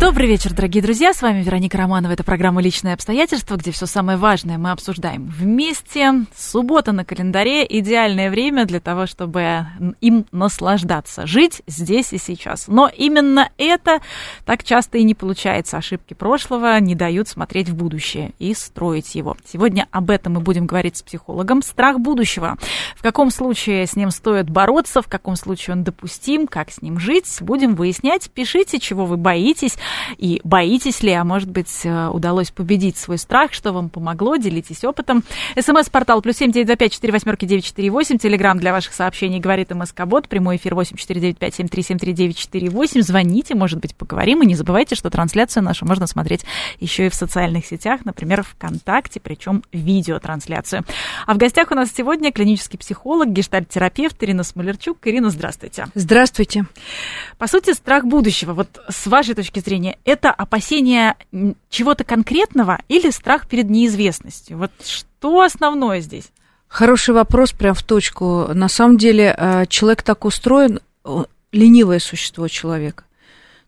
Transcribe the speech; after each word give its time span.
Добрый 0.00 0.28
вечер, 0.28 0.54
дорогие 0.54 0.80
друзья. 0.80 1.12
С 1.12 1.22
вами 1.22 1.42
Вероника 1.42 1.76
Романова. 1.76 2.12
Это 2.12 2.22
программа 2.22 2.62
«Личные 2.62 2.94
обстоятельства», 2.94 3.56
где 3.56 3.72
все 3.72 3.86
самое 3.86 4.16
важное 4.16 4.56
мы 4.56 4.70
обсуждаем 4.70 5.26
вместе. 5.26 6.24
Суббота 6.36 6.92
на 6.92 7.04
календаре– 7.04 7.66
идеальное 7.68 8.30
время 8.30 8.64
для 8.64 8.78
того, 8.78 9.06
чтобы 9.06 9.66
им 10.00 10.24
наслаждаться, 10.30 11.26
жить 11.26 11.62
здесь 11.66 12.12
и 12.12 12.18
сейчас. 12.18 12.68
Но 12.68 12.88
именно 12.88 13.50
это 13.58 13.98
так 14.44 14.62
часто 14.62 14.98
и 14.98 15.02
не 15.02 15.16
получается. 15.16 15.78
Ошибки 15.78 16.14
прошлого 16.14 16.78
не 16.78 16.94
дают 16.94 17.26
смотреть 17.26 17.68
в 17.68 17.74
будущее 17.74 18.34
и 18.38 18.54
строить 18.54 19.16
его. 19.16 19.36
Сегодня 19.44 19.88
об 19.90 20.10
этом 20.10 20.34
мы 20.34 20.40
будем 20.40 20.66
говорить 20.66 20.96
с 20.96 21.02
психологом. 21.02 21.60
Страх 21.60 21.98
будущего. 21.98 22.56
В 22.94 23.02
каком 23.02 23.32
случае 23.32 23.84
с 23.84 23.96
ним 23.96 24.12
стоит 24.12 24.48
бороться, 24.48 25.02
в 25.02 25.08
каком 25.08 25.34
случае 25.34 25.74
он 25.74 25.82
допустим, 25.82 26.46
как 26.46 26.70
с 26.70 26.82
ним 26.82 27.00
жить, 27.00 27.38
будем 27.40 27.74
выяснять. 27.74 28.30
Пишите, 28.30 28.78
чего 28.78 29.04
вы 29.04 29.16
боитесь 29.16 29.76
и 30.16 30.40
боитесь 30.44 31.02
ли, 31.02 31.12
а 31.12 31.24
может 31.24 31.50
быть, 31.50 31.80
э, 31.84 32.08
удалось 32.08 32.50
победить 32.50 32.96
свой 32.96 33.18
страх, 33.18 33.52
что 33.52 33.72
вам 33.72 33.88
помогло, 33.88 34.36
делитесь 34.36 34.84
опытом. 34.84 35.22
СМС-портал 35.58 36.22
плюс 36.22 36.36
семь 36.36 36.52
девять 36.52 36.66
два 36.66 36.76
пять 36.76 36.92
четыре 36.92 37.12
восьмерки 37.12 37.44
девять 37.44 37.64
четыре 37.64 37.90
восемь. 37.90 38.18
Телеграмм 38.18 38.58
для 38.58 38.72
ваших 38.72 38.94
сообщений 38.94 39.38
говорит 39.38 39.70
МСК-бот. 39.70 40.28
Прямой 40.28 40.56
эфир 40.56 40.74
восемь 40.74 40.96
четыре 40.96 41.20
девять 41.20 41.38
пять 41.38 41.54
семь 41.54 41.68
три 41.68 41.82
семь 41.82 41.98
три 41.98 42.12
девять 42.12 42.36
четыре 42.36 42.68
восемь. 42.70 43.02
Звоните, 43.02 43.54
может 43.54 43.78
быть, 43.78 43.94
поговорим. 43.94 44.42
И 44.42 44.46
не 44.46 44.54
забывайте, 44.54 44.96
что 44.96 45.10
трансляцию 45.10 45.62
нашу 45.62 45.86
можно 45.86 46.06
смотреть 46.06 46.44
еще 46.80 47.06
и 47.06 47.08
в 47.08 47.14
социальных 47.14 47.66
сетях, 47.66 48.04
например, 48.04 48.42
ВКонтакте, 48.42 49.20
причем 49.20 49.62
видеотрансляцию. 49.72 50.84
А 51.26 51.34
в 51.34 51.36
гостях 51.36 51.70
у 51.70 51.74
нас 51.74 51.92
сегодня 51.94 52.32
клинический 52.32 52.78
психолог, 52.78 53.28
гештальт-терапевт 53.28 54.22
Ирина 54.24 54.42
Смолерчук. 54.42 54.98
Ирина, 55.04 55.30
здравствуйте. 55.30 55.86
Здравствуйте. 55.94 56.66
По 57.38 57.46
сути, 57.46 57.72
страх 57.72 58.04
будущего. 58.04 58.52
Вот 58.52 58.80
с 58.88 59.06
вашей 59.06 59.34
точки 59.34 59.60
зрения, 59.60 59.77
зрения, 59.78 59.98
это 60.04 60.30
опасение 60.30 61.14
чего-то 61.70 62.04
конкретного 62.04 62.80
или 62.88 63.10
страх 63.10 63.48
перед 63.48 63.70
неизвестностью? 63.70 64.58
Вот 64.58 64.72
что 64.84 65.40
основное 65.40 66.00
здесь? 66.00 66.30
Хороший 66.66 67.14
вопрос, 67.14 67.52
прям 67.52 67.74
в 67.74 67.82
точку. 67.82 68.48
На 68.52 68.68
самом 68.68 68.98
деле 68.98 69.34
э, 69.36 69.66
человек 69.68 70.02
так 70.02 70.24
устроен, 70.24 70.80
ленивое 71.52 71.98
существо 71.98 72.48
человека. 72.48 73.04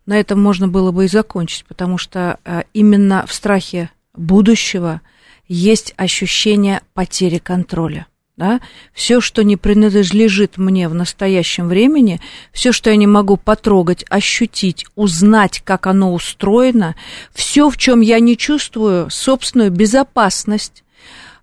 На 0.05 0.19
этом 0.19 0.42
можно 0.42 0.69
было 0.69 0.91
бы 0.91 1.06
и 1.06 1.08
закончить, 1.08 1.64
потому 1.64 1.97
что 1.97 2.38
э, 2.44 2.62
именно 2.75 3.25
в 3.27 3.33
страхе 3.33 3.91
будущего 4.14 5.00
есть 5.48 5.94
ощущение 5.97 6.83
потери 6.92 7.38
контроля 7.38 8.06
да, 8.41 8.61
все, 8.95 9.21
что 9.21 9.45
не 9.45 9.59
принадлежит 9.59 10.57
мне 10.57 10.89
в 10.89 10.95
настоящем 10.95 11.69
времени, 11.69 12.23
все, 12.55 12.73
что 12.73 12.89
я 12.89 12.97
не 12.97 13.07
могу 13.07 13.37
потрогать, 13.37 14.03
ощутить, 14.09 14.87
узнать, 14.97 15.61
как 15.63 15.87
оно 15.87 16.15
устроено, 16.15 16.97
все, 17.35 17.69
в 17.69 17.77
чем 17.77 18.01
я 18.01 18.19
не 18.19 18.39
чувствую 18.39 19.11
собственную 19.11 19.71
безопасность, 19.71 20.85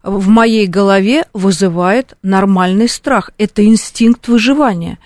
в 0.02 0.28
моей 0.28 0.66
голове 0.66 1.26
вызывает 1.34 2.18
нормальный 2.24 2.90
страх. 2.90 3.30
Это 3.38 3.64
инстинкт 3.64 4.28
выживания. 4.28 4.98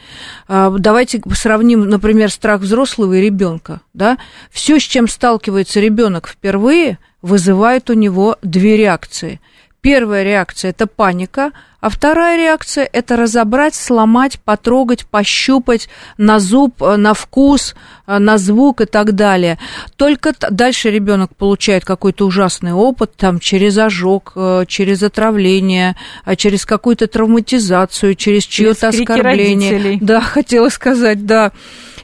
А, 0.48 0.70
давайте 0.70 1.22
сравним, 1.34 1.90
например, 1.90 2.32
страх 2.32 2.62
взрослого 2.62 3.16
и 3.16 3.22
ребенка. 3.22 3.82
Да? 3.94 4.18
Все, 4.50 4.80
с 4.80 4.84
чем 4.84 5.10
сталкивается 5.10 5.82
ребенок 5.82 6.30
впервые, 6.30 7.00
вызывает 7.22 7.90
у 7.90 7.94
него 7.94 8.38
две 8.42 8.78
реакции. 8.78 9.42
Первая 9.82 10.24
реакция– 10.24 10.70
это 10.72 10.88
паника– 10.88 11.52
а 11.82 11.90
вторая 11.90 12.38
реакция– 12.38 12.88
это 12.94 13.18
разобрать, 13.18 13.74
сломать, 13.74 14.40
потрогать, 14.40 15.08
пощупать 15.08 15.90
на 16.18 16.40
зуб, 16.40 16.82
э, 16.82 16.96
на 16.96 17.16
вкус, 17.16 17.76
э, 18.06 18.20
на 18.20 18.38
звук 18.38 18.82
и 18.82 18.86
так 18.86 19.14
далее. 19.14 19.58
Только 19.98 20.34
дальше 20.52 20.92
ребенок 20.92 21.36
получает 21.36 21.84
какой-то 21.84 22.28
ужасный 22.28 22.74
опыт, 22.74 23.16
там, 23.18 23.40
через 23.40 23.80
ожог, 23.80 24.34
э, 24.36 24.66
через 24.68 25.02
отравление, 25.02 25.96
через 26.38 26.68
какую-то 26.68 27.08
травматизацию, 27.08 28.14
через 28.14 28.44
чье-то 28.44 28.90
оскорбление. 28.90 29.72
Родителей. 29.72 29.98
Да, 30.00 30.22
хотела 30.22 30.70
сказать, 30.70 31.26
да. 31.26 31.52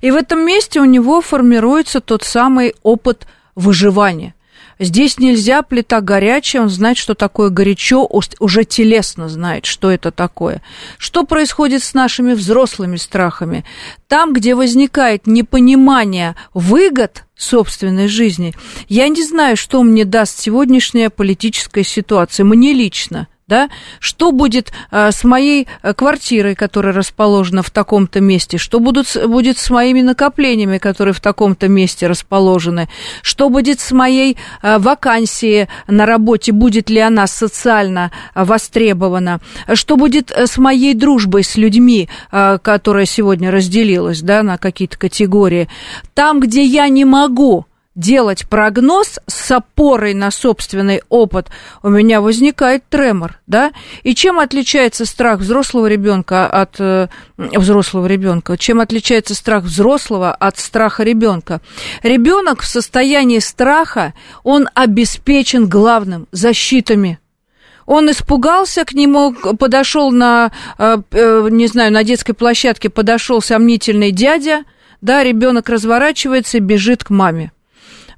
И 0.02 0.10
в 0.10 0.16
этом 0.16 0.44
месте 0.44 0.82
у 0.82 0.86
него 0.86 1.22
формируется 1.22 2.02
тот 2.02 2.24
самый 2.24 2.74
опыт 2.82 3.28
выживания. 3.56 4.34
Здесь 4.80 5.18
нельзя, 5.18 5.64
плита 5.64 6.02
горячая, 6.02 6.62
он 6.64 6.70
знает, 6.70 6.98
что 6.98 7.16
такое 7.16 7.50
горячо, 7.50 8.08
уже 8.40 8.64
телесно 8.64 9.28
знает, 9.28 9.66
что 9.66 9.90
это 9.90 10.12
такое. 10.12 10.62
Что 10.98 11.24
происходит 11.24 11.84
с 11.84 11.94
нашими 11.94 12.34
взрослыми 12.34 12.98
страхами? 12.98 13.66
Там, 14.08 14.34
где 14.34 14.54
возникает 14.54 15.26
непонимание 15.26 16.36
выгод 16.54 17.24
собственной 17.36 18.08
жизни, 18.08 18.54
я 18.88 19.08
не 19.08 19.24
знаю, 19.24 19.58
что 19.58 19.82
мне 19.82 20.06
даст 20.06 20.40
сегодняшняя 20.40 21.10
политическая 21.10 21.84
ситуация, 21.84 22.44
мне 22.44 22.74
лично– 22.74 23.28
да, 23.48 23.70
что 24.02 24.34
будет 24.34 24.74
а, 24.92 25.10
с 25.10 25.24
моей 25.24 25.70
э, 25.82 25.94
квартирой, 25.94 26.54
которая 26.54 26.94
расположена 26.94 27.64
в 27.64 27.70
таком-то 27.70 28.20
месте, 28.20 28.58
что 28.58 28.82
будут, 28.82 29.16
будет 29.26 29.58
с 29.58 29.70
моими 29.70 30.02
накоплениями, 30.02 30.80
которые 30.80 31.14
в 31.14 31.22
таком-то 31.22 31.70
месте 31.70 32.08
расположены, 32.08 32.90
что 33.22 33.50
будет 33.50 33.80
с 33.80 33.94
моей 33.94 34.36
а, 34.62 34.80
вакансией 34.80 35.70
на 35.88 36.06
работе, 36.06 36.52
будет 36.52 36.90
ли 36.90 37.00
она 37.00 37.26
социально 37.26 38.12
а, 38.34 38.44
востребована, 38.44 39.40
что 39.76 39.96
будет 39.96 40.30
э, 40.32 40.46
с 40.46 40.58
моей 40.58 40.94
дружбой 40.94 41.46
с 41.46 41.56
людьми, 41.56 42.10
а, 42.30 42.58
которая 42.58 43.06
сегодня 43.06 43.50
разделилась, 43.50 44.22
да, 44.22 44.44
на 44.44 44.58
какие-то 44.58 44.98
категории. 44.98 45.70
Там, 46.14 46.42
где 46.42 46.66
я 46.66 46.90
не 46.90 47.06
могу 47.06 47.66
делать 47.98 48.48
прогноз 48.48 49.20
с 49.26 49.52
опорой 49.52 50.14
на 50.14 50.32
собственный 50.32 51.02
опыт, 51.10 51.48
у 51.84 51.90
меня 51.90 52.22
возникает 52.22 52.88
тремор, 52.90 53.40
да? 53.48 53.74
И 54.04 54.16
чем 54.16 54.40
отличается 54.40 55.06
страх 55.06 55.40
взрослого 55.40 55.88
ребенка 55.88 56.48
от 56.48 56.76
э, 56.80 57.08
взрослого 57.38 58.06
ребенка? 58.06 58.56
Чем 58.56 58.80
отличается 58.80 59.34
страх 59.34 59.64
взрослого 59.64 60.32
от 60.32 60.60
страха 60.60 61.04
ребенка? 61.04 61.60
Ребенок 62.04 62.62
в 62.62 62.68
состоянии 62.68 63.40
страха, 63.40 64.14
он 64.44 64.70
обеспечен 64.74 65.68
главным 65.68 66.28
защитами 66.32 67.20
он 67.88 68.12
испугался, 68.12 68.84
к 68.84 68.94
нему 68.94 69.34
подошел 69.34 70.12
на, 70.12 70.52
э, 70.78 70.98
э, 71.12 71.48
не 71.50 71.68
знаю, 71.68 71.94
на 71.94 72.04
детской 72.04 72.34
площадке 72.34 72.90
подошел 72.90 73.42
сомнительный 73.42 74.12
дядя, 74.12 74.66
да, 75.00 75.24
ребенок 75.24 75.70
разворачивается 75.70 76.58
и 76.58 76.60
бежит 76.60 77.06
к 77.06 77.12
маме. 77.12 77.54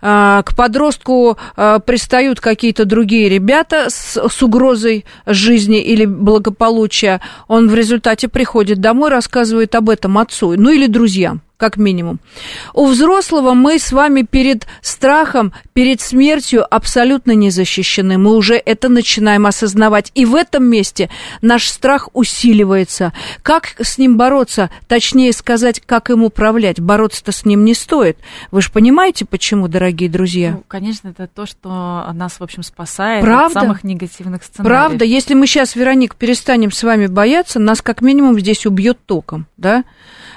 А, 0.01 0.43
к 0.43 0.55
подростку 0.55 1.37
а, 1.55 1.79
пристают 1.79 2.39
какие-то 2.39 2.85
другие 2.85 3.29
ребята 3.29 3.89
с, 3.89 4.17
с 4.17 4.43
угрозой 4.43 5.05
жизни 5.25 5.81
или 5.81 6.05
благополучия, 6.05 7.21
он 7.47 7.69
в 7.69 7.75
результате 7.75 8.27
приходит 8.27 8.79
домой, 8.79 9.09
рассказывает 9.09 9.75
об 9.75 9.89
этом 9.89 10.17
отцу, 10.17 10.55
ну 10.57 10.69
или 10.69 10.87
друзьям 10.87 11.41
как 11.59 11.75
минимум. 11.75 12.19
У 12.73 12.85
взрослого 12.85 13.53
мы 13.53 13.79
с 13.79 13.91
вами 13.91 14.21
перед 14.21 14.65
страхом, 14.81 15.51
перед 15.73 15.99
смертью 15.99 16.65
абсолютно 16.73 17.33
не 17.33 17.49
защищены. 17.49 18.17
Мы 18.17 18.33
уже 18.33 18.55
это 18.55 18.87
начинаем 18.87 19.45
осознавать. 19.45 20.11
И 20.15 20.23
в 20.23 20.35
этом 20.35 20.63
месте 20.63 21.09
наш 21.41 21.67
страх 21.67 22.07
усиливается. 22.13 23.11
Как 23.43 23.75
с 23.77 23.97
ним 23.97 24.15
бороться? 24.15 24.69
Точнее 24.87 25.33
сказать, 25.33 25.81
как 25.85 26.09
им 26.09 26.23
управлять. 26.23 26.79
Бороться-то 26.79 27.33
с 27.33 27.43
ним 27.43 27.65
не 27.65 27.73
стоит. 27.73 28.17
Вы 28.51 28.61
же 28.61 28.71
понимаете, 28.71 29.25
почему, 29.25 29.67
дорогие 29.67 30.09
друзья? 30.09 30.51
Ну, 30.51 30.63
конечно, 30.65 31.09
это 31.09 31.27
то, 31.27 31.45
что 31.45 32.09
нас, 32.13 32.39
в 32.39 32.41
общем, 32.41 32.63
спасает 32.63 33.21
Правда? 33.21 33.59
от 33.59 33.63
самых 33.65 33.83
негативных 33.83 34.45
сценариев. 34.45 34.65
Правда. 34.65 35.03
Если 35.03 35.33
мы 35.33 35.45
сейчас, 35.45 35.75
Вероник, 35.75 36.15
перестанем 36.15 36.71
с 36.71 36.81
вами 36.83 37.07
бояться, 37.07 37.59
нас 37.59 37.81
как 37.81 38.01
минимум 38.01 38.39
здесь 38.39 38.65
убьет 38.65 38.97
током, 39.05 39.45
да? 39.57 39.83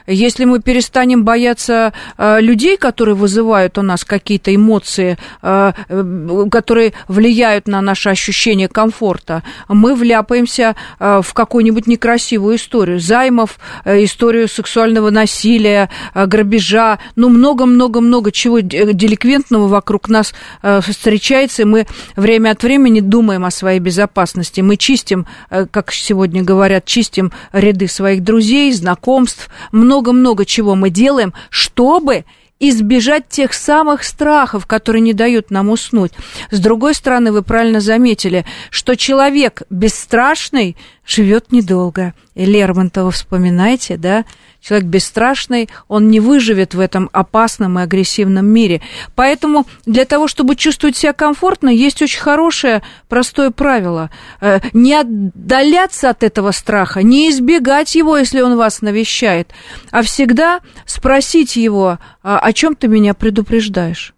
Если 0.06 0.44
мы 0.44 0.60
перестанем 0.60 1.24
бояться 1.24 1.92
э, 2.18 2.40
людей, 2.40 2.76
которые 2.76 3.14
вызывают 3.14 3.78
у 3.78 3.82
нас 3.82 4.04
какие-то 4.04 4.54
эмоции, 4.54 5.16
э, 5.42 5.72
э, 5.88 6.44
которые 6.50 6.92
влияют 7.08 7.68
на 7.68 7.80
наше 7.80 8.10
ощущение 8.10 8.68
комфорта, 8.68 9.42
мы 9.68 9.94
вляпаемся 9.94 10.74
в 10.98 11.26
какую-нибудь 11.32 11.86
некрасивую 11.86 12.56
историю. 12.56 13.00
Займов, 13.00 13.58
историю 13.84 14.48
сексуального 14.48 15.10
насилия, 15.10 15.90
грабежа, 16.14 16.98
ну, 17.16 17.28
много-много-много 17.28 18.32
чего 18.32 18.60
деликвентного 18.60 19.68
вокруг 19.68 20.08
нас 20.08 20.34
встречается, 20.62 21.62
и 21.62 21.64
мы 21.64 21.86
время 22.16 22.50
от 22.50 22.62
времени 22.62 23.00
думаем 23.00 23.44
о 23.44 23.50
своей 23.50 23.80
безопасности. 23.80 24.60
Мы 24.60 24.76
чистим, 24.76 25.26
как 25.48 25.92
сегодня 25.92 26.42
говорят, 26.42 26.84
чистим 26.84 27.32
ряды 27.52 27.88
своих 27.88 28.22
друзей, 28.22 28.72
знакомств, 28.72 29.48
много-много 29.92 30.46
чего 30.46 30.74
мы 30.74 30.88
делаем, 30.88 31.34
чтобы 31.50 32.24
избежать 32.58 33.28
тех 33.28 33.52
самых 33.52 34.04
страхов, 34.04 34.66
которые 34.66 35.02
не 35.02 35.12
дают 35.12 35.50
нам 35.50 35.68
уснуть. 35.68 36.12
С 36.50 36.60
другой 36.60 36.94
стороны, 36.94 37.30
вы 37.30 37.42
правильно 37.42 37.80
заметили, 37.80 38.46
что 38.70 38.96
человек 38.96 39.62
бесстрашный 39.68 40.76
живет 41.04 41.52
недолго. 41.52 42.14
И 42.34 42.46
Лермонтова 42.46 43.10
вспоминайте, 43.10 43.98
да? 43.98 44.24
Человек 44.62 44.86
бесстрашный, 44.86 45.68
он 45.88 46.08
не 46.08 46.20
выживет 46.20 46.74
в 46.74 46.78
этом 46.78 47.10
опасном 47.12 47.80
и 47.80 47.82
агрессивном 47.82 48.46
мире. 48.46 48.80
Поэтому 49.16 49.66
для 49.86 50.04
того, 50.04 50.28
чтобы 50.28 50.54
чувствовать 50.54 50.96
себя 50.96 51.12
комфортно, 51.12 51.68
есть 51.68 52.00
очень 52.00 52.20
хорошее, 52.20 52.80
простое 53.08 53.50
правило. 53.50 54.10
Э, 54.40 54.60
не 54.72 54.94
отдаляться 54.94 56.10
от 56.10 56.22
этого 56.22 56.52
страха, 56.52 57.02
не 57.02 57.28
избегать 57.30 57.96
его, 57.96 58.16
если 58.16 58.40
он 58.40 58.56
вас 58.56 58.82
навещает, 58.82 59.50
а 59.90 60.02
всегда 60.02 60.60
спросить 60.86 61.56
его, 61.56 61.98
«А 62.22 62.38
о 62.38 62.52
чем 62.52 62.76
ты 62.76 62.86
меня 62.86 63.14
предупреждаешь? 63.14 64.14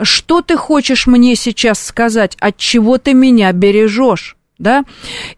Что 0.00 0.40
ты 0.40 0.56
хочешь 0.56 1.06
мне 1.06 1.36
сейчас 1.36 1.84
сказать? 1.84 2.36
От 2.40 2.56
чего 2.56 2.96
ты 2.96 3.12
меня 3.12 3.52
бережешь? 3.52 4.36
Да, 4.58 4.84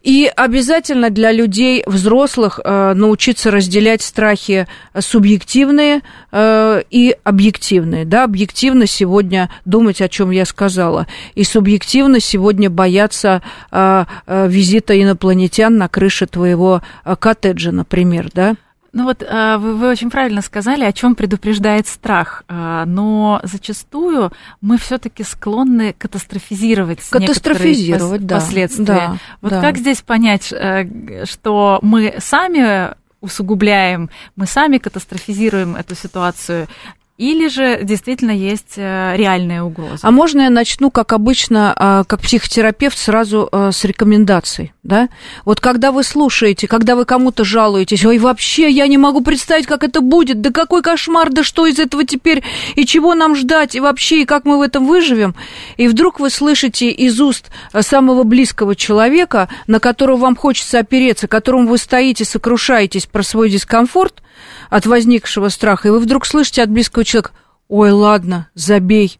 и 0.03 0.31
обязательно 0.35 1.09
для 1.09 1.31
людей 1.31 1.83
взрослых 1.87 2.59
э, 2.63 2.93
научиться 2.93 3.49
разделять 3.49 4.03
страхи 4.03 4.67
субъективные 4.97 6.01
э, 6.31 6.83
и 6.91 7.15
объективные, 7.23 8.05
да, 8.05 8.23
объективно 8.23 8.85
сегодня 8.85 9.49
думать, 9.65 10.01
о 10.01 10.09
чем 10.09 10.29
я 10.29 10.45
сказала, 10.45 11.07
и 11.33 11.43
субъективно 11.43 12.19
сегодня 12.19 12.69
бояться 12.69 13.41
э, 13.71 14.05
э, 14.27 14.47
визита 14.47 15.01
инопланетян 15.01 15.75
на 15.77 15.89
крыше 15.89 16.27
твоего 16.27 16.83
э, 17.03 17.15
коттеджа, 17.15 17.71
например, 17.71 18.29
да. 18.33 18.55
Ну 18.93 19.03
вот 19.03 19.23
а, 19.27 19.57
вы, 19.57 19.75
вы 19.75 19.89
очень 19.89 20.09
правильно 20.09 20.41
сказали, 20.41 20.83
о 20.83 20.93
чем 20.93 21.15
предупреждает 21.15 21.87
страх, 21.87 22.43
а, 22.47 22.85
но 22.85 23.39
зачастую 23.43 24.31
мы 24.61 24.77
все-таки 24.77 25.23
склонны 25.23 25.93
катастрофизировать, 25.97 26.99
катастрофизировать 27.09 28.25
да, 28.25 28.35
последствия. 28.35 28.85
Да, 28.85 29.17
вот 29.41 29.51
да. 29.51 29.61
как 29.61 29.77
здесь 29.77 30.01
понять, 30.01 30.51
э, 30.51 31.25
что 31.25 31.79
мы 31.81 32.15
сами 32.19 32.95
усугубляем, 33.21 34.09
мы 34.35 34.45
сами 34.45 34.77
катастрофизируем 34.77 35.75
эту 35.75 35.95
ситуацию, 35.95 36.67
или 37.17 37.47
же 37.47 37.79
действительно 37.81 38.29
есть 38.29 38.73
э, 38.75 39.15
реальная 39.15 39.63
угроза? 39.63 39.99
А 40.03 40.11
можно 40.11 40.41
я 40.41 40.49
начну, 40.51 40.91
как 40.91 41.13
обычно, 41.13 41.73
а, 41.75 42.03
как 42.03 42.21
психотерапевт, 42.21 42.95
сразу 42.95 43.49
э, 43.51 43.71
с 43.73 43.83
рекомендаций, 43.85 44.71
да? 44.83 45.09
Вот 45.43 45.59
когда 45.59 45.91
вы 45.91 46.03
слушаете, 46.03 46.67
когда 46.67 46.95
вы 46.95 47.05
кому-то 47.05 47.43
жалуетесь, 47.43 48.05
ой, 48.05 48.19
вообще 48.19 48.69
я 48.69 48.85
не 48.85 48.99
могу 48.99 49.21
представить, 49.21 49.65
как 49.65 49.83
это 49.83 50.01
будет, 50.01 50.41
да 50.41 50.51
какой 50.51 50.83
кошмар, 50.83 51.31
да 51.31 51.43
что 51.43 51.65
из 51.65 51.79
этого 51.79 52.03
теперь, 52.03 52.43
и 52.75 52.85
чего 52.85 53.15
нам 53.15 53.35
ждать, 53.35 53.73
и 53.73 53.79
вообще, 53.79 54.21
и 54.21 54.25
как 54.25 54.45
мы 54.45 54.59
в 54.59 54.61
этом 54.61 54.85
выживем, 54.85 55.33
и 55.77 55.87
вдруг 55.87 56.19
вы 56.19 56.29
слышите 56.29 56.91
из 56.91 57.19
уст 57.19 57.49
э, 57.73 57.81
самого 57.81 58.25
близкого 58.25 58.75
человека, 58.75 59.49
на 59.65 59.79
которого 59.79 60.17
вам 60.17 60.35
хочется 60.35 60.77
опереться, 60.77 61.27
которому 61.27 61.67
вы 61.67 61.79
стоите, 61.79 62.25
сокрушаетесь 62.25 63.07
про 63.07 63.23
свой 63.23 63.49
дискомфорт, 63.49 64.21
от 64.69 64.85
возникшего 64.85 65.49
страха, 65.49 65.87
и 65.87 65.91
вы 65.91 65.99
вдруг 65.99 66.25
слышите 66.25 66.63
от 66.63 66.69
близкого 66.69 67.05
человека, 67.07 67.31
ой, 67.67 67.91
ладно, 67.91 68.49
забей, 68.53 69.19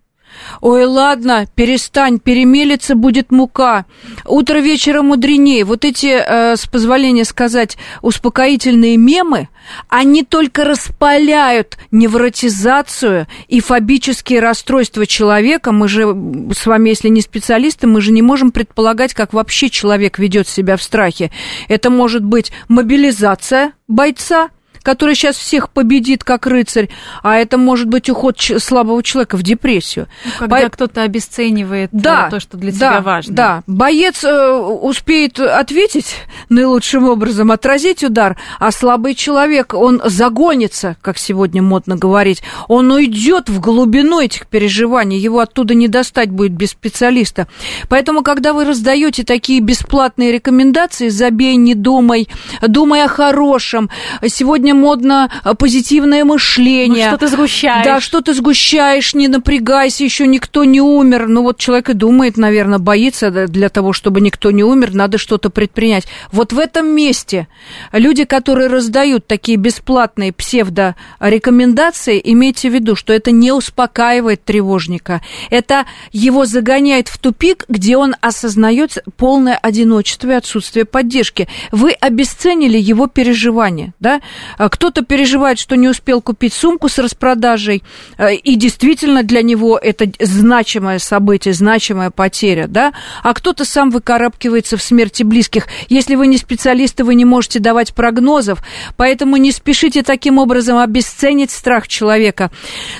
Ой, 0.61 0.85
ладно, 0.85 1.45
перестань, 1.55 2.19
перемелиться 2.19 2.95
будет 2.95 3.31
мука. 3.31 3.85
Утро 4.25 4.59
вечера 4.59 5.01
мудренее. 5.01 5.63
Вот 5.65 5.85
эти, 5.85 6.07
э, 6.07 6.55
с 6.55 6.65
позволения 6.65 7.25
сказать, 7.25 7.77
успокоительные 8.01 8.97
мемы, 8.97 9.49
они 9.89 10.23
только 10.23 10.63
распаляют 10.63 11.77
невротизацию 11.91 13.27
и 13.47 13.59
фобические 13.59 14.39
расстройства 14.39 15.05
человека. 15.05 15.71
Мы 15.71 15.87
же 15.87 16.15
с 16.53 16.65
вами, 16.65 16.89
если 16.89 17.09
не 17.09 17.21
специалисты, 17.21 17.85
мы 17.87 18.01
же 18.01 18.11
не 18.11 18.21
можем 18.21 18.51
предполагать, 18.51 19.13
как 19.13 19.33
вообще 19.33 19.69
человек 19.69 20.17
ведет 20.17 20.47
себя 20.47 20.77
в 20.77 20.83
страхе. 20.83 21.31
Это 21.67 21.89
может 21.89 22.23
быть 22.23 22.51
мобилизация 22.67 23.73
бойца, 23.87 24.49
который 24.87 25.15
сейчас 25.15 25.35
всех 25.35 25.69
победит 25.69 26.23
как 26.23 26.47
рыцарь, 26.47 26.87
а 27.21 27.35
это 27.35 27.57
может 27.57 27.89
быть 27.89 28.09
уход 28.09 28.39
слабого 28.39 29.03
человека 29.03 29.35
в 29.35 29.43
депрессию. 29.43 30.07
Ну, 30.23 30.31
когда 30.39 30.61
Бо... 30.61 30.69
кто-то 30.69 31.01
обесценивает 31.01 31.89
э, 31.91 31.97
да, 31.97 32.29
то, 32.29 32.39
что 32.39 32.55
для 32.55 32.71
да, 32.71 32.77
тебя 32.77 33.01
важно. 33.01 33.35
Да, 33.35 33.63
боец 33.67 34.23
э, 34.23 34.49
успеет 34.49 35.41
ответить 35.41 36.15
наилучшим 36.47 37.03
образом, 37.03 37.51
отразить 37.51 38.01
удар, 38.01 38.37
а 38.59 38.71
слабый 38.71 39.13
человек, 39.13 39.73
он 39.73 40.01
загонится, 40.05 40.95
как 41.01 41.17
сегодня 41.17 41.61
модно 41.61 41.97
говорить, 41.97 42.41
он 42.69 42.89
уйдет 42.89 43.49
в 43.49 43.59
глубину 43.59 44.21
этих 44.21 44.47
переживаний, 44.47 45.19
его 45.19 45.41
оттуда 45.41 45.73
не 45.73 45.89
достать 45.89 46.31
будет 46.31 46.53
без 46.53 46.69
специалиста. 46.69 47.49
Поэтому, 47.89 48.23
когда 48.23 48.53
вы 48.53 48.63
раздаете 48.63 49.25
такие 49.25 49.59
бесплатные 49.59 50.31
рекомендации, 50.31 51.09
забей, 51.09 51.57
не 51.57 51.75
думай, 51.75 52.29
думай 52.65 53.03
о 53.03 53.09
хорошем. 53.09 53.89
Сегодня 54.25 54.76
модно 54.77 55.29
э, 55.43 55.53
позитивное 55.53 56.23
мышление. 56.23 57.09
Ну, 57.09 57.17
что 57.17 57.25
ты 57.25 57.27
сгущаешь. 57.27 57.85
Да, 57.85 57.99
что 57.99 58.21
ты 58.21 58.33
сгущаешь, 58.33 59.13
не 59.13 59.27
напрягайся, 59.27 60.03
еще 60.03 60.27
никто 60.27 60.63
не 60.63 60.81
умер. 60.81 61.27
Ну, 61.27 61.43
вот 61.43 61.57
человек 61.57 61.89
и 61.89 61.93
думает, 61.93 62.37
наверное, 62.37 62.79
боится 62.79 63.47
для 63.47 63.69
того, 63.69 63.93
чтобы 63.93 64.21
никто 64.21 64.51
не 64.51 64.63
умер, 64.63 64.93
надо 64.93 65.17
что-то 65.17 65.49
предпринять. 65.49 66.07
Вот 66.31 66.53
в 66.53 66.59
этом 66.59 66.87
месте 66.87 67.47
люди, 67.91 68.23
которые 68.23 68.67
раздают 68.67 69.27
такие 69.27 69.57
бесплатные 69.57 70.31
псевдорекомендации, 70.31 72.21
имейте 72.23 72.69
в 72.69 72.73
виду, 72.73 72.95
что 72.95 73.13
это 73.13 73.31
не 73.31 73.51
успокаивает 73.51 74.43
тревожника. 74.43 75.21
Это 75.49 75.85
его 76.11 76.45
загоняет 76.45 77.07
в 77.07 77.17
тупик, 77.17 77.65
где 77.67 77.97
он 77.97 78.15
осознает 78.21 78.97
полное 79.17 79.55
одиночество 79.55 80.31
и 80.31 80.35
отсутствие 80.35 80.85
поддержки. 80.85 81.47
Вы 81.71 81.91
обесценили 81.91 82.77
его 82.77 83.07
переживания, 83.07 83.93
да? 83.99 84.21
А 84.57 84.69
кто-то 84.69 85.03
переживает, 85.03 85.59
что 85.59 85.75
не 85.75 85.87
успел 85.87 86.21
купить 86.21 86.53
сумку 86.53 86.89
с 86.89 86.97
распродажей, 86.97 87.83
э, 88.17 88.35
и 88.35 88.55
действительно 88.55 89.23
для 89.23 89.41
него 89.41 89.77
это 89.77 90.09
значимое 90.19 90.99
событие, 90.99 91.53
значимая 91.53 92.09
потеря, 92.09 92.67
да, 92.67 92.93
а 93.23 93.33
кто-то 93.33 93.65
сам 93.65 93.91
выкарабкивается 93.91 94.77
в 94.77 94.83
смерти 94.83 95.23
близких. 95.23 95.67
Если 95.89 96.15
вы 96.15 96.27
не 96.27 96.37
специалисты, 96.37 97.03
вы 97.03 97.15
не 97.15 97.25
можете 97.25 97.59
давать 97.59 97.93
прогнозов, 97.93 98.63
поэтому 98.95 99.37
не 99.37 99.51
спешите 99.51 100.01
таким 100.01 100.39
образом 100.39 100.77
обесценить 100.77 101.51
страх 101.51 101.87
человека. 101.87 102.51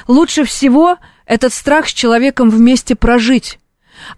Лучше 0.08 0.44
всего 0.44 0.98
этот 1.26 1.54
страх 1.54 1.90
с 1.90 1.94
человеком 1.94 2.50
вместе 2.50 2.96
прожить. 2.96 3.60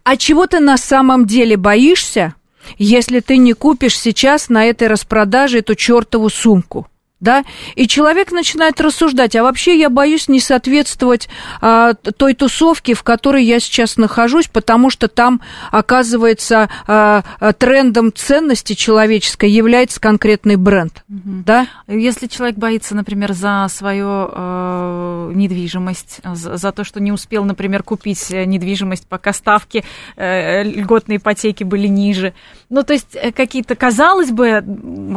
А 0.04 0.18
чего 0.18 0.46
ты 0.46 0.60
на 0.60 0.78
самом 0.78 1.26
деле 1.26 1.58
боишься, 1.58 2.36
если 2.78 3.22
ты 3.22 3.38
не 3.38 3.54
купишь 3.54 3.98
сейчас 3.98 4.50
на 4.50 4.66
этой 4.66 4.88
распродаже 4.88 5.60
эту 5.60 5.76
чертову 5.76 6.30
сумку? 6.30 6.88
Да, 7.20 7.44
и 7.76 7.88
человек 7.88 8.32
начинает 8.32 8.80
рассуждать, 8.80 9.36
а 9.36 9.44
вообще 9.44 9.78
я 9.78 9.90
боюсь 9.90 10.28
не 10.28 10.40
соответствовать 10.40 11.28
а, 11.62 11.94
той 11.94 12.34
тусовке, 12.34 12.94
в 12.94 13.04
которой 13.04 13.44
я 13.44 13.60
сейчас 13.60 13.98
нахожусь, 13.98 14.48
потому 14.48 14.90
что 14.90 15.08
там, 15.08 15.42
оказывается, 15.72 16.70
а, 16.88 17.24
трендом 17.58 18.14
ценности 18.14 18.74
человеческой 18.74 19.50
является 19.50 20.00
конкретный 20.00 20.56
бренд, 20.56 21.04
угу. 21.10 21.44
да. 21.46 21.68
Если 21.88 22.28
человек 22.28 22.58
боится, 22.58 22.96
например, 22.96 23.34
за 23.34 23.68
свою 23.70 24.30
э, 24.32 25.32
недвижимость, 25.36 26.22
за, 26.24 26.58
за 26.58 26.72
то, 26.72 26.84
что 26.84 27.00
не 27.00 27.12
успел, 27.12 27.44
например, 27.44 27.84
купить 27.84 28.30
недвижимость, 28.30 29.08
пока 29.08 29.34
ставки 29.34 29.84
э, 30.16 30.64
льготной 30.64 31.18
ипотеки 31.18 31.64
были 31.64 31.88
ниже, 31.88 32.34
ну, 32.70 32.84
то 32.84 32.94
есть 32.94 33.16
э, 33.16 33.32
какие-то, 33.32 33.76
казалось 33.76 34.32
бы, 34.32 34.64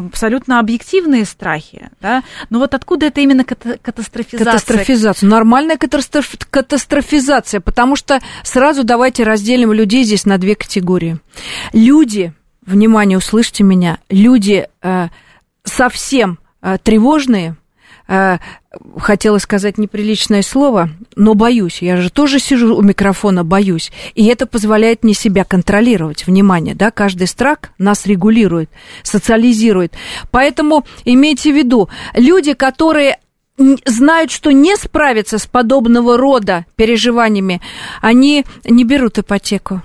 абсолютно 0.08 0.58
объективные 0.58 1.24
страхи, 1.24 1.90
да? 2.02 2.22
Но 2.50 2.58
вот 2.58 2.74
откуда 2.74 3.06
это 3.06 3.20
именно 3.20 3.44
катастрофизация? 3.44 4.44
Катастрофизация. 4.44 5.28
Нормальная 5.28 5.76
катастроф... 5.76 6.34
катастрофизация, 6.50 7.60
потому 7.60 7.96
что 7.96 8.20
сразу 8.42 8.84
давайте 8.84 9.22
разделим 9.22 9.72
людей 9.72 10.04
здесь 10.04 10.26
на 10.26 10.38
две 10.38 10.56
категории. 10.56 11.18
Люди, 11.72 12.32
внимание, 12.66 13.16
услышьте 13.16 13.64
меня, 13.64 13.98
люди 14.10 14.68
э, 14.82 15.08
совсем 15.64 16.38
э, 16.60 16.76
тревожные, 16.82 17.56
э, 18.08 18.38
хотела 18.98 19.38
сказать 19.38 19.78
неприличное 19.78 20.42
слово, 20.42 20.90
но 21.16 21.34
боюсь. 21.34 21.82
Я 21.82 21.96
же 21.96 22.10
тоже 22.10 22.38
сижу 22.38 22.76
у 22.76 22.82
микрофона, 22.82 23.44
боюсь. 23.44 23.92
И 24.14 24.26
это 24.26 24.46
позволяет 24.46 25.04
мне 25.04 25.14
себя 25.14 25.44
контролировать. 25.44 26.26
Внимание, 26.26 26.74
да, 26.74 26.90
каждый 26.90 27.26
страх 27.26 27.58
нас 27.78 28.06
регулирует, 28.06 28.70
социализирует. 29.02 29.94
Поэтому 30.30 30.84
имейте 31.04 31.52
в 31.52 31.56
виду, 31.56 31.88
люди, 32.14 32.54
которые 32.54 33.18
знают, 33.84 34.30
что 34.30 34.50
не 34.50 34.76
справятся 34.76 35.38
с 35.38 35.46
подобного 35.46 36.16
рода 36.16 36.64
переживаниями, 36.76 37.60
они 38.00 38.44
не 38.64 38.84
берут 38.84 39.18
ипотеку. 39.18 39.82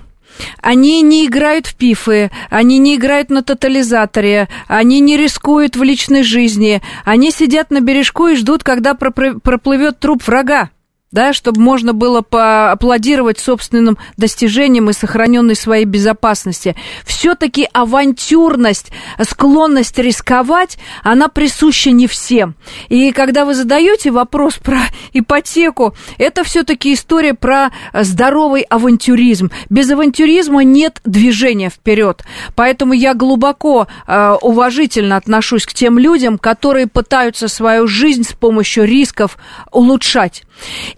Они 0.60 1.02
не 1.02 1.26
играют 1.26 1.66
в 1.66 1.76
пифы, 1.76 2.30
они 2.50 2.78
не 2.78 2.96
играют 2.96 3.30
на 3.30 3.42
тотализаторе, 3.42 4.48
они 4.66 5.00
не 5.00 5.16
рискуют 5.16 5.76
в 5.76 5.82
личной 5.82 6.22
жизни, 6.22 6.82
они 7.04 7.30
сидят 7.30 7.70
на 7.70 7.80
бережку 7.80 8.28
и 8.28 8.36
ждут, 8.36 8.62
когда 8.64 8.94
проплывет 8.94 9.98
труп 9.98 10.22
врага 10.26 10.70
да, 11.10 11.32
чтобы 11.32 11.60
можно 11.60 11.94
было 11.94 12.20
поаплодировать 12.20 13.38
собственным 13.38 13.96
достижениям 14.16 14.90
и 14.90 14.92
сохраненной 14.92 15.56
своей 15.56 15.86
безопасности. 15.86 16.76
Все-таки 17.04 17.68
авантюрность, 17.72 18.90
склонность 19.22 19.98
рисковать, 19.98 20.78
она 21.02 21.28
присуща 21.28 21.90
не 21.90 22.06
всем. 22.06 22.56
И 22.88 23.10
когда 23.12 23.44
вы 23.44 23.54
задаете 23.54 24.10
вопрос 24.10 24.54
про 24.62 24.80
ипотеку, 25.12 25.94
это 26.18 26.44
все-таки 26.44 26.92
история 26.92 27.34
про 27.34 27.70
здоровый 27.94 28.62
авантюризм. 28.62 29.50
Без 29.70 29.90
авантюризма 29.90 30.62
нет 30.62 31.00
движения 31.04 31.70
вперед. 31.70 32.22
Поэтому 32.54 32.92
я 32.92 33.14
глубоко 33.14 33.86
э, 34.06 34.36
уважительно 34.42 35.16
отношусь 35.16 35.64
к 35.64 35.72
тем 35.72 35.98
людям, 35.98 36.38
которые 36.38 36.86
пытаются 36.86 37.48
свою 37.48 37.86
жизнь 37.86 38.24
с 38.24 38.32
помощью 38.32 38.84
рисков 38.84 39.38
улучшать. 39.72 40.42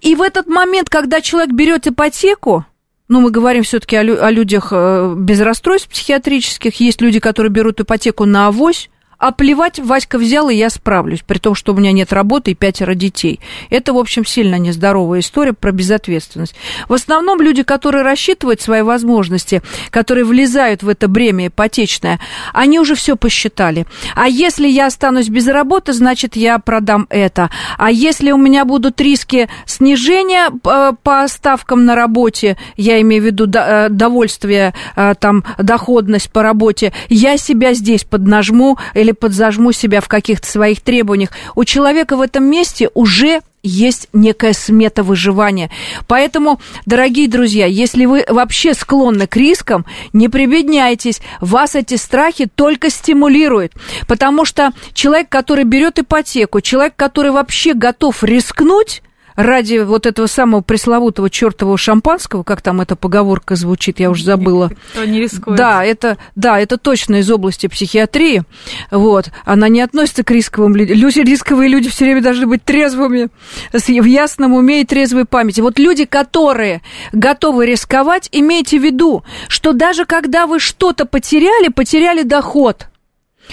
И 0.00 0.14
в 0.14 0.22
этот 0.22 0.46
момент, 0.46 0.88
когда 0.88 1.20
человек 1.20 1.52
берет 1.52 1.86
ипотеку, 1.86 2.64
ну, 3.08 3.20
мы 3.20 3.30
говорим 3.30 3.64
все-таки 3.64 3.96
о, 3.96 4.00
о 4.00 4.30
людях 4.30 4.68
э, 4.70 5.14
без 5.16 5.40
расстройств 5.40 5.88
психиатрических, 5.88 6.78
есть 6.80 7.00
люди, 7.00 7.20
которые 7.20 7.50
берут 7.50 7.80
ипотеку 7.80 8.24
на 8.24 8.46
авось, 8.46 8.88
а 9.20 9.32
плевать, 9.32 9.78
Васька 9.78 10.18
взял, 10.18 10.48
и 10.48 10.54
я 10.54 10.70
справлюсь, 10.70 11.20
при 11.20 11.38
том, 11.38 11.54
что 11.54 11.72
у 11.72 11.76
меня 11.76 11.92
нет 11.92 12.12
работы 12.12 12.52
и 12.52 12.54
пятеро 12.54 12.94
детей. 12.94 13.38
Это, 13.68 13.92
в 13.92 13.98
общем, 13.98 14.24
сильно 14.24 14.56
нездоровая 14.56 15.20
история 15.20 15.52
про 15.52 15.72
безответственность. 15.72 16.54
В 16.88 16.94
основном 16.94 17.40
люди, 17.40 17.62
которые 17.62 18.02
рассчитывают 18.02 18.62
свои 18.62 18.82
возможности, 18.82 19.62
которые 19.90 20.24
влезают 20.24 20.82
в 20.82 20.88
это 20.88 21.06
бремя 21.06 21.48
ипотечное, 21.48 22.18
они 22.54 22.80
уже 22.80 22.94
все 22.94 23.14
посчитали. 23.14 23.86
А 24.14 24.26
если 24.26 24.66
я 24.66 24.86
останусь 24.86 25.28
без 25.28 25.46
работы, 25.46 25.92
значит, 25.92 26.34
я 26.34 26.58
продам 26.58 27.06
это. 27.10 27.50
А 27.76 27.90
если 27.90 28.30
у 28.30 28.38
меня 28.38 28.64
будут 28.64 29.00
риски 29.00 29.48
снижения 29.66 30.50
э, 30.50 30.92
по 31.02 31.28
ставкам 31.28 31.84
на 31.84 31.94
работе, 31.94 32.56
я 32.76 33.00
имею 33.02 33.22
в 33.22 33.26
виду 33.26 33.46
э, 33.52 33.88
довольствие, 33.90 34.72
э, 34.96 35.14
там, 35.20 35.44
доходность 35.58 36.32
по 36.32 36.42
работе, 36.42 36.94
я 37.10 37.36
себя 37.36 37.74
здесь 37.74 38.04
поднажму 38.04 38.78
или 38.94 39.09
или 39.10 39.12
подзажму 39.12 39.72
себя 39.72 40.00
в 40.00 40.08
каких-то 40.08 40.46
своих 40.46 40.80
требованиях. 40.80 41.30
У 41.54 41.64
человека 41.64 42.16
в 42.16 42.20
этом 42.20 42.44
месте 42.44 42.88
уже 42.94 43.40
есть 43.62 44.08
некая 44.14 44.54
смета 44.54 45.02
выживания. 45.02 45.70
Поэтому, 46.06 46.60
дорогие 46.86 47.28
друзья, 47.28 47.66
если 47.66 48.06
вы 48.06 48.24
вообще 48.26 48.72
склонны 48.72 49.26
к 49.26 49.36
рискам, 49.36 49.84
не 50.14 50.28
прибедняйтесь. 50.28 51.20
Вас 51.40 51.74
эти 51.74 51.96
страхи 51.96 52.48
только 52.54 52.88
стимулируют. 52.88 53.72
Потому 54.08 54.46
что 54.46 54.72
человек, 54.94 55.28
который 55.28 55.64
берет 55.64 55.98
ипотеку, 55.98 56.62
человек, 56.62 56.94
который 56.96 57.32
вообще 57.32 57.74
готов 57.74 58.24
рискнуть, 58.24 59.02
ради 59.42 59.78
вот 59.78 60.06
этого 60.06 60.26
самого 60.26 60.60
пресловутого 60.60 61.30
чертового 61.30 61.78
шампанского, 61.78 62.42
как 62.42 62.62
там 62.62 62.80
эта 62.80 62.96
поговорка 62.96 63.56
звучит, 63.56 64.00
я 64.00 64.10
уже 64.10 64.24
забыла. 64.24 64.70
Кто 64.92 65.04
не 65.04 65.20
рискует. 65.20 65.56
Да, 65.56 65.84
это, 65.84 66.18
да, 66.36 66.58
это 66.60 66.76
точно 66.78 67.16
из 67.16 67.30
области 67.30 67.66
психиатрии. 67.66 68.42
Вот. 68.90 69.30
Она 69.44 69.68
не 69.68 69.80
относится 69.80 70.24
к 70.24 70.30
рисковым 70.30 70.76
людям. 70.76 70.96
Люди, 70.96 71.20
рисковые 71.20 71.68
люди 71.68 71.88
все 71.88 72.04
время 72.04 72.22
должны 72.22 72.46
быть 72.46 72.64
трезвыми, 72.64 73.28
в 73.72 74.04
ясном 74.04 74.54
уме 74.54 74.82
и 74.82 74.84
трезвой 74.84 75.24
памяти. 75.24 75.60
Вот 75.60 75.78
люди, 75.78 76.04
которые 76.04 76.82
готовы 77.12 77.66
рисковать, 77.66 78.28
имейте 78.32 78.78
в 78.78 78.84
виду, 78.84 79.24
что 79.48 79.72
даже 79.72 80.04
когда 80.04 80.46
вы 80.46 80.60
что-то 80.60 81.06
потеряли, 81.06 81.68
потеряли 81.68 82.22
доход– 82.22 82.86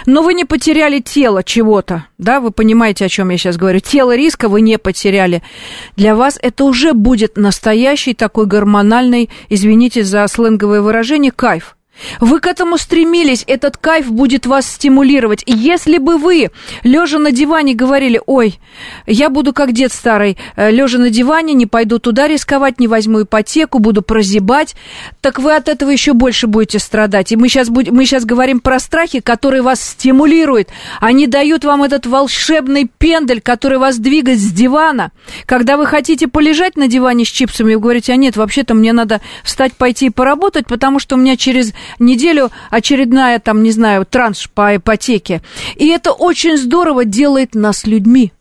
но 0.06 0.22
вы 0.22 0.34
не 0.34 0.46
потеряли 0.46 1.00
тело 1.00 1.44
чего-то, 1.44 2.06
да, 2.18 2.40
вы 2.40 2.52
понимаете, 2.52 3.06
о 3.06 3.10
чем 3.10 3.30
я 3.30 3.38
сейчас 3.38 3.58
говорю. 3.58 3.80
Тело 3.80 4.16
риска 4.16 4.50
вы 4.50 4.62
не 4.62 4.78
потеряли. 4.78 5.42
Для 5.96 6.16
вас 6.16 6.38
это 6.42 6.64
уже 6.64 6.94
будет 6.94 7.38
настоящий 7.38 8.14
такой 8.14 8.46
гормональный, 8.46 9.30
извините 9.50 10.04
за 10.04 10.28
сленговое 10.28 10.82
выражение, 10.82 11.32
кайф. 11.32 11.77
Вы 12.20 12.40
к 12.40 12.48
этому 12.48 12.78
стремились, 12.78 13.44
этот 13.48 13.78
кайф 13.78 14.12
будет 14.12 14.46
вас 14.46 14.68
стимулировать. 14.68 15.44
И 15.46 15.54
если 15.54 15.98
бы 15.98 16.18
вы, 16.18 16.52
лежа 16.84 17.20
на 17.20 17.32
диване, 17.32 17.74
говорили, 17.74 18.22
ой, 18.26 18.60
я 19.06 19.30
буду 19.30 19.54
как 19.54 19.72
дед 19.72 19.92
старый, 19.92 20.38
э, 20.56 20.72
лежа 20.72 20.98
на 20.98 21.10
диване, 21.10 21.54
не 21.54 21.66
пойду 21.66 22.00
туда 22.00 22.28
рисковать, 22.28 22.80
не 22.80 22.88
возьму 22.88 23.24
ипотеку, 23.24 23.80
буду 23.80 24.02
прозябать, 24.02 24.76
так 25.22 25.40
вы 25.40 25.56
от 25.56 25.68
этого 25.68 25.90
еще 25.90 26.14
больше 26.14 26.48
будете 26.48 26.80
страдать. 26.80 27.32
И 27.32 27.36
мы 27.36 27.50
сейчас, 27.50 27.70
будем, 27.70 27.96
мы 27.96 28.06
сейчас 28.06 28.26
говорим 28.26 28.60
про 28.60 28.80
страхи, 28.80 29.20
которые 29.20 29.62
вас 29.62 29.82
стимулируют. 29.82 30.70
Они 31.00 31.28
дают 31.28 31.66
вам 31.66 31.84
этот 31.84 32.06
волшебный 32.06 32.90
пендель, 32.98 33.42
который 33.42 33.78
вас 33.78 33.98
двигает 33.98 34.40
с 34.40 34.52
дивана. 34.52 35.12
Когда 35.46 35.78
вы 35.78 35.86
хотите 35.86 36.28
полежать 36.28 36.76
на 36.78 36.88
диване 36.88 37.26
с 37.26 37.30
чипсами, 37.30 37.74
вы 37.74 37.82
говорите, 37.82 38.14
а 38.14 38.16
нет, 38.16 38.38
вообще-то 38.38 38.74
мне 38.74 38.94
надо 38.94 39.22
встать, 39.44 39.74
пойти 39.74 40.08
и 40.08 40.10
поработать, 40.10 40.68
потому 40.68 41.00
что 41.00 41.16
у 41.16 41.20
меня 41.20 41.38
через 41.38 41.74
неделю 42.00 42.52
очередная, 42.70 43.40
там, 43.40 43.64
не 43.64 43.72
знаю, 43.72 44.06
транш 44.06 44.50
по 44.50 44.76
ипотеке. 44.76 45.42
И 45.76 45.88
это 45.88 46.12
очень 46.12 46.58
здорово 46.58 47.06
делает 47.06 47.56
нас 47.56 47.86
людьми. 47.86 48.32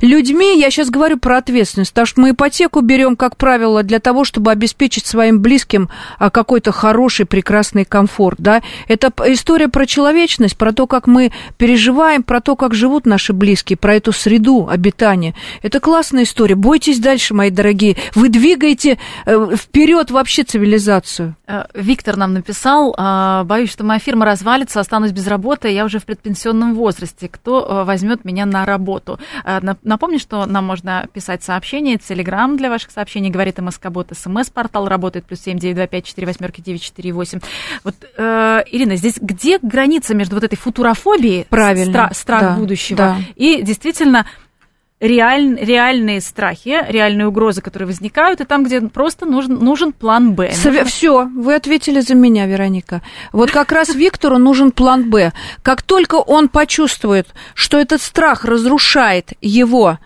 Людьми, 0.00 0.58
я 0.58 0.70
сейчас 0.70 0.90
говорю 0.90 1.18
про 1.18 1.38
ответственность, 1.38 1.92
потому 1.92 2.06
что 2.06 2.20
мы 2.20 2.30
ипотеку 2.30 2.80
берем, 2.80 3.16
как 3.16 3.36
правило, 3.36 3.82
для 3.82 3.98
того, 3.98 4.24
чтобы 4.24 4.50
обеспечить 4.50 5.06
своим 5.06 5.40
близким 5.40 5.88
а, 6.18 6.30
какой-то 6.30 6.72
хороший, 6.72 7.26
прекрасный 7.26 7.84
комфорт, 7.84 8.38
да. 8.40 8.62
Это 8.88 9.12
история 9.26 9.68
про 9.68 9.86
человечность, 9.86 10.56
про 10.56 10.72
то, 10.72 10.86
как 10.86 11.06
мы 11.06 11.32
переживаем, 11.56 12.22
про 12.22 12.40
то, 12.40 12.56
как 12.56 12.74
живут 12.74 13.06
наши 13.06 13.32
близкие, 13.32 13.76
про 13.76 13.94
эту 13.94 14.12
среду 14.12 14.68
обитания. 14.68 15.34
Это 15.62 15.80
классная 15.80 16.24
история. 16.24 16.54
Бойтесь 16.54 16.98
дальше, 16.98 17.34
мои 17.34 17.50
дорогие. 17.50 17.96
Вы 18.14 18.28
двигаете 18.28 18.98
э, 19.26 19.56
вперед 19.56 20.10
вообще 20.10 20.42
цивилизацию. 20.42 21.36
Э, 21.46 21.64
Виктор 21.74 22.16
нам 22.16 22.34
написал, 22.34 22.94
«А, 22.96 23.44
боюсь, 23.44 23.70
что 23.70 23.84
моя 23.84 23.98
фирма 23.98 24.24
развалится, 24.24 24.80
останусь 24.80 25.12
без 25.12 25.26
работы, 25.26 25.68
я 25.68 25.84
уже 25.84 25.98
в 25.98 26.04
предпенсионном 26.04 26.74
возрасте. 26.74 27.28
Кто 27.28 27.66
э, 27.66 27.84
возьмет 27.84 28.24
меня 28.24 28.46
на 28.46 28.64
работу? 28.64 29.18
Напомню, 29.82 30.18
что 30.18 30.46
нам 30.46 30.64
можно 30.66 31.08
писать 31.12 31.42
сообщения, 31.42 31.98
телеграм 31.98 32.56
для 32.56 32.68
ваших 32.70 32.90
сообщений, 32.90 33.30
говорит 33.30 33.58
МСК-бот, 33.58 34.08
смс-портал 34.12 34.88
работает, 34.88 35.24
плюс 35.24 35.40
семь 35.40 35.58
девять 35.58 35.76
два 35.76 35.86
пять 35.86 36.04
четыре 36.04 36.26
восьмерки 36.26 36.60
девять 36.60 36.82
четыре 36.82 37.12
восемь. 37.12 37.40
Вот, 37.84 37.94
э, 38.16 38.62
Ирина, 38.70 38.96
здесь 38.96 39.16
где 39.20 39.58
граница 39.60 40.14
между 40.14 40.34
вот 40.34 40.44
этой 40.44 40.56
футурофобией, 40.56 41.46
Правильно, 41.48 42.08
стра- 42.10 42.14
страх 42.14 42.40
да, 42.40 42.56
будущего, 42.56 42.96
да. 42.96 43.16
и 43.36 43.62
действительно 43.62 44.26
реаль, 45.02 45.58
реальные 45.60 46.20
страхи, 46.20 46.84
реальные 46.88 47.26
угрозы, 47.26 47.60
которые 47.60 47.88
возникают, 47.88 48.40
и 48.40 48.44
там, 48.44 48.64
где 48.64 48.80
просто 48.80 49.26
нужен, 49.26 49.56
нужен 49.56 49.92
план 49.92 50.32
Б. 50.34 50.52
Нужно... 50.64 50.84
Все, 50.84 51.28
вы 51.34 51.54
ответили 51.54 52.00
за 52.00 52.14
меня, 52.14 52.46
Вероника. 52.46 53.02
Вот 53.32 53.50
как 53.50 53.72
раз 53.72 53.94
Виктору 53.94 54.38
нужен 54.38 54.70
план 54.70 55.10
Б. 55.10 55.32
Как 55.62 55.82
только 55.82 56.14
он 56.14 56.48
почувствует, 56.48 57.26
что 57.54 57.78
этот 57.78 58.00
страх 58.00 58.44
разрушает 58.44 59.32
его 59.40 59.98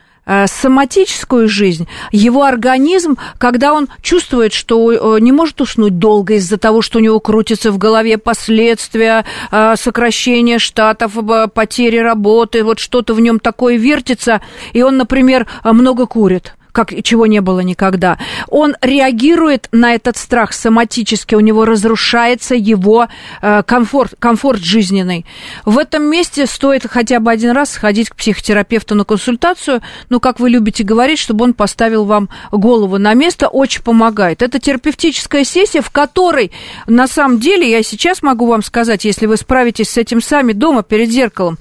соматическую 0.47 1.49
жизнь, 1.49 1.87
его 2.11 2.43
организм, 2.43 3.17
когда 3.39 3.73
он 3.73 3.89
чувствует, 4.03 4.53
что 4.53 5.17
э, 5.17 5.21
не 5.21 5.33
может 5.33 5.61
уснуть 5.61 5.99
долго 5.99 6.35
из-за 6.35 6.59
того, 6.59 6.83
что 6.83 6.99
у 6.99 7.03
него 7.03 7.21
крутится 7.21 7.71
в 7.71 7.79
голове 7.79 8.19
последствия 8.19 9.25
э, 9.51 9.75
сокращения 9.77 10.59
штатов, 10.59 11.13
потери 11.55 11.99
работы, 11.99 12.65
вот 12.65 12.79
что-то 12.81 13.15
в 13.15 13.21
нем 13.21 13.39
такое 13.39 13.77
вертится, 13.77 14.43
и 14.73 14.83
он, 14.83 14.97
например, 14.97 15.47
много 15.65 16.07
курит 16.07 16.56
как 16.77 16.93
чего 17.03 17.25
не 17.25 17.41
было 17.41 17.61
никогда. 17.61 18.19
Он 18.49 18.77
реагирует 18.83 19.71
на 19.73 19.95
этот 19.95 20.19
страх 20.19 20.53
соматически, 20.53 21.35
у 21.35 21.41
него 21.41 21.65
разрушается 21.65 22.55
его 22.55 23.09
э, 23.41 23.63
комфорт, 23.63 24.13
комфорт 24.19 24.61
жизненный. 24.61 25.25
В 25.65 25.79
этом 25.79 26.03
месте 26.03 26.45
стоит 26.45 26.87
хотя 26.87 27.19
бы 27.19 27.31
один 27.31 27.53
раз 27.53 27.71
сходить 27.71 28.11
к 28.11 28.17
психотерапевту 28.17 28.95
на 28.95 29.05
консультацию, 29.05 29.81
ну, 30.11 30.21
как 30.21 30.39
вы 30.39 30.51
любите 30.51 30.85
говорить, 30.85 31.19
чтобы 31.19 31.45
он 31.45 31.55
поставил 31.55 32.05
вам 32.05 32.29
голову 32.53 32.99
на 32.99 33.15
место, 33.15 33.49
очень 33.49 33.81
помогает. 33.81 34.43
Это 34.43 34.59
терапевтическая 34.59 35.45
сессия, 35.45 35.81
в 35.81 35.89
которой, 35.89 36.53
на 36.87 37.09
самом 37.09 37.41
деле, 37.41 37.71
я 37.71 37.83
сейчас 37.83 38.21
могу 38.21 38.45
вам 38.49 38.63
сказать, 38.63 39.07
если 39.07 39.25
вы 39.25 39.39
справитесь 39.39 39.89
с 39.89 39.97
этим 39.97 40.21
сами 40.21 40.53
дома 40.53 40.83
перед 40.83 41.09
зеркалом, 41.09 41.57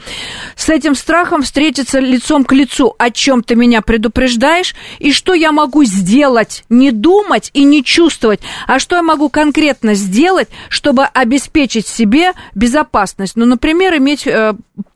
с 0.58 0.68
этим 0.68 0.94
страхом 0.94 1.42
встретиться 1.42 2.00
лицом 2.00 2.44
к 2.44 2.52
лицу, 2.52 2.94
о 3.00 3.12
чем 3.12 3.44
ты 3.44 3.56
меня 3.56 3.82
предупреждаешь, 3.82 4.76
и 5.06 5.12
что 5.12 5.36
я 5.36 5.52
могу 5.52 5.84
сделать, 5.84 6.64
не 6.68 6.92
думать 6.92 7.52
и 7.54 7.64
не 7.64 7.84
чувствовать, 7.84 8.40
а 8.66 8.80
что 8.80 8.96
я 8.96 9.04
могу 9.04 9.30
конкретно 9.30 9.94
сделать, 9.94 10.48
чтобы 10.68 11.04
обеспечить 11.04 11.88
себе 11.88 12.32
безопасность. 12.56 13.36
Ну, 13.36 13.46
например, 13.46 13.96
иметь 13.98 14.26
э, 14.26 14.56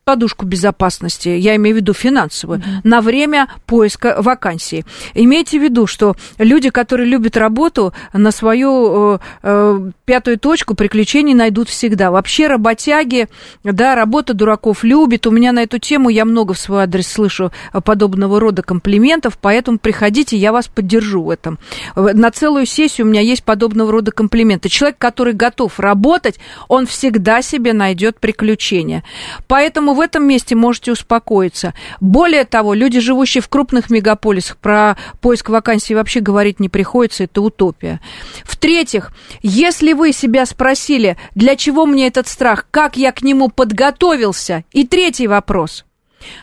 подушку 0.09 0.45
безопасности, 0.45 1.29
я 1.29 1.55
имею 1.55 1.75
в 1.75 1.79
виду 1.79 1.93
финансовую, 1.93 2.59
mm-hmm. 2.59 2.79
на 2.83 3.01
время 3.01 3.47
поиска 3.67 4.15
вакансии. 4.19 4.83
Имейте 5.13 5.59
в 5.59 5.63
виду, 5.63 5.85
что 5.85 6.15
люди, 6.39 6.71
которые 6.71 7.07
любят 7.07 7.37
работу, 7.37 7.93
на 8.11 8.31
свою 8.31 9.17
э, 9.17 9.19
э, 9.43 9.91
пятую 10.05 10.39
точку 10.39 10.73
приключений 10.73 11.35
найдут 11.35 11.69
всегда. 11.69 12.09
Вообще 12.09 12.47
работяги, 12.47 13.27
да, 13.63 13.93
работа 13.93 14.33
дураков 14.33 14.83
любит. 14.83 15.27
У 15.27 15.31
меня 15.31 15.51
на 15.51 15.61
эту 15.61 15.77
тему 15.77 16.09
я 16.09 16.25
много 16.25 16.55
в 16.55 16.59
свой 16.59 16.83
адрес 16.85 17.07
слышу 17.07 17.51
подобного 17.85 18.39
рода 18.39 18.63
комплиментов, 18.63 19.37
поэтому 19.39 19.77
приходите, 19.77 20.37
я 20.37 20.51
вас 20.51 20.67
поддержу 20.67 21.21
в 21.21 21.29
этом. 21.29 21.59
На 21.95 22.31
целую 22.31 22.65
сессию 22.65 23.05
у 23.05 23.09
меня 23.11 23.21
есть 23.21 23.43
подобного 23.43 23.91
рода 23.91 24.11
комплименты. 24.11 24.69
Человек, 24.69 24.97
который 24.97 25.33
готов 25.33 25.79
работать, 25.79 26.39
он 26.67 26.87
всегда 26.87 27.43
себе 27.43 27.73
найдет 27.73 28.19
приключения. 28.19 29.03
Поэтому 29.47 29.68
в 29.75 29.99
этом 29.99 30.27
месте 30.27 30.55
можете 30.55 30.91
успокоиться. 30.91 31.73
Более 31.99 32.45
того, 32.45 32.73
люди, 32.73 32.99
живущие 32.99 33.41
в 33.41 33.49
крупных 33.49 33.89
мегаполисах, 33.89 34.57
про 34.57 34.97
поиск 35.21 35.49
вакансий 35.49 35.95
вообще 35.95 36.19
говорить 36.19 36.59
не 36.59 36.69
приходится, 36.69 37.23
это 37.25 37.41
утопия. 37.41 37.99
В-третьих, 38.43 39.11
если 39.41 39.93
вы 39.93 40.11
себя 40.11 40.45
спросили, 40.45 41.17
для 41.35 41.55
чего 41.55 41.85
мне 41.85 42.07
этот 42.07 42.27
страх, 42.27 42.67
как 42.71 42.97
я 42.97 43.11
к 43.11 43.21
нему 43.21 43.49
подготовился, 43.49 44.63
и 44.71 44.85
третий 44.85 45.27
вопрос, 45.27 45.85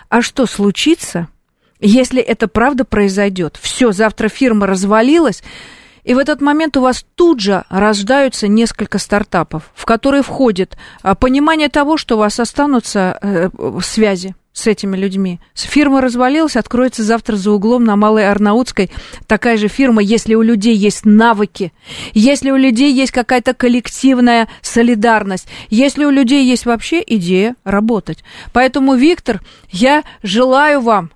а 0.09 0.23
что 0.23 0.47
случится, 0.47 1.29
если 1.81 2.23
это 2.23 2.49
правда 2.49 2.85
произойдет? 2.85 3.59
Все, 3.61 3.93
завтра 3.93 4.29
фирма 4.29 4.67
развалилась, 4.67 5.43
и 6.07 6.15
в 6.15 6.19
этот 6.19 6.41
момент 6.41 6.77
у 6.77 6.81
вас 6.81 7.05
тут 7.17 7.41
же 7.41 7.65
рождаются 7.69 8.47
несколько 8.47 8.99
стартапов, 8.99 9.71
в 9.75 9.85
которые 9.85 10.23
входит 10.23 10.79
а, 11.03 11.17
понимание 11.17 11.69
того, 11.69 11.97
что 11.97 12.15
у 12.15 12.19
вас 12.19 12.39
останутся 12.39 13.19
э, 13.21 13.51
связи 13.83 14.37
с 14.53 14.69
этими 14.69 14.97
людьми. 14.97 15.41
Фирма 15.55 16.01
развалилась, 16.01 16.57
откроется 16.57 17.03
завтра 17.03 17.35
за 17.35 17.51
углом 17.51 17.85
на 17.85 17.97
Малой 17.97 18.31
Арнаутской 18.31 18.91
такая 19.27 19.57
же 19.57 19.67
фирма, 19.67 20.01
если 20.01 20.35
у 20.35 20.43
людей 20.43 20.77
есть 20.77 21.05
навыки, 21.05 21.73
если 22.15 22.53
у 22.53 22.57
людей 22.57 22.93
есть 22.93 23.11
какая-то 23.11 23.53
коллективная 23.53 24.49
солидарность, 24.63 25.49
если 25.71 26.05
у 26.05 26.11
людей 26.11 26.45
есть 26.45 26.67
вообще 26.67 27.03
идея 27.05 27.57
работать. 27.65 28.23
Поэтому, 28.53 28.95
Виктор, 28.95 29.43
я 29.73 30.05
желаю 30.23 30.81
вам 30.81 31.11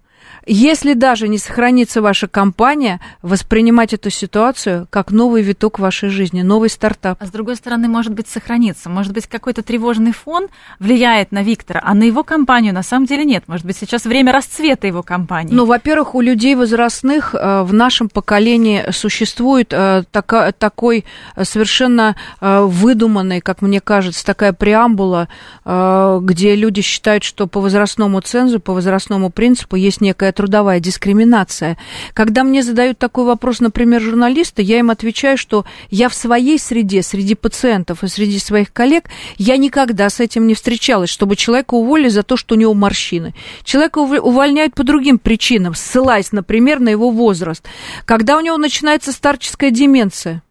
если 0.52 0.94
даже 0.94 1.28
не 1.28 1.38
сохранится 1.38 2.02
ваша 2.02 2.26
компания, 2.26 3.00
воспринимать 3.22 3.92
эту 3.92 4.10
ситуацию 4.10 4.88
как 4.90 5.12
новый 5.12 5.42
виток 5.42 5.78
вашей 5.78 6.08
жизни, 6.08 6.42
новый 6.42 6.68
стартап. 6.68 7.18
А 7.20 7.26
с 7.26 7.30
другой 7.30 7.56
стороны, 7.56 7.86
может 7.86 8.12
быть, 8.12 8.26
сохранится. 8.26 8.88
Может 8.88 9.12
быть, 9.12 9.26
какой-то 9.26 9.62
тревожный 9.62 10.12
фон 10.12 10.48
влияет 10.80 11.30
на 11.30 11.42
Виктора, 11.42 11.80
а 11.84 11.94
на 11.94 12.02
его 12.02 12.24
компанию 12.24 12.74
на 12.74 12.82
самом 12.82 13.06
деле 13.06 13.24
нет. 13.24 13.44
Может 13.46 13.64
быть, 13.64 13.76
сейчас 13.76 14.04
время 14.04 14.32
расцвета 14.32 14.86
его 14.86 15.02
компании. 15.02 15.54
Ну, 15.54 15.66
во-первых, 15.66 16.14
у 16.14 16.20
людей 16.20 16.56
возрастных 16.56 17.34
э, 17.34 17.62
в 17.62 17.72
нашем 17.72 18.08
поколении 18.08 18.90
существует 18.90 19.72
э, 19.72 20.02
така, 20.10 20.50
такой 20.52 21.04
совершенно 21.40 22.16
э, 22.40 22.60
выдуманный, 22.62 23.40
как 23.40 23.62
мне 23.62 23.80
кажется, 23.80 24.26
такая 24.26 24.52
преамбула, 24.52 25.28
где 25.64 26.54
люди 26.56 26.82
считают, 26.82 27.22
что 27.22 27.46
по 27.46 27.60
возрастному 27.60 28.20
цензу, 28.20 28.60
по 28.60 28.72
возрастному 28.72 29.30
принципу 29.30 29.76
есть 29.76 30.00
некая 30.00 30.32
трудовая 30.40 30.80
дискриминация. 30.80 31.76
Когда 32.14 32.44
мне 32.44 32.62
задают 32.62 32.96
такой 32.96 33.26
вопрос, 33.26 33.60
например, 33.60 34.00
журналисты, 34.00 34.62
я 34.62 34.78
им 34.78 34.90
отвечаю, 34.90 35.36
что 35.36 35.66
я 35.90 36.08
в 36.08 36.14
своей 36.14 36.58
среде, 36.58 37.02
среди 37.02 37.34
пациентов 37.34 38.02
и 38.02 38.08
среди 38.08 38.38
своих 38.38 38.72
коллег, 38.72 39.10
я 39.36 39.58
никогда 39.58 40.08
с 40.08 40.18
этим 40.18 40.46
не 40.46 40.54
встречалась, 40.54 41.10
чтобы 41.10 41.36
человека 41.36 41.74
уволили 41.74 42.08
за 42.08 42.22
то, 42.22 42.38
что 42.38 42.54
у 42.54 42.58
него 42.58 42.72
морщины. 42.72 43.34
Человека 43.64 43.98
увольняют 43.98 44.74
по 44.74 44.82
другим 44.82 45.18
причинам, 45.18 45.74
ссылаясь, 45.74 46.32
например, 46.32 46.80
на 46.80 46.88
его 46.88 47.10
возраст. 47.10 47.62
Когда 48.06 48.38
у 48.38 48.40
него 48.40 48.56
начинается 48.56 49.12
старческая 49.12 49.70
деменция, 49.70 50.42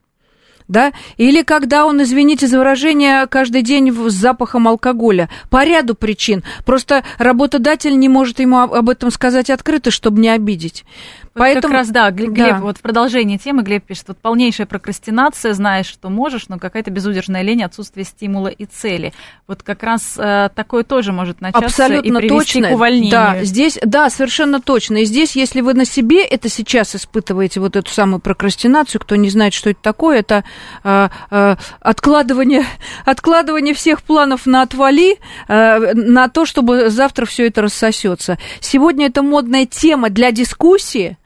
да, 0.70 0.94
или 1.18 1.42
когда 1.42 1.86
он, 1.86 2.02
извините 2.02 2.48
за 2.48 2.60
выражение, 2.60 3.28
каждый 3.28 3.64
день 3.64 3.92
с 3.92 4.14
запахом 4.14 4.68
алкоголя, 4.68 5.28
по 5.50 5.66
ряду 5.66 5.96
причин. 5.96 6.44
Просто 6.64 7.04
работодатель 7.18 7.98
не 7.98 8.08
может 8.08 8.40
ему 8.40 8.60
об 8.60 8.88
этом 8.88 9.12
сказать 9.12 9.50
открыто, 9.50 9.92
чтобы 9.92 10.22
не 10.22 10.30
обидеть. 10.30 10.86
Вот 11.34 11.42
Поэтому, 11.42 11.74
как 11.74 11.74
раз, 11.74 11.90
да, 11.90 12.12
Глеб, 12.12 12.34
да. 12.34 12.60
вот 12.60 12.78
в 12.78 12.82
продолжении 12.82 13.38
темы 13.38 13.64
Глеб 13.64 13.86
пишет, 13.86 14.06
вот 14.10 14.18
полнейшая 14.18 14.68
прокрастинация, 14.68 15.54
знаешь, 15.54 15.86
что 15.86 16.10
можешь, 16.10 16.50
но 16.50 16.58
какая-то 16.60 16.92
безудержная 16.92 17.44
лень, 17.44 17.64
отсутствие 17.64 18.04
стимула 18.04 18.48
и 18.48 18.66
цели. 18.66 19.14
Вот 19.48 19.64
как 19.64 19.84
раз 19.84 20.16
э, 20.18 20.50
такое 20.54 20.84
тоже 20.84 21.12
может 21.12 21.40
начаться 21.42 21.66
Абсолютно 21.66 22.18
и 22.18 22.22
привести 22.22 22.60
точно. 22.60 22.70
к 22.70 22.74
увольнению. 22.74 23.12
Да, 23.12 23.44
здесь, 23.44 23.80
да, 23.84 24.10
совершенно 24.10 24.60
точно. 24.60 24.98
И 24.98 25.06
здесь, 25.06 25.36
если 25.36 25.62
вы 25.62 25.74
на 25.76 25.86
себе 25.86 26.24
это 26.24 26.50
сейчас 26.50 26.96
испытываете, 26.96 27.60
вот 27.60 27.76
эту 27.76 27.90
самую 27.92 28.20
прокрастинацию, 28.20 29.00
кто 29.00 29.16
не 29.16 29.30
знает, 29.30 29.54
что 29.54 29.70
это 29.70 29.80
такое, 29.82 30.20
это 30.20 30.44
откладывание, 31.80 32.66
откладывание 33.06 33.74
всех 33.74 34.02
планов 34.02 34.46
на 34.46 34.62
отвали, 34.62 35.18
э, 35.48 35.94
на 35.94 36.28
то, 36.30 36.46
чтобы 36.46 36.90
завтра 36.90 37.26
все 37.26 37.48
это 37.48 37.62
рассосется. 37.62 38.38
Сегодня 38.60 39.08
это 39.08 39.22
модная 39.22 39.66
тема 39.66 40.10
для 40.10 40.32
дискуссии, 40.32 41.18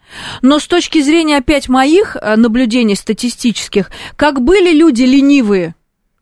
но 0.42 0.60
с 0.60 0.68
точки 0.68 1.02
зрения 1.02 1.38
опять 1.38 1.70
моих 1.70 2.16
наблюдений 2.36 2.96
статистических, 2.96 3.90
как 4.16 4.42
были 4.42 4.72
люди 4.74 5.04
ленивые 5.04 5.76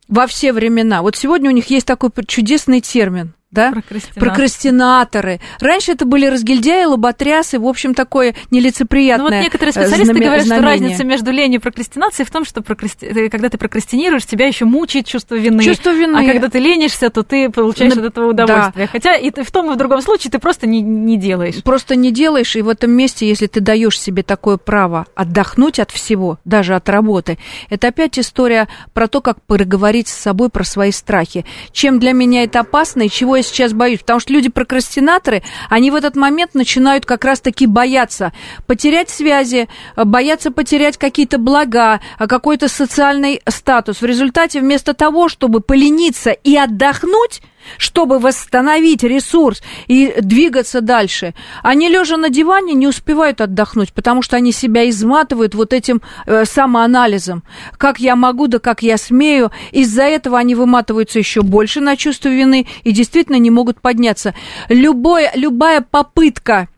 во 0.08 0.26
все 0.26 0.52
времена, 0.52 1.02
вот 1.02 1.16
сегодня 1.16 1.50
у 1.50 1.52
них 1.52 1.70
есть 1.70 1.86
такой 1.86 2.10
чудесный 2.26 2.80
термин– 2.80 3.34
да? 3.52 3.70
Прокрастинаторы. 3.70 4.20
Прокрастинаторы. 4.20 5.40
Раньше 5.60 5.92
это 5.92 6.06
были 6.06 6.26
разгильдяи, 6.26 6.84
лоботрясы, 6.84 7.58
в 7.58 7.66
общем, 7.66 7.94
такое 7.94 8.34
нелицеприятное 8.50 9.30
Ну 9.30 9.36
вот 9.36 9.42
некоторые 9.42 9.72
специалисты 9.72 10.14
знаме- 10.14 10.24
говорят, 10.24 10.46
знамение. 10.46 10.76
что 10.76 10.84
разница 10.84 11.04
между 11.04 11.30
ленью 11.30 11.60
и 11.60 11.62
прокрастинацией 11.62 12.26
в 12.26 12.30
том, 12.30 12.44
что 12.44 12.62
прокрасти... 12.62 13.04
Э, 13.04 13.28
когда 13.28 13.50
ты 13.50 13.58
прокрастинируешь, 13.58 14.24
тебя 14.24 14.46
еще 14.46 14.64
мучает 14.64 15.06
чувство 15.06 15.34
вины. 15.34 15.62
Чувство 15.62 15.90
вины. 15.90 16.16
А 16.16 16.32
когда 16.32 16.48
ты 16.48 16.58
ленишься, 16.58 17.10
то 17.10 17.22
ты 17.22 17.50
получаешь 17.50 17.94
На... 17.94 18.02
от 18.02 18.08
этого 18.08 18.30
удовольствие. 18.30 18.86
Да. 18.86 18.90
Хотя 18.90 19.16
и 19.16 19.30
в 19.30 19.50
том 19.50 19.70
и 19.70 19.74
в 19.74 19.76
другом 19.76 20.00
случае 20.00 20.30
ты 20.30 20.38
просто 20.38 20.66
не, 20.66 20.80
не 20.80 21.18
делаешь. 21.18 21.62
Просто 21.62 21.94
не 21.94 22.10
делаешь, 22.10 22.56
и 22.56 22.62
в 22.62 22.68
этом 22.68 22.90
месте, 22.90 23.28
если 23.28 23.46
ты 23.46 23.60
даешь 23.60 24.00
себе 24.00 24.22
такое 24.22 24.56
право 24.56 25.06
отдохнуть 25.14 25.78
от 25.78 25.90
всего, 25.90 26.38
даже 26.46 26.74
от 26.74 26.88
работы, 26.88 27.38
это 27.68 27.88
опять 27.88 28.18
история 28.18 28.68
про 28.94 29.08
то, 29.08 29.20
как 29.20 29.42
поговорить 29.42 30.08
с 30.08 30.14
собой 30.14 30.48
про 30.48 30.64
свои 30.64 30.90
страхи. 30.90 31.44
Чем 31.72 31.98
для 31.98 32.12
меня 32.12 32.44
это 32.44 32.60
опасно 32.60 33.02
и 33.02 33.10
чего 33.10 33.36
я 33.36 33.41
сейчас 33.42 33.72
боюсь, 33.72 34.00
потому 34.00 34.20
что 34.20 34.32
люди-прокрастинаторы, 34.32 35.42
они 35.68 35.90
в 35.90 35.94
этот 35.94 36.16
момент 36.16 36.54
начинают 36.54 37.06
как 37.06 37.24
раз-таки 37.24 37.66
бояться 37.66 38.32
потерять 38.66 39.10
связи, 39.10 39.68
бояться 39.96 40.50
потерять 40.50 40.96
какие-то 40.96 41.38
блага, 41.38 42.00
какой-то 42.18 42.68
социальный 42.68 43.40
статус. 43.48 44.00
В 44.00 44.04
результате 44.04 44.60
вместо 44.60 44.94
того, 44.94 45.28
чтобы 45.28 45.60
полениться 45.60 46.30
и 46.30 46.56
отдохнуть, 46.56 47.42
чтобы 47.78 48.18
восстановить 48.18 49.02
ресурс 49.02 49.62
и 49.86 50.14
двигаться 50.20 50.80
дальше. 50.80 51.34
Они, 51.62 51.88
лежа 51.88 52.16
на 52.16 52.30
диване, 52.30 52.74
не 52.74 52.86
успевают 52.86 53.40
отдохнуть, 53.40 53.92
потому 53.92 54.22
что 54.22 54.36
они 54.36 54.52
себя 54.52 54.88
изматывают 54.88 55.54
вот 55.54 55.72
этим 55.72 56.02
э, 56.26 56.44
самоанализом. 56.44 57.42
Как 57.78 57.98
я 57.98 58.16
могу, 58.16 58.46
да 58.46 58.58
как 58.58 58.82
я 58.82 58.96
смею. 58.96 59.50
Из-за 59.70 60.02
этого 60.02 60.38
они 60.38 60.54
выматываются 60.54 61.18
еще 61.18 61.42
больше 61.42 61.80
на 61.80 61.96
чувство 61.96 62.28
вины 62.28 62.66
и 62.84 62.92
действительно 62.92 63.36
не 63.36 63.50
могут 63.50 63.80
подняться. 63.80 64.34
Любое, 64.68 65.32
любая 65.34 65.80
попытка 65.80 66.68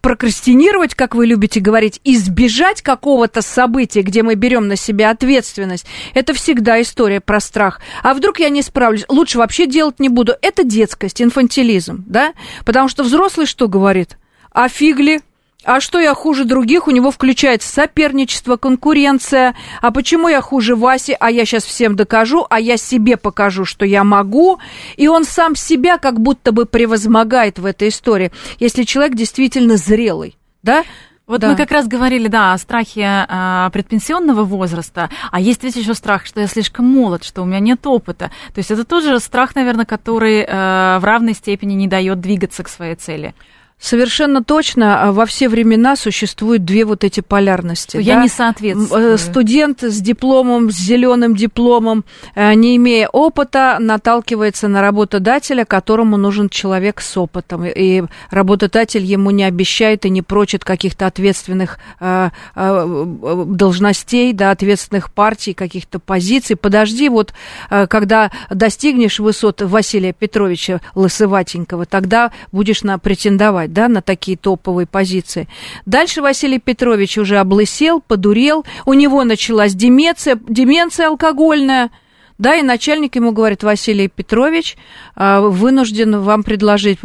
прокрастинировать, 0.00 0.94
как 0.94 1.14
вы 1.14 1.26
любите 1.26 1.60
говорить, 1.60 2.00
избежать 2.04 2.82
какого-то 2.82 3.40
события, 3.40 4.02
где 4.02 4.22
мы 4.22 4.34
берем 4.34 4.66
на 4.66 4.76
себя 4.76 5.10
ответственность, 5.10 5.86
это 6.14 6.34
всегда 6.34 6.82
история 6.82 7.20
про 7.20 7.40
страх. 7.40 7.80
А 8.02 8.12
вдруг 8.14 8.40
я 8.40 8.48
не 8.48 8.62
справлюсь? 8.62 9.04
Лучше 9.08 9.38
вообще 9.38 9.66
делать 9.66 10.00
не 10.00 10.08
буду. 10.08 10.34
Это 10.42 10.64
детскость, 10.64 11.22
инфантилизм, 11.22 12.04
да? 12.06 12.32
Потому 12.64 12.88
что 12.88 13.04
взрослый 13.04 13.46
что 13.46 13.68
говорит? 13.68 14.18
А 14.50 14.68
фигли? 14.68 15.20
А 15.64 15.80
что 15.80 16.00
я 16.00 16.14
хуже 16.14 16.44
других? 16.44 16.88
У 16.88 16.90
него 16.90 17.10
включается 17.10 17.72
соперничество, 17.72 18.56
конкуренция. 18.56 19.54
А 19.80 19.92
почему 19.92 20.28
я 20.28 20.40
хуже 20.40 20.74
Васи? 20.74 21.16
А 21.18 21.30
я 21.30 21.44
сейчас 21.44 21.64
всем 21.64 21.94
докажу, 21.94 22.46
а 22.50 22.58
я 22.58 22.76
себе 22.76 23.16
покажу, 23.16 23.64
что 23.64 23.84
я 23.84 24.02
могу. 24.02 24.58
И 24.96 25.06
он 25.06 25.24
сам 25.24 25.54
себя 25.54 25.98
как 25.98 26.20
будто 26.20 26.52
бы 26.52 26.66
превозмогает 26.66 27.58
в 27.58 27.66
этой 27.66 27.88
истории, 27.88 28.32
если 28.58 28.82
человек 28.82 29.14
действительно 29.14 29.76
зрелый, 29.76 30.36
да? 30.62 30.84
Вот 31.26 31.40
да. 31.40 31.50
мы 31.50 31.56
как 31.56 31.70
раз 31.70 31.86
говорили, 31.86 32.26
да, 32.26 32.52
о 32.52 32.58
страхе 32.58 33.26
э, 33.28 33.70
предпенсионного 33.72 34.42
возраста, 34.42 35.08
а 35.30 35.40
есть 35.40 35.62
ведь 35.62 35.76
еще 35.76 35.94
страх, 35.94 36.26
что 36.26 36.40
я 36.40 36.48
слишком 36.48 36.84
молод, 36.84 37.22
что 37.22 37.42
у 37.42 37.44
меня 37.44 37.60
нет 37.60 37.86
опыта. 37.86 38.32
То 38.52 38.58
есть 38.58 38.72
это 38.72 38.84
тоже 38.84 39.18
страх, 39.20 39.54
наверное, 39.54 39.86
который 39.86 40.40
э, 40.40 40.98
в 40.98 41.04
равной 41.04 41.34
степени 41.34 41.74
не 41.74 41.86
дает 41.86 42.20
двигаться 42.20 42.64
к 42.64 42.68
своей 42.68 42.96
цели. 42.96 43.34
Совершенно 43.82 44.44
точно 44.44 45.08
а, 45.08 45.12
во 45.12 45.26
все 45.26 45.48
времена 45.48 45.96
существуют 45.96 46.64
две 46.64 46.84
вот 46.84 47.02
эти 47.02 47.18
полярности. 47.18 47.96
Я 47.96 48.14
да? 48.14 48.22
не 48.22 48.28
соответствую. 48.28 49.14
Э, 49.14 49.18
студент 49.18 49.82
с 49.82 50.00
дипломом, 50.00 50.70
с 50.70 50.76
зеленым 50.76 51.34
дипломом, 51.34 52.04
э, 52.36 52.54
не 52.54 52.76
имея 52.76 53.08
опыта, 53.08 53.78
наталкивается 53.80 54.68
на 54.68 54.82
работодателя, 54.82 55.64
которому 55.64 56.16
нужен 56.16 56.48
человек 56.48 57.00
с 57.00 57.16
опытом. 57.16 57.64
И 57.66 58.04
работодатель 58.30 59.02
ему 59.02 59.32
не 59.32 59.42
обещает 59.42 60.06
и 60.06 60.10
не 60.10 60.22
прочит 60.22 60.64
каких-то 60.64 61.08
ответственных 61.08 61.80
э, 61.98 62.30
должностей, 62.54 64.32
да, 64.32 64.52
ответственных 64.52 65.12
партий, 65.12 65.54
каких-то 65.54 65.98
позиций. 65.98 66.54
Подожди, 66.54 67.08
вот 67.08 67.34
когда 67.68 68.30
достигнешь 68.48 69.18
высот 69.18 69.60
Василия 69.60 70.12
Петровича 70.12 70.80
Лысыватенького, 70.94 71.84
тогда 71.84 72.30
будешь 72.52 72.84
на 72.84 72.98
претендовать 72.98 73.71
да, 73.72 73.88
на 73.88 74.02
такие 74.02 74.36
топовые 74.36 74.86
позиции. 74.86 75.48
Дальше 75.86 76.22
Василий 76.22 76.58
Петрович 76.58 77.18
уже 77.18 77.38
облысел, 77.38 78.00
подурел, 78.00 78.64
у 78.86 78.92
него 78.94 79.24
началась 79.24 79.74
деменция, 79.74 80.38
деменция 80.48 81.08
алкогольная, 81.08 81.90
да, 82.38 82.56
и 82.56 82.62
начальник 82.62 83.14
ему 83.14 83.30
говорит, 83.32 83.62
Василий 83.62 84.08
Петрович, 84.08 84.76
а, 85.14 85.40
вынужден 85.40 86.20
вам 86.20 86.42
предложить 86.42 86.98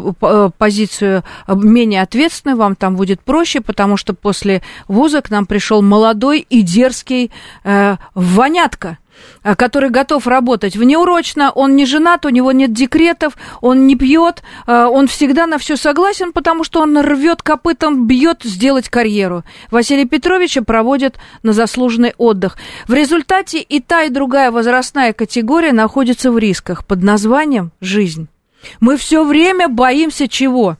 позицию 0.58 1.24
менее 1.48 2.02
ответственную, 2.02 2.58
вам 2.58 2.76
там 2.76 2.96
будет 2.96 3.22
проще, 3.22 3.62
потому 3.62 3.98
что 3.98 4.14
после 4.14 4.64
вуза 4.88 5.22
к 5.22 5.30
нам 5.30 5.46
пришел 5.46 5.82
молодой 5.82 6.40
и 6.40 6.62
дерзкий 6.62 7.32
э, 7.64 7.98
вонятка 8.16 8.98
который 9.56 9.90
готов 9.90 10.28
работать 10.28 10.76
внеурочно, 10.76 11.52
он 11.52 11.76
не 11.76 11.86
женат, 11.86 12.26
у 12.26 12.30
него 12.30 12.52
нет 12.52 12.74
декретов, 12.74 13.38
он 13.62 13.88
не 13.88 13.96
пьет, 13.96 14.44
э, 14.66 14.86
он 14.86 15.08
всегда 15.08 15.48
на 15.48 15.58
все 15.58 15.78
согласен, 15.78 16.32
потому 16.32 16.64
что 16.64 16.82
он 16.82 16.98
рвет 16.98 17.42
копытом, 17.42 18.08
бьет 18.08 18.42
сделать 18.44 18.90
карьеру. 18.90 19.44
Василия 19.72 20.06
Петровича 20.06 20.62
проводят 20.62 21.16
на 21.44 21.54
заслуженный 21.54 22.14
отдых. 22.18 22.58
В 22.88 22.94
результате 22.94 23.60
и 23.60 23.80
та, 23.80 24.04
и 24.04 24.10
другая 24.10 24.52
возрастная 24.52 25.14
категория 25.14 25.74
находится 25.74 26.32
в 26.32 26.38
рисках 26.38 26.86
под 26.86 27.04
названием 27.04 27.72
«жизнь». 27.82 28.28
Мы 28.80 28.98
все 28.98 29.24
время 29.24 29.70
боимся 29.70 30.28
чего? 30.28 30.78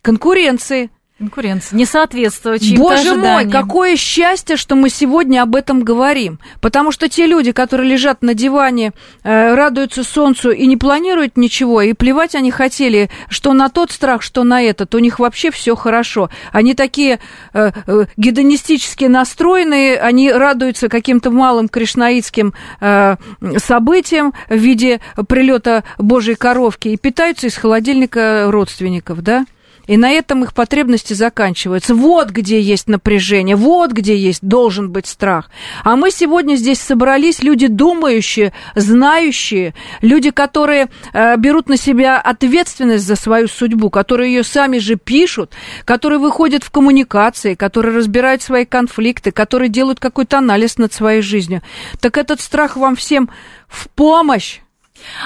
Конкуренции, 0.00 0.90
Конкуренция. 1.18 1.78
Не 1.78 1.86
соответствует 1.86 2.60
чьим-то 2.60 2.82
Боже 2.82 3.12
ожиданиям. 3.12 3.32
мой, 3.32 3.50
какое 3.50 3.96
счастье, 3.96 4.56
что 4.56 4.76
мы 4.76 4.90
сегодня 4.90 5.40
об 5.40 5.56
этом 5.56 5.82
говорим. 5.82 6.38
Потому 6.60 6.92
что 6.92 7.08
те 7.08 7.24
люди, 7.26 7.52
которые 7.52 7.90
лежат 7.90 8.20
на 8.20 8.34
диване, 8.34 8.92
э, 9.22 9.54
радуются 9.54 10.04
солнцу 10.04 10.50
и 10.50 10.66
не 10.66 10.76
планируют 10.76 11.38
ничего, 11.38 11.80
и 11.80 11.94
плевать 11.94 12.34
они 12.34 12.50
хотели, 12.50 13.08
что 13.30 13.54
на 13.54 13.70
тот 13.70 13.92
страх, 13.92 14.20
что 14.20 14.44
на 14.44 14.60
этот, 14.60 14.94
у 14.94 14.98
них 14.98 15.18
вообще 15.18 15.50
все 15.50 15.74
хорошо. 15.74 16.28
Они 16.52 16.74
такие 16.74 17.18
э, 17.54 17.70
э, 17.86 18.04
гедонистически 18.18 19.06
настроенные, 19.06 19.98
они 19.98 20.30
радуются 20.30 20.90
каким-то 20.90 21.30
малым 21.30 21.70
кришнаитским 21.70 22.52
э, 22.82 23.16
событиям 23.56 24.34
в 24.50 24.56
виде 24.56 25.00
прилета 25.28 25.82
Божьей 25.96 26.34
коровки 26.34 26.88
и 26.88 26.98
питаются 26.98 27.46
из 27.46 27.56
холодильника 27.56 28.50
родственников, 28.50 29.22
да? 29.22 29.46
И 29.86 29.96
на 29.96 30.10
этом 30.10 30.42
их 30.42 30.54
потребности 30.54 31.14
заканчиваются. 31.14 31.94
Вот 31.94 32.30
где 32.30 32.60
есть 32.60 32.88
напряжение, 32.88 33.56
вот 33.56 33.92
где 33.92 34.16
есть 34.16 34.40
должен 34.42 34.90
быть 34.90 35.06
страх. 35.06 35.50
А 35.84 35.96
мы 35.96 36.10
сегодня 36.10 36.56
здесь 36.56 36.80
собрались 36.80 37.42
люди 37.42 37.66
думающие, 37.66 38.52
знающие, 38.74 39.74
люди, 40.00 40.30
которые 40.30 40.88
э, 41.12 41.36
берут 41.36 41.68
на 41.68 41.76
себя 41.76 42.20
ответственность 42.20 43.06
за 43.06 43.16
свою 43.16 43.48
судьбу, 43.48 43.90
которые 43.90 44.34
ее 44.34 44.42
сами 44.42 44.78
же 44.78 44.96
пишут, 44.96 45.52
которые 45.84 46.18
выходят 46.18 46.64
в 46.64 46.70
коммуникации, 46.70 47.54
которые 47.54 47.96
разбирают 47.96 48.42
свои 48.42 48.64
конфликты, 48.64 49.30
которые 49.30 49.68
делают 49.68 50.00
какой-то 50.00 50.38
анализ 50.38 50.78
над 50.78 50.92
своей 50.92 51.22
жизнью. 51.22 51.62
Так 52.00 52.18
этот 52.18 52.40
страх 52.40 52.76
вам 52.76 52.96
всем 52.96 53.30
в 53.68 53.88
помощь. 53.90 54.60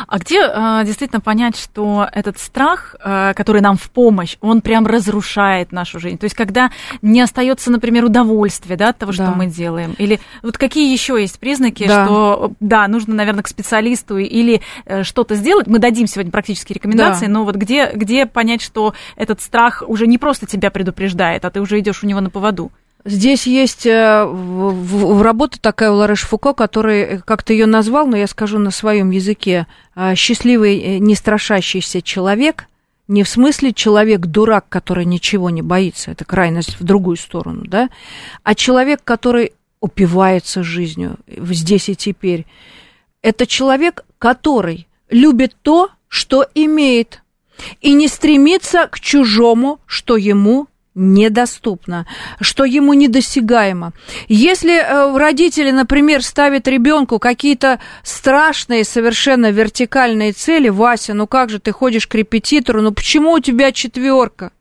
А 0.07 0.19
где 0.19 0.41
э, 0.43 0.83
действительно 0.85 1.21
понять, 1.21 1.57
что 1.57 2.07
этот 2.13 2.39
страх, 2.39 2.97
э, 3.03 3.33
который 3.35 3.61
нам 3.61 3.77
в 3.77 3.91
помощь, 3.91 4.37
он 4.41 4.61
прям 4.61 4.87
разрушает 4.87 5.73
нашу 5.73 5.99
жизнь? 5.99 6.19
То 6.19 6.25
есть, 6.25 6.37
когда 6.37 6.71
не 7.03 7.21
остается, 7.21 7.71
например, 7.71 8.05
удовольствие 8.05 8.77
да, 8.77 8.91
от 8.91 8.99
того, 8.99 9.13
да. 9.13 9.25
что 9.25 9.37
мы 9.37 9.47
делаем? 9.47 9.95
Или 9.99 10.21
вот 10.43 10.59
какие 10.59 10.93
еще 10.93 11.21
есть 11.21 11.39
признаки, 11.39 11.87
да. 11.87 12.05
что 12.05 12.53
да, 12.61 12.89
нужно, 12.89 13.15
наверное, 13.15 13.43
к 13.43 13.49
специалисту 13.49 14.19
или 14.19 14.61
э, 14.87 15.03
что-то 15.03 15.35
сделать? 15.35 15.67
Мы 15.67 15.79
дадим 15.79 16.07
сегодня 16.07 16.33
практические 16.33 16.75
рекомендации, 16.75 17.27
да. 17.27 17.33
но 17.33 17.45
вот 17.45 17.57
где, 17.57 17.91
где 17.93 18.27
понять, 18.27 18.63
что 18.63 18.95
этот 19.17 19.41
страх 19.41 19.83
уже 19.87 20.07
не 20.07 20.19
просто 20.19 20.47
тебя 20.47 20.71
предупреждает, 20.71 21.45
а 21.45 21.51
ты 21.51 21.61
уже 21.61 21.79
идешь 21.79 22.03
у 22.03 22.07
него 22.07 22.21
на 22.21 22.31
поводу? 22.31 22.71
Здесь 23.05 23.47
есть 23.47 23.87
э, 23.87 25.23
работа 25.23 25.59
такая 25.59 25.91
у 25.91 25.95
Лареш 25.95 26.23
Фуко, 26.23 26.53
который 26.53 27.01
э, 27.01 27.19
как-то 27.21 27.55
ее 27.55 27.65
назвал, 27.65 28.07
но 28.07 28.17
я 28.17 28.27
скажу 28.27 28.59
на 28.59 28.71
своем 28.71 29.11
языке, 29.11 29.67
э, 29.97 30.15
счастливый, 30.15 30.99
не 30.99 31.15
страшащийся 31.15 32.03
человек, 32.03 32.67
не 33.09 33.23
в 33.23 33.29
смысле 33.29 33.73
человек-дурак, 33.73 34.67
который 34.69 35.07
ничего 35.07 35.49
не 35.49 35.63
боится, 35.63 36.11
это 36.11 36.27
крайность 36.27 36.79
в 36.79 36.85
другую 36.85 37.17
сторону, 37.17 37.65
да, 37.67 37.89
а 38.43 38.55
человек, 38.55 39.01
который 39.03 39.53
упивается 39.81 40.63
жизнью 40.63 41.17
здесь 41.27 41.89
и 41.89 41.97
теперь. 41.97 42.45
Это 43.23 43.47
человек, 43.47 44.05
который 44.19 44.87
любит 45.09 45.57
то, 45.63 45.89
что 46.09 46.47
имеет, 46.55 47.23
и 47.81 47.95
не 47.95 48.09
стремится 48.09 48.89
к 48.89 49.01
чужому, 49.01 49.81
что 49.87 50.17
ему 50.17 50.69
недоступно, 51.01 52.07
что 52.41 52.65
ему 52.65 52.93
недосягаемо. 52.93 53.93
Если 54.29 54.75
э, 54.75 55.17
родители, 55.17 55.71
например, 55.71 56.23
ставят 56.23 56.69
ребенку 56.69 57.19
какие-то 57.19 57.81
страшные 58.03 58.85
совершенно 58.85 59.51
вертикальные 59.51 60.33
цели, 60.33 60.69
Вася, 60.69 61.15
ну 61.15 61.27
как 61.27 61.51
же 61.51 61.59
ты 61.59 61.73
ходишь 61.73 62.07
к 62.07 62.15
репетитору, 62.15 62.83
ну 62.83 62.93
почему 62.93 63.33
у 63.33 63.41
тебя 63.41 63.73
четверка? 63.73 64.53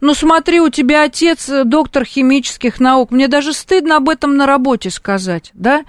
Ну 0.00 0.14
смотри, 0.14 0.60
у 0.60 0.70
тебя 0.70 1.04
отец 1.04 1.48
э, 1.48 1.64
доктор 1.64 2.04
химических 2.04 2.80
наук. 2.80 3.10
Мне 3.10 3.28
даже 3.28 3.52
стыдно 3.52 3.96
об 3.96 4.08
этом 4.08 4.36
на 4.36 4.46
работе 4.46 4.90
сказать, 4.90 5.50
да? 5.54 5.84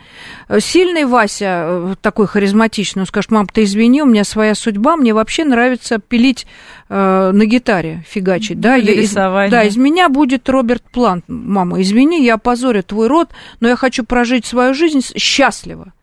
Сильный 0.60 1.06
Вася, 1.06 1.46
э, 1.46 1.96
такой 2.02 2.28
харизматичный, 2.28 3.02
он 3.02 3.08
скажет, 3.08 3.32
мам, 3.32 3.48
ты 3.48 3.64
извини, 3.64 4.02
у 4.02 4.06
меня 4.06 4.24
своя 4.24 4.56
судьба, 4.56 4.98
мне 4.98 5.14
вообще 5.14 5.46
нравится 5.46 6.00
пилить 6.00 6.46
э, 6.90 7.32
на 7.34 7.46
гитаре, 7.46 8.04
фигачить, 8.08 8.60
да? 8.60 8.76
Я, 8.76 8.94
из, 8.94 9.14
да, 9.14 9.64
из 9.64 9.78
меня 9.78 10.10
будет 10.10 10.50
Роберт 10.50 10.84
Плант. 10.92 11.26
Мама, 11.28 11.82
извини, 11.82 12.24
я 12.24 12.36
опозорю 12.36 12.84
твой 12.84 13.08
род, 13.08 13.30
но 13.60 13.68
я 13.68 13.76
хочу 13.76 14.04
прожить 14.04 14.46
свою 14.46 14.74
жизнь 14.74 15.02
счастливо. 15.16 15.94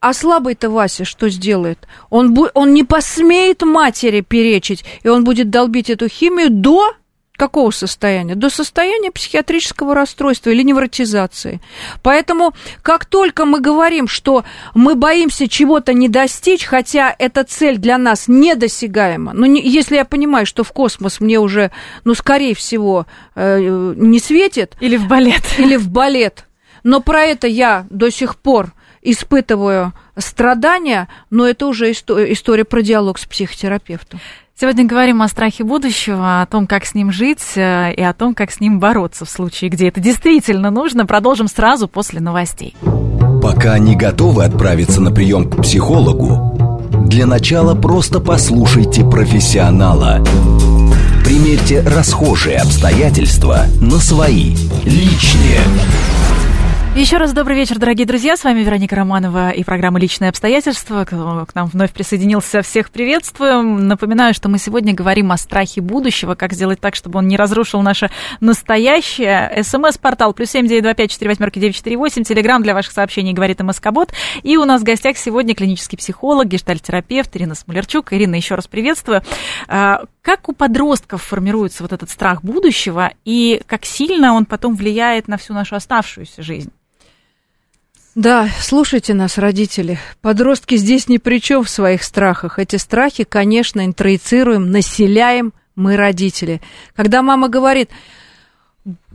А 0.00 0.14
слабый-то 0.14 0.70
Вася 0.70 1.04
что 1.04 1.28
сделает? 1.28 1.86
Он, 2.08 2.34
бу- 2.34 2.50
он 2.54 2.72
не 2.72 2.84
посмеет 2.84 3.60
матери 3.62 4.22
перечить, 4.22 4.82
и 5.02 5.08
он 5.08 5.24
будет 5.24 5.50
долбить 5.50 5.90
эту 5.90 6.08
химию 6.08 6.48
до 6.48 6.94
какого 7.36 7.70
состояния? 7.70 8.34
До 8.34 8.48
состояния 8.48 9.10
психиатрического 9.10 9.94
расстройства 9.94 10.48
или 10.50 10.62
невротизации. 10.62 11.60
Поэтому, 12.02 12.54
как 12.80 13.04
только 13.04 13.44
мы 13.44 13.60
говорим, 13.60 14.08
что 14.08 14.44
мы 14.74 14.94
боимся 14.94 15.48
чего-то 15.48 15.92
не 15.92 16.08
достичь, 16.08 16.64
хотя 16.64 17.14
эта 17.18 17.44
цель 17.44 17.76
для 17.76 17.98
нас 17.98 18.24
недосягаема, 18.26 19.34
ну, 19.34 19.44
не, 19.44 19.60
если 19.60 19.96
я 19.96 20.06
понимаю, 20.06 20.46
что 20.46 20.64
в 20.64 20.72
космос 20.72 21.20
мне 21.20 21.38
уже, 21.38 21.72
ну, 22.04 22.14
скорее 22.14 22.54
всего, 22.54 23.06
э, 23.34 23.92
не 23.96 24.18
светит. 24.18 24.76
Или 24.80 24.96
в 24.96 25.08
балет. 25.08 25.42
Или 25.58 25.76
в 25.76 25.90
балет. 25.90 26.46
Но 26.84 27.00
про 27.00 27.24
это 27.24 27.46
я 27.46 27.86
до 27.90 28.10
сих 28.10 28.36
пор 28.36 28.72
испытываю 29.02 29.92
страдания, 30.16 31.08
но 31.30 31.46
это 31.46 31.66
уже 31.66 31.92
история 31.92 32.64
про 32.64 32.82
диалог 32.82 33.18
с 33.18 33.26
психотерапевтом. 33.26 34.20
Сегодня 34.58 34.84
говорим 34.84 35.22
о 35.22 35.28
страхе 35.28 35.64
будущего, 35.64 36.42
о 36.42 36.46
том, 36.46 36.66
как 36.66 36.84
с 36.84 36.94
ним 36.94 37.10
жить 37.10 37.42
э, 37.56 37.94
и 37.94 38.02
о 38.02 38.12
том, 38.12 38.34
как 38.34 38.50
с 38.50 38.60
ним 38.60 38.78
бороться 38.78 39.24
в 39.24 39.30
случае, 39.30 39.70
где 39.70 39.88
это 39.88 40.00
действительно 40.00 40.70
нужно. 40.70 41.06
Продолжим 41.06 41.48
сразу 41.48 41.88
после 41.88 42.20
новостей. 42.20 42.76
Пока 43.42 43.78
не 43.78 43.96
готовы 43.96 44.44
отправиться 44.44 45.00
на 45.00 45.10
прием 45.10 45.48
к 45.48 45.62
психологу, 45.62 46.78
для 47.06 47.24
начала 47.24 47.74
просто 47.74 48.20
послушайте 48.20 49.02
профессионала– 49.02 50.22
Примерьте 51.30 51.80
расхожие 51.82 52.56
обстоятельства 52.56 53.66
на 53.80 53.98
свои, 53.98 54.56
личные. 54.84 55.60
Еще 56.96 57.18
раз 57.18 57.32
добрый 57.32 57.56
вечер, 57.56 57.78
дорогие 57.78 58.04
друзья. 58.04 58.36
С 58.36 58.42
вами 58.42 58.60
Вероника 58.60 58.96
Романова 58.96 59.50
и 59.50 59.62
программа 59.62 60.00
«Личные 60.00 60.28
обстоятельства». 60.28 61.04
К 61.04 61.54
нам 61.54 61.68
вновь 61.68 61.92
присоединился. 61.92 62.62
Всех 62.62 62.90
приветствую. 62.90 63.62
Напоминаю, 63.62 64.34
что 64.34 64.48
мы 64.48 64.58
сегодня 64.58 64.92
говорим 64.92 65.30
о 65.30 65.36
страхе 65.36 65.80
будущего, 65.82 66.34
как 66.34 66.52
сделать 66.52 66.80
так, 66.80 66.96
чтобы 66.96 67.20
он 67.20 67.28
не 67.28 67.36
разрушил 67.36 67.80
наше 67.80 68.10
настоящее. 68.40 69.62
СМС-портал 69.62 70.34
плюс 70.34 70.50
семь 70.50 70.66
девять 70.66 70.82
два 70.82 70.92
пять 70.94 71.12
четыре 71.12 71.30
восьмерки 71.30 71.60
девять 71.60 71.76
четыре 71.76 71.96
восемь. 71.96 72.24
Телеграмм 72.24 72.64
для 72.64 72.74
ваших 72.74 72.92
сообщений 72.92 73.32
говорит 73.32 73.60
МСК-бот. 73.60 74.12
И 74.42 74.56
у 74.56 74.64
нас 74.64 74.80
в 74.80 74.84
гостях 74.84 75.16
сегодня 75.16 75.54
клинический 75.54 75.96
психолог, 75.96 76.48
гештальтерапевт 76.48 77.34
Ирина 77.36 77.54
Смолерчук. 77.54 78.12
Ирина, 78.12 78.34
еще 78.34 78.56
раз 78.56 78.66
приветствую. 78.66 79.22
А, 79.68 80.02
как 80.22 80.48
у 80.48 80.52
подростков 80.52 81.22
формируется 81.22 81.84
вот 81.84 81.92
этот 81.92 82.10
страх 82.10 82.42
будущего 82.42 83.12
и 83.24 83.62
как 83.66 83.84
сильно 83.84 84.34
он 84.34 84.44
потом 84.44 84.74
влияет 84.74 85.28
на 85.28 85.36
всю 85.38 85.54
нашу 85.54 85.76
оставшуюся 85.76 86.42
жизнь? 86.42 86.72
Да, 88.14 88.48
слушайте 88.60 89.14
нас, 89.14 89.38
родители. 89.38 89.98
Подростки 90.20 90.76
здесь 90.76 91.08
ни 91.08 91.18
при 91.18 91.40
чем 91.40 91.62
в 91.62 91.70
своих 91.70 92.02
страхах. 92.02 92.58
Эти 92.58 92.76
страхи, 92.76 93.24
конечно, 93.24 93.84
интроицируем, 93.86 94.70
населяем 94.70 95.52
мы, 95.76 95.96
родители. 95.96 96.60
Когда 96.96 97.22
мама 97.22 97.48
говорит, 97.48 97.90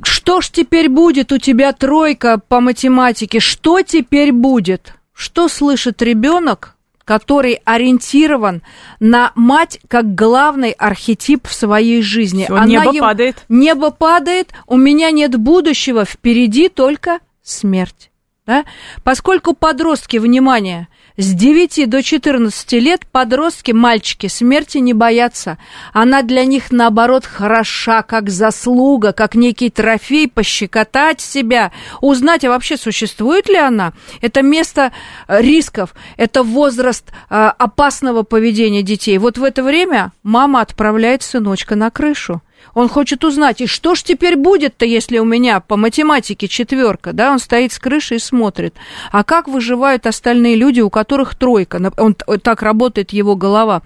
что 0.02 0.40
ж 0.40 0.50
теперь 0.50 0.90
будет, 0.90 1.32
у 1.34 1.38
тебя 1.38 1.74
тройка 1.74 2.40
по 2.40 2.62
математике, 2.62 3.40
что 3.40 3.82
теперь 3.82 4.32
будет? 4.32 4.94
Что 5.14 5.50
слышит 5.50 6.02
ребенок, 6.02 6.76
который 7.04 7.62
ориентирован 7.66 8.64
на 9.00 9.34
мать 9.36 9.80
как 9.90 10.16
главный 10.16 10.72
архетип 10.72 11.48
в 11.48 11.54
своей 11.54 12.02
жизни? 12.02 12.46
Всё, 12.46 12.56
Она 12.56 12.66
небо 12.66 12.94
ем... 12.94 13.02
падает. 13.02 13.44
Небо 13.50 13.92
падает, 13.92 14.54
у 14.68 14.78
меня 14.78 15.12
нет 15.12 15.36
будущего, 15.36 16.06
впереди 16.06 16.70
только 16.70 17.20
смерть. 17.44 18.10
Да? 18.48 18.64
Поскольку 19.04 19.56
подростки, 19.56 20.18
внимание, 20.18 20.88
с 21.18 21.34
9 21.34 21.90
до 21.90 22.04
14 22.04 22.74
лет 22.74 23.08
подростки, 23.12 23.72
мальчики, 23.72 24.28
смерти 24.28 24.78
не 24.78 24.94
боятся. 24.94 25.58
Она 25.94 26.22
для 26.22 26.46
них, 26.46 26.72
наоборот, 26.72 27.26
хороша, 27.26 28.04
как 28.04 28.30
заслуга, 28.30 29.14
как 29.14 29.34
некий 29.34 29.72
трофей, 29.72 30.28
пощекотать 30.28 31.22
себя, 31.22 31.72
узнать, 32.02 32.46
а 32.46 32.50
вообще 32.50 32.78
существует 32.78 33.50
ли 33.50 33.58
она. 33.58 33.94
Это 34.22 34.44
место 34.44 34.92
э, 35.28 35.42
рисков, 35.42 35.96
это 36.16 36.44
возраст 36.44 37.12
э, 37.32 37.52
опасного 37.58 38.22
поведения 38.22 38.84
детей. 38.84 39.18
Вот 39.18 39.40
в 39.40 39.44
это 39.44 39.64
время 39.64 40.12
мама 40.22 40.62
отправляет 40.62 41.24
сыночка 41.24 41.76
на 41.76 41.90
крышу. 41.90 42.44
Он 42.74 42.90
хочет 42.90 43.24
узнать, 43.24 43.62
и 43.62 43.68
что 43.68 43.96
ж 43.96 44.04
теперь 44.04 44.36
будет-то, 44.36 44.86
если 44.86 45.18
у 45.20 45.26
меня 45.26 45.62
по 45.62 45.78
математике 45.78 46.48
четверка, 46.48 47.14
да, 47.14 47.32
он 47.32 47.40
стоит 47.40 47.72
с 47.72 47.80
крыши 47.80 48.16
и 48.16 48.20
смотрит. 48.20 48.76
А 49.12 49.24
как 49.24 49.48
выживают 49.48 50.06
остальные 50.06 50.56
люди, 50.56 50.82
у 50.82 50.90
которых 50.90 51.36
тройка? 51.36 51.92
Он, 51.98 52.16
так 52.16 52.62
работает 52.62 53.14
его 53.14 53.36
голова. 53.36 53.82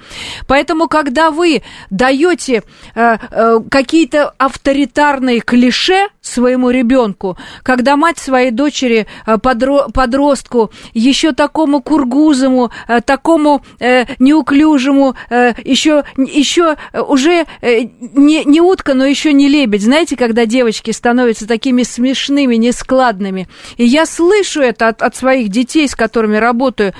Поэтому, 0.47 0.87
когда 0.87 1.29
вы 1.29 1.61
даете 1.89 2.63
э, 2.95 3.17
э, 3.29 3.59
какие-то 3.69 4.33
авторитарные 4.37 5.41
клише 5.41 6.07
своему 6.21 6.71
ребенку, 6.71 7.37
когда 7.63 7.95
мать 7.95 8.17
своей 8.17 8.51
дочери, 8.51 9.05
э, 9.25 9.37
подро, 9.37 9.87
подростку, 9.93 10.71
еще 10.93 11.33
такому 11.33 11.81
кургузому, 11.81 12.71
э, 12.87 13.01
такому 13.01 13.63
э, 13.79 14.05
неуклюжему, 14.17 15.15
э, 15.29 15.53
еще, 15.63 16.03
еще 16.17 16.75
уже 16.95 17.45
э, 17.61 17.81
не, 17.99 18.43
не 18.45 18.58
утка, 18.59 18.93
но 18.93 19.05
еще 19.05 19.33
не 19.33 19.47
лебедь. 19.47 19.83
Знаете, 19.83 20.15
когда 20.15 20.45
девочки 20.45 20.91
становятся 20.91 21.47
такими 21.47 21.83
смешными, 21.83 22.55
нескладными. 22.55 23.47
И 23.77 23.85
я 23.85 24.05
слышу 24.05 24.61
это 24.61 24.89
от, 24.89 25.01
от 25.01 25.15
своих 25.15 25.49
детей, 25.49 25.87
с 25.87 25.95
которыми 25.95 26.37
работаю. 26.37 26.93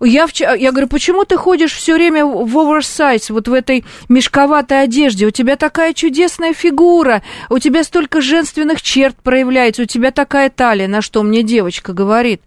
Я, 0.00 0.28
вчера, 0.28 0.54
я 0.54 0.70
говорю, 0.70 0.86
почему 0.86 1.24
ты 1.24 1.36
ходишь 1.36 1.72
все 1.72 1.94
время 1.94 2.24
в 2.24 2.56
оверсайз, 2.56 3.30
вот 3.30 3.48
в 3.48 3.52
этой 3.52 3.84
мешковатой 4.08 4.82
одежде? 4.82 5.26
У 5.26 5.30
тебя 5.30 5.56
такая 5.56 5.92
чудесная 5.92 6.52
фигура, 6.52 7.22
у 7.50 7.58
тебя 7.58 7.82
столько 7.82 8.20
женственных 8.20 8.80
черт 8.80 9.16
проявляется, 9.16 9.82
у 9.82 9.86
тебя 9.86 10.12
такая 10.12 10.50
талия. 10.50 10.86
На 10.86 11.02
что 11.02 11.24
мне 11.24 11.42
девочка 11.42 11.92
говорит? 11.92 12.42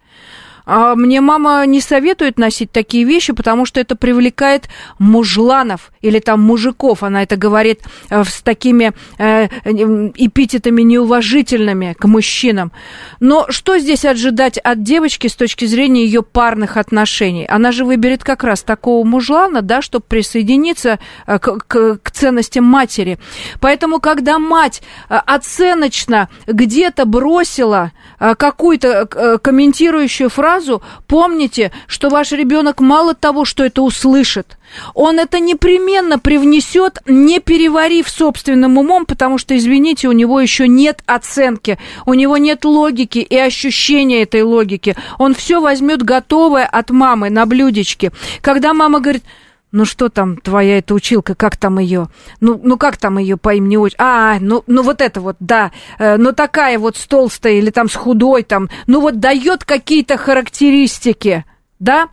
А 0.65 0.95
мне 0.95 1.21
мама 1.21 1.65
не 1.65 1.81
советует 1.81 2.37
носить 2.37 2.71
такие 2.71 3.03
вещи, 3.03 3.33
потому 3.33 3.65
что 3.65 3.79
это 3.79 3.95
привлекает 3.95 4.69
мужланов 4.99 5.91
или 6.01 6.19
там 6.19 6.41
мужиков. 6.41 7.03
Она 7.03 7.23
это 7.23 7.35
говорит 7.35 7.81
э, 8.09 8.23
с 8.23 8.41
такими 8.41 8.93
э, 9.17 9.45
эпитетами 9.45 10.81
неуважительными 10.81 11.95
к 11.99 12.05
мужчинам. 12.05 12.71
Но 13.19 13.47
что 13.49 13.77
здесь 13.79 14.05
ожидать 14.05 14.57
от 14.57 14.83
девочки 14.83 15.27
с 15.27 15.35
точки 15.35 15.65
зрения 15.65 16.05
ее 16.05 16.21
парных 16.21 16.77
отношений? 16.77 17.45
Она 17.47 17.71
же 17.71 17.83
выберет 17.85 18.23
как 18.23 18.43
раз 18.43 18.61
такого 18.61 19.05
мужлана, 19.05 19.61
да, 19.61 19.81
чтобы 19.81 20.05
присоединиться 20.07 20.99
э, 21.25 21.39
к, 21.39 21.57
к, 21.67 21.97
к 21.97 22.11
ценностям 22.11 22.65
матери. 22.65 23.17
Поэтому, 23.59 23.99
когда 23.99 24.37
мать 24.37 24.81
э, 25.09 25.15
оценочно 25.25 26.29
где-то 26.45 27.05
бросила 27.05 27.91
какую-то 28.19 29.39
комментирующую 29.41 30.29
фразу, 30.29 30.50
фразу, 30.51 30.81
помните, 31.07 31.71
что 31.87 32.09
ваш 32.09 32.31
ребенок 32.33 32.81
мало 32.81 33.13
того, 33.13 33.45
что 33.45 33.63
это 33.63 33.81
услышит, 33.81 34.57
он 34.93 35.19
это 35.19 35.39
непременно 35.39 36.19
привнесет, 36.19 36.99
не 37.05 37.39
переварив 37.39 38.09
собственным 38.09 38.77
умом, 38.77 39.05
потому 39.05 39.37
что, 39.37 39.55
извините, 39.55 40.09
у 40.09 40.11
него 40.11 40.41
еще 40.41 40.67
нет 40.67 41.03
оценки, 41.05 41.77
у 42.05 42.13
него 42.13 42.37
нет 42.37 42.65
логики 42.65 43.19
и 43.19 43.37
ощущения 43.37 44.23
этой 44.23 44.43
логики. 44.43 44.95
Он 45.19 45.33
все 45.33 45.61
возьмет 45.61 46.03
готовое 46.03 46.65
от 46.65 46.89
мамы 46.89 47.29
на 47.29 47.45
блюдечке. 47.45 48.11
Когда 48.41 48.73
мама 48.73 48.99
говорит, 48.99 49.23
ну 49.71 49.85
что 49.85 50.09
там 50.09 50.37
твоя 50.37 50.79
эта 50.79 50.93
училка, 50.93 51.35
как 51.35 51.57
там 51.57 51.79
ее? 51.79 52.07
Ну, 52.39 52.59
ну 52.61 52.77
как 52.77 52.97
там 52.97 53.17
ее 53.17 53.37
по 53.37 53.53
имени 53.53 53.77
отчеству? 53.77 54.03
А, 54.03 54.37
ну, 54.39 54.63
ну 54.67 54.83
вот 54.83 55.01
это 55.01 55.21
вот, 55.21 55.37
да. 55.39 55.71
Э, 55.97 56.17
ну 56.17 56.33
такая 56.33 56.77
вот 56.77 56.97
с 56.97 57.07
толстой 57.07 57.57
или 57.57 57.69
там 57.69 57.89
с 57.89 57.95
худой 57.95 58.43
там. 58.43 58.69
Ну 58.87 59.01
вот 59.01 59.19
дает 59.19 59.63
какие-то 59.63 60.17
характеристики, 60.17 61.45
да? 61.79 62.09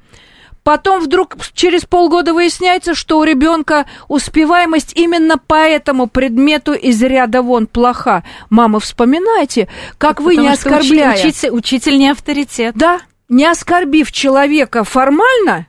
Потом 0.62 1.00
вдруг 1.00 1.36
через 1.54 1.86
полгода 1.86 2.34
выясняется, 2.34 2.94
что 2.94 3.18
у 3.18 3.24
ребенка 3.24 3.86
успеваемость 4.06 4.92
именно 4.94 5.38
по 5.38 5.54
этому 5.54 6.08
предмету 6.08 6.74
из 6.74 7.02
ряда 7.02 7.40
вон 7.40 7.66
плоха. 7.66 8.22
Мама, 8.50 8.78
вспоминайте, 8.78 9.68
как 9.96 10.20
вы 10.20 10.36
не 10.36 10.48
оскорбляя... 10.48 11.14
Учитель, 11.14 11.50
учитель 11.52 11.98
не 11.98 12.10
авторитет. 12.10 12.74
Да, 12.76 13.00
не 13.30 13.46
оскорбив 13.46 14.12
человека 14.12 14.84
формально, 14.84 15.66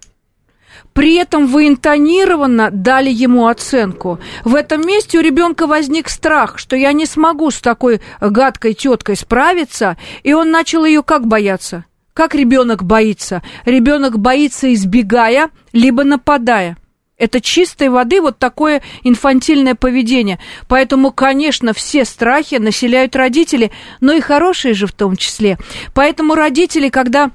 при 1.00 1.16
этом 1.16 1.48
вы 1.48 1.70
интонированно 1.70 2.72
дали 2.72 3.10
ему 3.10 3.48
оценку. 3.48 4.20
В 4.44 4.54
этом 4.54 4.86
месте 4.86 5.18
у 5.18 5.22
ребенка 5.22 5.66
возник 5.66 6.10
страх, 6.10 6.60
что 6.60 6.76
я 6.76 6.92
не 6.92 7.06
смогу 7.06 7.52
с 7.52 7.62
такой 7.62 8.02
гадкой 8.20 8.74
теткой 8.74 9.16
справиться, 9.16 9.96
и 10.24 10.34
он 10.34 10.52
начал 10.52 10.84
ее 10.84 11.02
как 11.02 11.26
бояться? 11.26 11.86
Как 12.14 12.36
ребенок 12.36 12.84
боится? 12.84 13.42
Ребенок 13.64 14.20
боится, 14.20 14.74
избегая, 14.74 15.52
либо 15.72 16.04
нападая. 16.04 16.76
Это 17.18 17.40
чистой 17.40 17.88
воды 17.88 18.20
вот 18.20 18.38
такое 18.38 18.82
инфантильное 19.04 19.76
поведение. 19.76 20.38
Поэтому, 20.68 21.14
конечно, 21.14 21.72
все 21.72 22.04
страхи 22.04 22.56
населяют 22.56 23.16
родители, 23.16 23.72
но 24.02 24.12
и 24.12 24.20
хорошие 24.20 24.74
же 24.74 24.86
в 24.86 24.92
том 24.92 25.16
числе. 25.16 25.58
Поэтому 25.94 26.36
родители, 26.36 26.90
когда 26.90 27.32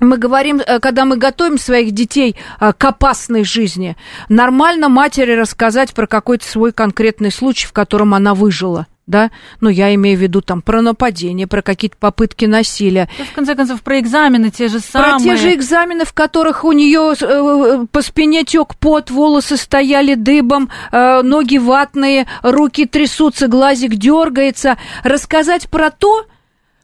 мы 0.00 0.16
говорим, 0.16 0.60
э, 0.64 0.78
когда 0.80 1.04
мы 1.04 1.16
готовим 1.16 1.58
своих 1.58 1.92
детей 1.92 2.36
э, 2.60 2.72
к 2.72 2.84
опасной 2.84 3.44
жизни, 3.44 3.96
нормально 4.28 4.88
матери 4.88 5.32
рассказать 5.32 5.92
про 5.92 6.06
какой-то 6.06 6.46
свой 6.46 6.72
конкретный 6.72 7.30
случай, 7.30 7.66
в 7.66 7.72
котором 7.72 8.14
она 8.14 8.34
выжила 8.34 8.86
да, 9.06 9.30
ну, 9.62 9.70
я 9.70 9.94
имею 9.94 10.18
в 10.18 10.20
виду 10.20 10.42
там 10.42 10.60
про 10.60 10.82
нападение, 10.82 11.46
про 11.46 11.62
какие-то 11.62 11.96
попытки 11.96 12.44
насилия. 12.44 13.08
Ну, 13.18 13.24
в 13.24 13.32
конце 13.32 13.54
концов, 13.54 13.80
про 13.80 14.00
экзамены 14.00 14.50
те 14.50 14.68
же 14.68 14.80
самые. 14.80 15.12
Про 15.12 15.24
те 15.24 15.36
же 15.36 15.54
экзамены, 15.54 16.04
в 16.04 16.12
которых 16.12 16.62
у 16.62 16.72
нее 16.72 17.14
э, 17.18 17.86
по 17.90 18.02
спине 18.02 18.44
тек 18.44 18.76
пот, 18.76 19.10
волосы 19.10 19.56
стояли 19.56 20.12
дыбом, 20.12 20.68
ноги 20.92 21.56
ватные, 21.56 22.26
руки 22.42 22.84
трясутся, 22.84 23.48
глазик 23.48 23.94
дергается. 23.94 24.76
Рассказать 25.04 25.70
про 25.70 25.90
то, 25.90 26.26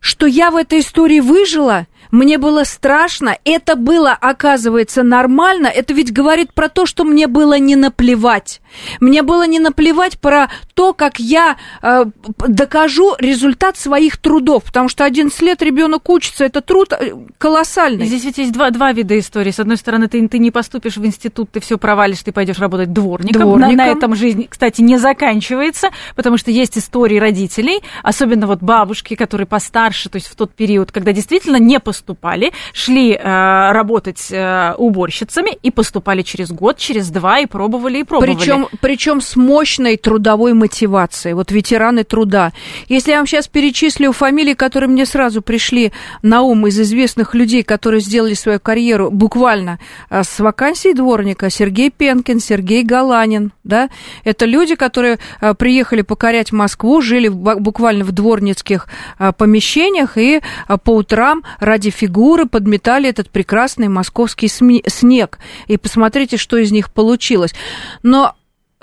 что 0.00 0.24
я 0.24 0.50
в 0.50 0.57
этой 0.57 0.81
истории 0.81 1.20
выжила– 1.20 1.87
мне 2.14 2.38
было 2.38 2.62
страшно, 2.62 3.37
это 3.44 3.74
было, 3.74 4.12
оказывается, 4.12 5.03
нормально, 5.03 5.66
это 5.66 5.92
ведь 5.94 6.12
говорит 6.12 6.55
про 6.55 6.68
то, 6.68 6.87
что 6.87 7.03
мне 7.03 7.27
было 7.27 7.59
не 7.59 7.74
наплевать. 7.74 8.61
Мне 9.01 9.23
было 9.23 9.47
не 9.47 9.59
наплевать 9.59 10.19
про 10.19 10.49
то, 10.75 10.93
как 10.93 11.19
я 11.19 11.57
э, 11.83 12.05
докажу 12.49 13.15
результат 13.19 13.77
своих 13.77 14.17
трудов, 14.17 14.65
потому 14.65 14.89
что 14.89 15.05
11 15.05 15.41
лет 15.43 15.63
ребенок 15.63 16.09
учится, 16.09 16.45
это 16.45 16.61
труд 16.61 16.93
э, 16.93 17.15
колоссальный. 17.39 18.07
Здесь 18.07 18.25
ведь 18.25 18.39
есть 18.39 18.53
два, 18.53 18.71
два 18.71 18.93
вида 18.93 19.19
истории. 19.19 19.51
С 19.51 19.61
одной 19.61 19.77
стороны, 19.77 20.09
ты, 20.09 20.27
ты 20.29 20.39
не 20.39 20.51
поступишь 20.51 20.97
в 20.97 21.05
институт, 21.05 21.51
ты 21.51 21.61
все 21.61 21.79
провалишь, 21.79 22.23
ты 22.23 22.33
пойдешь 22.33 22.59
работать 22.59 22.93
дворником. 22.93 23.43
Дворником. 23.43 23.77
На, 23.77 23.85
на 23.85 23.91
этом 23.91 24.15
жизнь, 24.15 24.47
кстати, 24.49 24.81
не 24.81 24.99
заканчивается, 24.99 25.91
потому 26.17 26.37
что 26.37 26.51
есть 26.51 26.79
истории 26.79 27.19
родителей, 27.19 27.83
особенно 28.03 28.47
вот 28.47 28.61
бабушки, 28.61 29.15
которые 29.15 29.47
постарше, 29.47 30.09
то 30.09 30.17
есть 30.17 30.29
в 30.29 30.37
тот 30.37 30.53
период, 30.55 30.93
когда 30.93 31.13
действительно 31.13 31.57
не 31.57 31.81
поступали, 31.81 32.53
шли 32.73 33.13
э, 33.13 33.73
работать 33.73 34.29
э, 34.31 34.75
уборщицами 34.77 35.59
и 35.63 35.71
поступали 35.71 36.23
через 36.23 36.51
год, 36.51 36.79
через 36.79 37.11
два 37.11 37.41
и 37.41 37.47
пробовали 37.47 37.99
и 37.99 38.05
пробовали. 38.05 38.35
Причем, 38.35 38.63
причем 38.81 39.20
с 39.20 39.37
мощной 39.37 39.96
трудовой 39.96 40.53
мотивацией. 40.55 41.35
Вот 41.35 41.50
ветераны 41.50 42.05
труда. 42.05 42.53
Если 42.88 43.11
я 43.11 43.18
вам 43.18 43.27
сейчас 43.27 43.48
перечислю 43.48 44.12
фамилии, 44.12 44.55
которые 44.55 44.90
мне 44.90 45.07
сразу 45.07 45.42
пришли 45.42 45.92
на 46.22 46.42
ум 46.42 46.66
из 46.66 46.79
известных 46.81 47.35
людей, 47.35 47.62
которые 47.62 48.00
сделали 48.00 48.35
свою 48.35 48.61
карьеру 48.61 49.11
буквально 49.11 49.79
а, 50.09 50.24
с 50.24 50.38
вакансией 50.40 50.94
дворника, 50.94 51.50
Сергей 51.50 51.90
Пенкин, 51.90 52.40
Сергей 52.40 52.83
Галанин, 52.83 53.53
да, 53.64 53.88
это 54.24 54.44
люди, 54.44 54.74
которые 54.74 55.18
а, 55.40 55.55
приехали 55.55 56.03
покорять 56.03 56.53
Москву, 56.53 57.00
жили 57.00 57.29
буквально 57.29 58.05
в 58.05 58.12
дворницких 58.12 58.88
а, 59.18 59.33
помещениях 59.33 60.16
и 60.18 60.40
по 60.85 60.90
утрам 60.90 61.42
ради 61.61 61.90
фигуры 61.90 62.46
подметали 62.46 63.09
этот 63.09 63.31
прекрасный 63.31 63.88
московский 63.88 64.48
снег. 64.48 65.38
И 65.66 65.77
посмотрите, 65.77 66.37
что 66.37 66.57
из 66.57 66.72
них 66.72 66.90
получилось. 66.90 67.55
Но, 68.03 68.35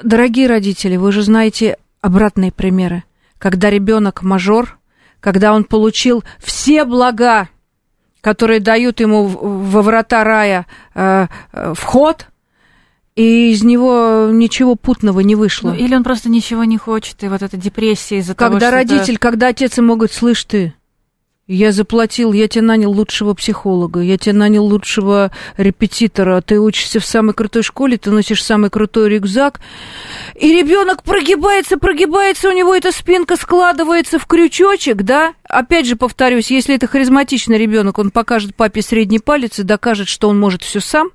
дорогие 0.04 0.48
родители, 0.48 0.96
вы 0.98 1.12
же 1.12 1.24
знаете 1.24 1.78
обратные 2.02 2.52
примеры. 2.52 3.04
Когда 3.38 3.70
ребенок 3.70 4.22
мажор, 4.22 4.78
когда 5.20 5.54
он 5.54 5.64
получил 5.64 6.24
все 6.40 6.86
блага, 6.86 7.50
которые 8.22 8.60
дают 8.60 9.00
ему 9.00 9.26
во 9.26 9.82
врата 9.82 10.24
рая 10.24 10.66
э, 10.94 11.28
э, 11.54 11.74
вход, 11.76 12.28
и 13.16 13.52
из 13.52 13.64
него 13.64 14.30
ничего 14.32 14.76
путного 14.76 15.20
не 15.20 15.36
вышло. 15.36 15.72
Ну, 15.72 15.76
или 15.76 15.96
он 15.96 16.04
просто 16.04 16.30
ничего 16.30 16.64
не 16.64 16.78
хочет, 16.78 17.24
и 17.24 17.28
вот 17.28 17.42
эта 17.42 17.58
депрессия 17.58 18.20
из-за 18.20 18.36
когда 18.36 18.60
того, 18.60 18.60
что... 18.60 18.66
Когда 18.66 18.78
родитель, 18.78 19.18
когда 19.18 19.48
отец 19.48 19.78
ему 19.78 19.96
говорит, 19.96 20.16
слышь 20.16 20.44
ты, 20.46 20.74
я 21.48 21.72
заплатил, 21.72 22.34
я 22.34 22.48
тебе 22.48 22.62
нанял 22.62 22.92
лучшего 22.92 23.34
психолога, 23.34 24.00
я 24.02 24.18
тебе 24.18 24.34
нанял 24.34 24.64
лучшего 24.66 25.32
репетитора, 25.58 26.42
ты 26.42 26.60
учишься 26.60 27.00
в 27.00 27.06
самой 27.06 27.34
крутой 27.34 27.64
школе, 27.64 27.98
ты 27.98 28.12
носишь 28.12 28.44
самый 28.44 28.70
крутой 28.70 29.10
рюкзак, 29.10 29.60
и 30.36 30.54
ребенок 30.54 31.04
прогибается, 31.04 31.78
прогибается, 31.78 32.50
у 32.50 32.54
него 32.54 32.76
эта 32.76 32.92
спинка 32.92 33.36
складывается 33.36 34.20
в 34.20 34.28
крючочек, 34.28 34.98
да? 35.04 35.34
Опять 35.44 35.88
же 35.88 35.96
повторюсь, 35.96 36.52
если 36.52 36.76
это 36.76 36.88
харизматичный 36.88 37.58
ребенок, 37.58 37.98
он 37.98 38.12
покажет 38.12 38.56
папе 38.56 38.82
средний 38.82 39.20
палец 39.20 39.60
и 39.60 39.64
докажет, 39.64 40.08
что 40.08 40.30
он 40.30 40.40
может 40.40 40.64
все 40.64 40.80
сам. 40.80 41.10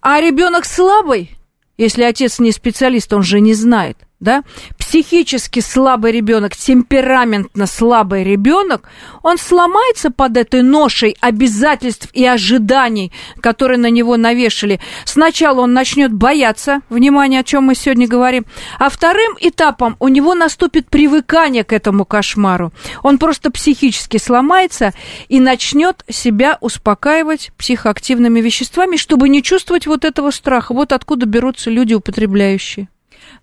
А 0.00 0.20
ребенок 0.20 0.66
слабый, 0.66 1.30
если 1.78 2.02
отец 2.02 2.38
не 2.38 2.52
специалист, 2.52 3.12
он 3.12 3.22
же 3.22 3.40
не 3.40 3.54
знает– 3.54 3.96
да, 4.22 4.44
психически 4.92 5.60
слабый 5.60 6.12
ребенок, 6.12 6.54
темпераментно 6.54 7.64
слабый 7.64 8.24
ребенок, 8.24 8.90
он 9.22 9.38
сломается 9.38 10.10
под 10.10 10.36
этой 10.36 10.60
ношей 10.60 11.16
обязательств 11.18 12.10
и 12.12 12.26
ожиданий, 12.26 13.10
которые 13.40 13.78
на 13.78 13.88
него 13.88 14.18
навешали. 14.18 14.80
Сначала 15.06 15.62
он 15.62 15.72
начнет 15.72 16.12
бояться, 16.12 16.82
внимание, 16.90 17.40
о 17.40 17.42
чем 17.42 17.64
мы 17.64 17.74
сегодня 17.74 18.06
говорим, 18.06 18.44
а 18.78 18.90
вторым 18.90 19.34
этапом 19.40 19.96
у 19.98 20.08
него 20.08 20.34
наступит 20.34 20.90
привыкание 20.90 21.64
к 21.64 21.72
этому 21.72 22.04
кошмару. 22.04 22.70
Он 23.02 23.16
просто 23.16 23.50
психически 23.50 24.18
сломается 24.18 24.92
и 25.28 25.40
начнет 25.40 26.04
себя 26.10 26.58
успокаивать 26.60 27.50
психоактивными 27.56 28.42
веществами, 28.42 28.96
чтобы 28.96 29.30
не 29.30 29.42
чувствовать 29.42 29.86
вот 29.86 30.04
этого 30.04 30.30
страха. 30.32 30.74
Вот 30.74 30.92
откуда 30.92 31.24
берутся 31.24 31.70
люди 31.70 31.94
употребляющие. 31.94 32.88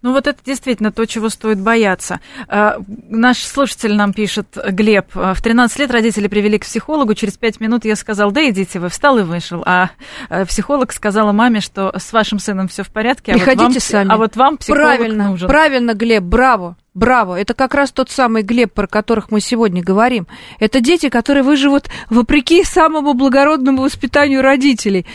Ну 0.01 0.13
вот 0.13 0.27
это 0.27 0.39
действительно 0.45 0.93
то, 0.93 1.05
чего 1.05 1.27
стоит 1.27 1.59
бояться. 1.59 2.21
А, 2.47 2.77
наш 2.87 3.39
слушатель 3.39 3.95
нам 3.95 4.13
пишет, 4.13 4.57
Глеб, 4.69 5.07
«А, 5.15 5.33
в 5.33 5.41
13 5.41 5.77
лет 5.79 5.91
родители 5.91 6.27
привели 6.29 6.57
к 6.57 6.63
психологу, 6.63 7.15
через 7.15 7.37
5 7.37 7.59
минут 7.59 7.83
я 7.83 7.97
сказал, 7.97 8.31
да 8.31 8.49
идите 8.49 8.79
вы, 8.79 8.87
встал 8.87 9.17
и 9.17 9.23
вышел. 9.23 9.61
А, 9.65 9.89
а 10.29 10.45
психолог 10.45 10.93
сказала 10.93 11.33
маме, 11.33 11.59
что 11.59 11.91
с 11.97 12.13
вашим 12.13 12.39
сыном 12.39 12.69
все 12.69 12.83
в 12.83 12.89
порядке, 12.91 13.33
а 13.33 13.35
Приходите 13.35 13.65
вот 13.65 13.73
вам, 13.73 13.81
сами. 13.81 14.11
а 14.11 14.17
вот 14.17 14.35
вам 14.37 14.57
психолог 14.57 14.85
правильно, 14.85 15.27
нужен. 15.29 15.47
Правильно, 15.49 15.93
Глеб, 15.93 16.23
браво. 16.23 16.77
Браво! 16.93 17.39
Это 17.39 17.53
как 17.53 17.75
раз 17.75 17.91
тот 17.91 18.09
самый 18.09 18.41
Глеб, 18.41 18.73
про 18.73 18.87
которых 18.87 19.31
мы 19.31 19.41
сегодня 19.41 19.83
говорим. 19.83 20.27
Это 20.59 20.79
дети, 20.79 21.09
которые 21.09 21.43
выживут 21.43 21.89
вопреки 22.09 22.63
самому 22.63 23.13
благородному 23.13 23.81
воспитанию 23.83 24.41
родителей. 24.41 25.05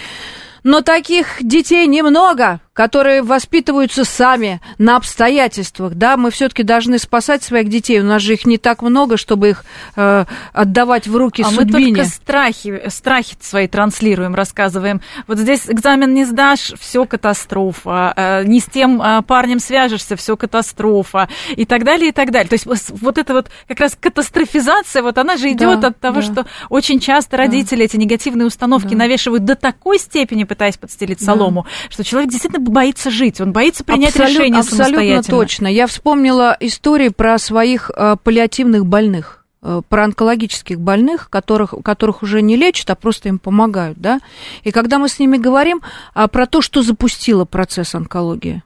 Но 0.62 0.80
таких 0.82 1.42
детей 1.42 1.86
немного 1.86 2.60
которые 2.74 3.22
воспитываются 3.22 4.04
сами 4.04 4.60
на 4.78 4.96
обстоятельствах, 4.96 5.94
да, 5.94 6.16
мы 6.16 6.30
все-таки 6.32 6.64
должны 6.64 6.98
спасать 6.98 7.42
своих 7.44 7.68
детей. 7.68 8.00
У 8.00 8.04
нас 8.04 8.20
же 8.20 8.34
их 8.34 8.44
не 8.46 8.58
так 8.58 8.82
много, 8.82 9.16
чтобы 9.16 9.50
их 9.50 9.64
э, 9.96 10.24
отдавать 10.52 11.06
в 11.06 11.16
руки 11.16 11.42
а 11.42 11.50
судьбине. 11.50 11.90
мы 11.90 11.96
только 11.96 12.10
страхи, 12.10 12.82
страхи 12.88 13.36
свои 13.40 13.68
транслируем, 13.68 14.34
рассказываем. 14.34 15.00
Вот 15.28 15.38
здесь 15.38 15.70
экзамен 15.70 16.12
не 16.12 16.24
сдашь, 16.24 16.72
все 16.78 17.06
катастрофа. 17.06 18.12
Э, 18.16 18.44
не 18.44 18.58
с 18.58 18.64
тем 18.64 19.00
э, 19.00 19.22
парнем 19.22 19.60
свяжешься, 19.60 20.16
все 20.16 20.36
катастрофа. 20.36 21.28
И 21.54 21.66
так 21.66 21.84
далее, 21.84 22.08
и 22.08 22.12
так 22.12 22.32
далее. 22.32 22.48
То 22.48 22.54
есть 22.54 22.66
вот 22.90 23.18
эта 23.18 23.34
вот 23.34 23.50
как 23.68 23.78
раз 23.78 23.96
катастрофизация, 23.98 25.02
вот 25.04 25.16
она 25.16 25.36
же 25.36 25.52
идет 25.52 25.78
да, 25.78 25.88
от 25.88 26.00
того, 26.00 26.16
да. 26.16 26.22
что 26.22 26.46
очень 26.70 26.98
часто 26.98 27.36
родители 27.36 27.78
да. 27.78 27.84
эти 27.84 27.96
негативные 27.96 28.46
установки 28.46 28.90
да. 28.90 28.96
навешивают 28.96 29.44
до 29.44 29.54
такой 29.54 30.00
степени, 30.00 30.42
пытаясь 30.42 30.76
подстелить 30.76 31.20
да. 31.20 31.26
солому, 31.26 31.66
что 31.88 32.02
человек 32.02 32.32
действительно 32.32 32.63
боится 32.70 33.10
жить, 33.10 33.40
он 33.40 33.52
боится 33.52 33.84
принять 33.84 34.10
Абсолют, 34.10 34.30
решение 34.30 34.60
абсолютно 34.60 34.84
самостоятельно. 34.84 35.18
Абсолютно 35.18 35.46
точно. 35.46 35.66
Я 35.68 35.86
вспомнила 35.86 36.56
истории 36.60 37.08
про 37.08 37.38
своих 37.38 37.90
э, 37.94 38.16
паллиативных 38.22 38.86
больных 38.86 39.44
э, 39.62 39.82
про 39.88 40.04
онкологических 40.04 40.80
больных, 40.80 41.30
которых, 41.30 41.74
которых 41.84 42.22
уже 42.22 42.42
не 42.42 42.56
лечат, 42.56 42.90
а 42.90 42.94
просто 42.94 43.28
им 43.28 43.38
помогают, 43.38 43.98
да. 43.98 44.20
И 44.62 44.70
когда 44.70 44.98
мы 44.98 45.08
с 45.08 45.18
ними 45.18 45.36
говорим 45.36 45.80
а, 46.14 46.28
про 46.28 46.46
то, 46.46 46.60
что 46.60 46.82
запустило 46.82 47.44
процесс 47.44 47.94
онкологии, 47.94 48.62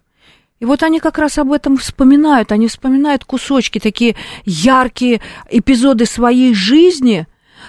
и 0.61 0.65
вот 0.65 0.83
они 0.83 0.99
как 0.99 1.19
раз 1.19 1.39
об 1.39 1.53
этом 1.53 1.77
вспоминают, 1.77 2.51
они 2.51 2.67
вспоминают 2.67 3.25
кусочки, 3.25 3.79
такие 3.79 4.17
яркие 4.45 5.21
эпизоды 5.49 6.05
своей 6.05 6.53
жизни, 6.53 7.27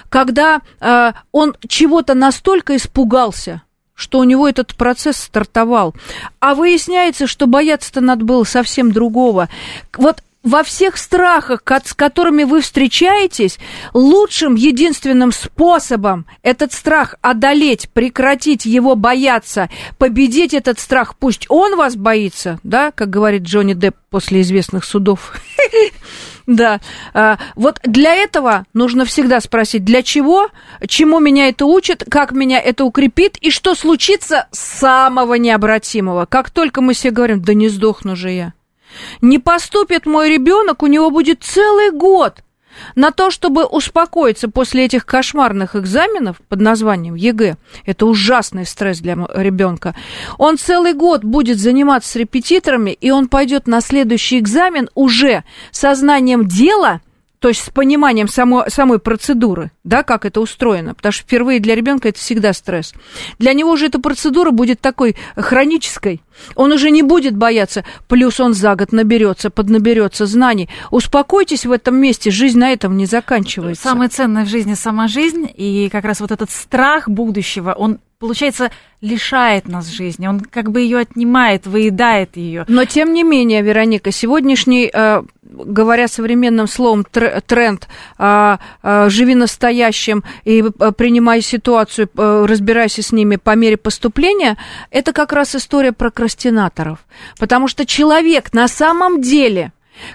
когда 0.08 0.60
э, 0.80 1.12
он 1.30 1.54
чего-то 1.68 2.14
настолько 2.14 2.76
испугался, 2.76 3.62
что 4.00 4.18
у 4.18 4.24
него 4.24 4.48
этот 4.48 4.74
процесс 4.74 5.18
стартовал. 5.18 5.94
А 6.40 6.54
выясняется, 6.54 7.26
что 7.26 7.46
бояться-то 7.46 8.00
надо 8.00 8.24
было 8.24 8.44
совсем 8.44 8.92
другого. 8.92 9.50
Вот 9.96 10.22
во 10.42 10.62
всех 10.62 10.96
страхах, 10.96 11.62
с 11.84 11.94
которыми 11.94 12.44
вы 12.44 12.60
встречаетесь, 12.60 13.58
лучшим, 13.92 14.54
единственным 14.54 15.32
способом 15.32 16.26
этот 16.42 16.72
страх 16.72 17.16
одолеть, 17.20 17.90
прекратить 17.90 18.64
его 18.64 18.96
бояться, 18.96 19.68
победить 19.98 20.54
этот 20.54 20.78
страх, 20.78 21.16
пусть 21.16 21.46
он 21.48 21.76
вас 21.76 21.96
боится, 21.96 22.58
да, 22.62 22.90
как 22.92 23.10
говорит 23.10 23.42
Джонни 23.42 23.74
Депп 23.74 23.96
после 24.08 24.40
известных 24.40 24.84
судов, 24.84 25.34
Да. 26.46 26.80
А, 27.14 27.38
вот 27.54 27.78
для 27.84 28.14
этого 28.14 28.66
нужно 28.72 29.04
всегда 29.04 29.40
спросить, 29.40 29.84
для 29.84 30.02
чего, 30.02 30.48
чему 30.88 31.20
меня 31.20 31.48
это 31.48 31.64
учит, 31.64 32.02
как 32.10 32.32
меня 32.32 32.60
это 32.60 32.84
укрепит 32.84 33.36
и 33.36 33.50
что 33.50 33.76
случится 33.76 34.48
самого 34.50 35.34
необратимого. 35.34 36.26
Как 36.26 36.50
только 36.50 36.80
мы 36.80 36.94
себе 36.94 37.12
говорим, 37.12 37.40
да 37.40 37.54
не 37.54 37.68
сдохну 37.68 38.16
же 38.16 38.30
я. 38.30 38.52
Не 39.20 39.38
поступит 39.38 40.06
мой 40.06 40.30
ребенок, 40.30 40.82
у 40.82 40.86
него 40.86 41.10
будет 41.10 41.42
целый 41.42 41.90
год– 41.90 42.42
на 42.94 43.10
то, 43.10 43.30
чтобы 43.30 43.64
успокоиться 43.64 44.48
после 44.48 44.84
этих 44.84 45.06
кошмарных 45.06 45.76
экзаменов 45.76 46.40
под 46.48 46.60
названием 46.60 47.14
ЕГЭ, 47.14 47.56
это 47.84 48.06
ужасный 48.06 48.66
стресс 48.66 49.00
для 49.00 49.14
ребенка, 49.34 49.94
он 50.38 50.58
целый 50.58 50.94
год 50.94 51.24
будет 51.24 51.58
заниматься 51.58 52.10
с 52.10 52.16
репетиторами, 52.16 52.90
и 52.90 53.10
он 53.10 53.28
пойдет 53.28 53.66
на 53.66 53.80
следующий 53.80 54.38
экзамен 54.38 54.88
уже 54.94 55.44
сознанием 55.70 56.46
дела– 56.46 57.00
то 57.40 57.48
есть 57.48 57.64
с 57.64 57.70
пониманием 57.70 58.28
само, 58.28 58.66
самой 58.68 58.98
процедуры, 58.98 59.72
да, 59.82 60.02
как 60.02 60.26
это 60.26 60.42
устроено, 60.42 60.94
потому 60.94 61.12
что 61.12 61.22
впервые 61.22 61.58
для 61.58 61.74
ребенка 61.74 62.10
это 62.10 62.18
всегда 62.18 62.52
стресс. 62.52 62.92
Для 63.38 63.54
него 63.54 63.76
же 63.76 63.86
эта 63.86 63.98
процедура 63.98 64.50
будет 64.50 64.80
такой 64.80 65.16
хронической. 65.36 66.20
Он 66.54 66.72
уже 66.72 66.90
не 66.90 67.02
будет 67.02 67.36
бояться, 67.36 67.84
плюс 68.08 68.40
он 68.40 68.54
за 68.54 68.74
год 68.74 68.92
наберется, 68.92 69.50
поднаберется 69.50 70.26
знаний. 70.26 70.68
Успокойтесь 70.90 71.66
в 71.66 71.72
этом 71.72 71.96
месте, 71.96 72.30
жизнь 72.30 72.58
на 72.58 72.72
этом 72.72 72.96
не 72.96 73.06
заканчивается. 73.06 73.82
Самое 73.82 74.08
ценное 74.08 74.44
в 74.44 74.48
жизни 74.48 74.74
сама 74.74 75.08
жизнь, 75.08 75.48
и 75.54 75.88
как 75.90 76.04
раз 76.04 76.20
вот 76.20 76.30
этот 76.30 76.50
страх 76.50 77.08
будущего, 77.08 77.72
он 77.72 77.98
получается, 78.20 78.70
лишает 79.00 79.66
нас 79.66 79.88
жизни, 79.88 80.26
он 80.26 80.40
как 80.40 80.70
бы 80.70 80.82
ее 80.82 80.98
отнимает, 80.98 81.66
выедает 81.66 82.36
ее. 82.36 82.66
Но 82.68 82.84
тем 82.84 83.14
не 83.14 83.22
менее, 83.22 83.62
Вероника, 83.62 84.12
сегодняшний, 84.12 84.90
э, 84.92 85.22
говоря 85.42 86.06
современным 86.06 86.66
словом, 86.66 87.04
тренд 87.04 87.88
э, 88.18 88.56
э, 88.82 89.08
«живи 89.08 89.34
настоящим» 89.34 90.22
и 90.44 90.62
принимай 90.98 91.40
ситуацию, 91.40 92.10
разбирайся 92.14 93.02
с 93.02 93.10
ними 93.10 93.36
по 93.36 93.56
мере 93.56 93.78
поступления, 93.78 94.58
это 94.90 95.14
как 95.14 95.32
раз 95.32 95.54
история 95.54 95.92
прокрастинаторов. 96.30 96.98
Потому 97.38 97.68
что 97.68 97.86
человек 97.86 98.52
на 98.52 98.68
самом 98.68 99.20
деле, 99.20 99.72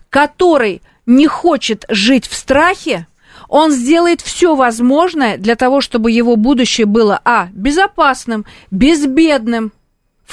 который 0.10 0.82
не 1.06 1.28
хочет 1.28 1.86
жить 1.90 2.28
в 2.28 2.36
страхе, 2.36 3.08
он 3.48 3.72
сделает 3.72 4.22
все 4.22 4.56
возможное 4.56 5.38
для 5.38 5.56
того, 5.56 5.82
чтобы 5.82 6.12
его 6.12 6.36
будущее 6.36 6.88
было, 6.88 7.20
а, 7.24 7.50
безопасным, 7.54 8.46
безбедным, 8.72 9.72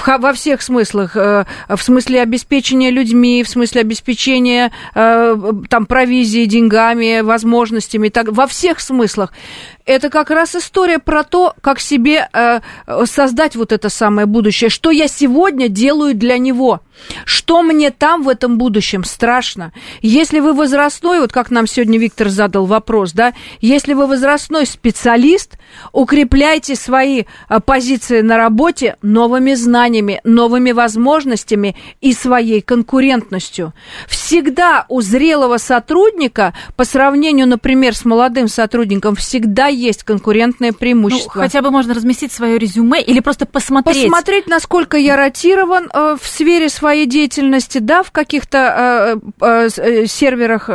во 0.06 0.32
всех 0.32 0.62
смыслах, 0.62 1.16
э, 1.16 1.44
в 1.68 1.82
смысле 1.82 2.22
обеспечения 2.22 2.90
людьми, 2.90 3.42
в 3.42 3.48
смысле 3.48 3.82
обеспечения 3.82 4.72
э, 4.94 5.36
там 5.68 5.86
провизией, 5.86 6.46
деньгами, 6.46 7.20
возможностями, 7.20 8.08
так, 8.08 8.28
во 8.28 8.46
всех 8.46 8.80
смыслах. 8.80 9.32
Это 9.84 10.10
как 10.10 10.30
раз 10.30 10.54
история 10.54 10.98
про 10.98 11.24
то, 11.24 11.54
как 11.60 11.80
себе 11.80 12.28
э, 12.32 12.60
создать 13.04 13.56
вот 13.56 13.72
это 13.72 13.88
самое 13.88 14.26
будущее, 14.26 14.70
что 14.70 14.90
я 14.90 15.08
сегодня 15.08 15.68
делаю 15.68 16.14
для 16.14 16.38
него, 16.38 16.80
что 17.24 17.62
мне 17.62 17.90
там 17.90 18.22
в 18.22 18.28
этом 18.28 18.58
будущем 18.58 19.04
страшно. 19.04 19.72
Если 20.00 20.40
вы 20.40 20.52
возрастной, 20.52 21.20
вот 21.20 21.32
как 21.32 21.50
нам 21.50 21.66
сегодня 21.66 21.98
Виктор 21.98 22.28
задал 22.28 22.66
вопрос, 22.66 23.12
да, 23.12 23.34
если 23.60 23.94
вы 23.94 24.06
возрастной 24.06 24.66
специалист, 24.66 25.58
укрепляйте 25.92 26.76
свои 26.76 27.24
э, 27.48 27.60
позиции 27.60 28.20
на 28.20 28.36
работе 28.36 28.96
новыми 29.02 29.54
знаниями, 29.54 30.20
новыми 30.24 30.72
возможностями 30.72 31.76
и 32.00 32.12
своей 32.12 32.60
конкурентностью. 32.60 33.72
Всегда 34.08 34.86
у 34.88 35.00
зрелого 35.00 35.58
сотрудника, 35.58 36.54
по 36.76 36.84
сравнению, 36.84 37.46
например, 37.48 37.94
с 37.94 38.04
молодым 38.04 38.48
сотрудником, 38.48 39.16
всегда 39.16 39.66
есть 39.66 40.04
конкурентное 40.04 40.72
преимущество. 40.72 41.32
Ну, 41.36 41.42
хотя 41.42 41.62
бы 41.62 41.70
можно 41.70 41.94
разместить 41.94 42.32
свое 42.32 42.58
резюме 42.58 43.02
или 43.02 43.20
просто 43.20 43.46
посмотреть. 43.46 44.04
Посмотреть, 44.04 44.46
насколько 44.46 44.96
я 44.96 45.16
ротирован 45.16 45.90
э, 45.92 46.16
в 46.20 46.26
сфере 46.26 46.68
своей 46.68 46.91
деятельности, 47.06 47.78
да, 47.78 48.02
в 48.02 48.10
каких-то 48.10 49.18
э, 49.40 49.66
э, 49.66 49.68
э 49.76 50.06
серверах 50.06 50.68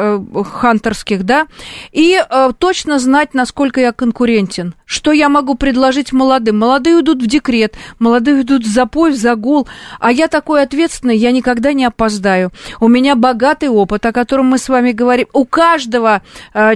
хантерских, 0.52 1.24
да, 1.24 1.48
и 1.92 2.22
точно 2.60 3.00
знать, 3.00 3.34
насколько 3.34 3.80
я 3.80 3.92
конкурентен. 3.92 4.76
Что 4.86 5.12
я 5.12 5.30
могу 5.30 5.56
предложить 5.56 6.14
молодым? 6.14 6.60
Молодые 6.60 6.98
уйдут 6.98 7.22
в 7.22 7.28
декрет, 7.28 7.76
молодые 8.00 8.38
уйдут 8.38 8.64
в 8.64 8.68
запой, 8.68 9.12
в 9.12 9.16
загул, 9.16 9.68
а 10.00 10.12
я 10.12 10.28
такой 10.28 10.64
ответственный, 10.64 11.18
я 11.18 11.32
никогда 11.32 11.74
не 11.74 11.86
опоздаю. 11.86 12.52
У 12.80 12.88
меня 12.88 13.16
богатый 13.16 13.70
опыт, 13.70 14.06
о 14.06 14.14
котором 14.14 14.48
мы 14.48 14.58
с 14.58 14.70
вами 14.70 14.92
говорим. 14.92 15.28
У 15.34 15.46
каждого 15.46 16.22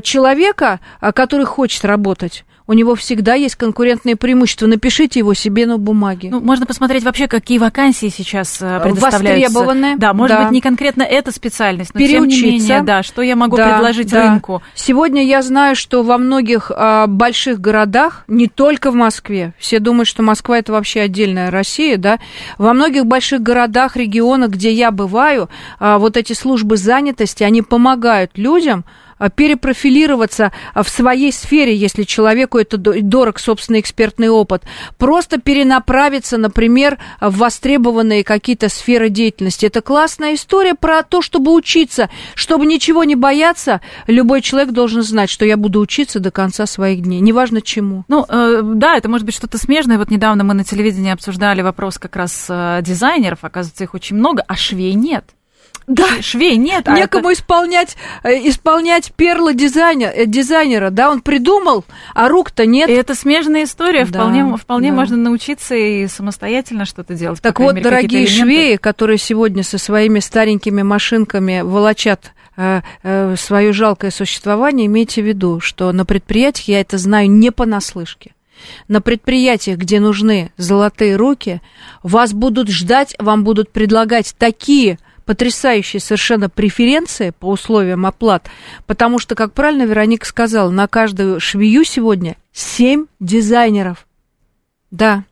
человека, 0.03 0.79
который 1.13 1.45
хочет 1.45 1.85
работать. 1.85 2.45
У 2.71 2.73
него 2.73 2.95
всегда 2.95 3.33
есть 3.33 3.57
конкурентные 3.57 4.15
преимущества. 4.15 4.65
Напишите 4.65 5.19
его 5.19 5.33
себе 5.33 5.65
на 5.65 5.77
бумаге. 5.77 6.29
Ну, 6.31 6.39
можно 6.39 6.65
посмотреть 6.65 7.03
вообще, 7.03 7.27
какие 7.27 7.57
вакансии 7.57 8.07
сейчас 8.07 8.61
э, 8.61 8.79
предоставляются. 8.81 9.49
Востребованные. 9.49 9.97
Да, 9.97 10.13
может 10.13 10.37
да. 10.37 10.43
быть, 10.43 10.53
не 10.53 10.61
конкретно 10.61 11.03
эта 11.03 11.33
специальность, 11.33 11.93
но 11.93 11.99
Переучиться. 11.99 12.39
тем 12.39 12.49
не 12.49 12.59
менее, 12.59 12.81
да, 12.83 13.03
что 13.03 13.23
я 13.23 13.35
могу 13.35 13.57
да, 13.57 13.73
предложить 13.73 14.11
да. 14.11 14.21
рынку. 14.21 14.63
Сегодня 14.73 15.25
я 15.25 15.41
знаю, 15.41 15.75
что 15.75 16.01
во 16.01 16.17
многих 16.17 16.71
а, 16.73 17.07
больших 17.07 17.59
городах, 17.59 18.23
не 18.29 18.47
только 18.47 18.91
в 18.91 18.95
Москве, 18.95 19.53
все 19.59 19.79
думают, 19.79 20.07
что 20.07 20.23
Москва 20.23 20.57
это 20.57 20.71
вообще 20.71 21.01
отдельная 21.01 21.51
Россия, 21.51 21.97
да, 21.97 22.19
во 22.57 22.71
многих 22.71 23.05
больших 23.05 23.41
городах, 23.41 23.97
регионах, 23.97 24.51
где 24.51 24.71
я 24.71 24.91
бываю, 24.91 25.49
а, 25.77 25.97
вот 25.97 26.15
эти 26.15 26.31
службы 26.31 26.77
занятости, 26.77 27.43
они 27.43 27.63
помогают 27.63 28.37
людям 28.37 28.85
перепрофилироваться 29.29 30.51
а, 30.73 30.83
в 30.83 30.89
своей 30.89 31.31
сфере, 31.31 31.75
если 31.75 32.03
человеку 32.03 32.57
это 32.57 32.77
дорог 32.77 33.39
собственный 33.39 33.79
экспертный 33.79 34.29
опыт, 34.29 34.63
просто 34.97 35.39
перенаправиться, 35.39 36.37
например, 36.37 36.97
в 37.19 37.37
востребованные 37.37 38.23
какие-то 38.23 38.69
сферы 38.69 39.09
деятельности. 39.09 39.65
Это 39.65 39.81
классная 39.81 40.35
история 40.35 40.75
про 40.75 41.03
то, 41.03 41.21
чтобы 41.21 41.53
учиться, 41.53 42.09
чтобы 42.35 42.65
ничего 42.65 43.03
не 43.03 43.15
бояться. 43.15 43.81
Любой 44.07 44.41
человек 44.41 44.71
должен 44.71 45.03
знать, 45.03 45.29
что 45.29 45.45
я 45.45 45.57
буду 45.57 45.79
учиться 45.79 46.19
до 46.19 46.31
конца 46.31 46.65
своих 46.65 47.01
дней, 47.01 47.19
неважно 47.19 47.61
чему. 47.61 48.05
Ну, 48.07 48.25
э, 48.27 48.61
да, 48.63 48.97
это 48.97 49.09
может 49.09 49.25
быть 49.25 49.35
что-то 49.35 49.57
смежное. 49.57 49.97
Вот 49.97 50.09
недавно 50.09 50.43
мы 50.43 50.53
на 50.53 50.63
телевидении 50.63 51.11
обсуждали 51.11 51.61
вопрос 51.61 51.97
как 51.97 52.15
раз 52.15 52.47
э, 52.49 52.79
дизайнеров, 52.81 53.39
оказывается, 53.43 53.83
их 53.83 53.93
очень 53.93 54.15
много, 54.15 54.43
а 54.47 54.55
швей 54.55 54.93
нет. 54.93 55.25
Да. 55.91 56.21
Швей 56.21 56.55
нет. 56.55 56.87
А 56.87 56.95
Некому 56.95 57.29
это... 57.29 57.39
исполнять, 57.39 57.97
э, 58.23 58.47
исполнять 58.47 59.11
перлы 59.13 59.53
дизайнера, 59.53 60.09
э, 60.09 60.25
дизайнера, 60.25 60.89
да, 60.89 61.11
он 61.11 61.21
придумал, 61.21 61.83
а 62.13 62.29
рук-то 62.29 62.65
нет. 62.65 62.89
И 62.89 62.93
это 62.93 63.13
смежная 63.13 63.65
история, 63.65 64.05
да, 64.05 64.21
вполне, 64.21 64.57
вполне 64.57 64.89
да. 64.91 64.95
можно 64.95 65.17
научиться 65.17 65.75
и 65.75 66.07
самостоятельно 66.07 66.85
что-то 66.85 67.13
делать. 67.13 67.41
Так 67.41 67.59
вот, 67.59 67.75
мере, 67.75 67.83
дорогие 67.83 68.25
швеи, 68.25 68.77
которые 68.77 69.17
сегодня 69.17 69.63
со 69.63 69.77
своими 69.77 70.19
старенькими 70.19 70.81
машинками 70.81 71.59
волочат 71.59 72.31
э, 72.55 72.81
свое 73.35 73.73
жалкое 73.73 74.11
существование, 74.11 74.87
имейте 74.87 75.21
в 75.21 75.25
виду, 75.25 75.59
что 75.59 75.91
на 75.91 76.05
предприятиях 76.05 76.67
я 76.69 76.81
это 76.81 76.97
знаю 76.97 77.29
не 77.29 77.51
понаслышке. 77.51 78.33
На 78.87 79.01
предприятиях, 79.01 79.77
где 79.77 79.99
нужны 79.99 80.51
золотые 80.55 81.15
руки, 81.15 81.61
вас 82.03 82.33
будут 82.33 82.69
ждать, 82.69 83.15
вам 83.19 83.43
будут 83.43 83.71
предлагать 83.71 84.35
такие 84.37 84.99
потрясающие 85.25 85.99
совершенно 85.99 86.49
преференции 86.49 87.31
по 87.37 87.49
условиям 87.49 88.05
оплат, 88.05 88.49
потому 88.87 89.19
что, 89.19 89.35
как 89.35 89.53
правильно 89.53 89.83
Вероника 89.83 90.25
сказала, 90.25 90.69
на 90.69 90.87
каждую 90.87 91.39
швею 91.39 91.83
сегодня 91.83 92.35
7 92.53 93.05
дизайнеров. 93.19 94.07
Да, 94.89 95.23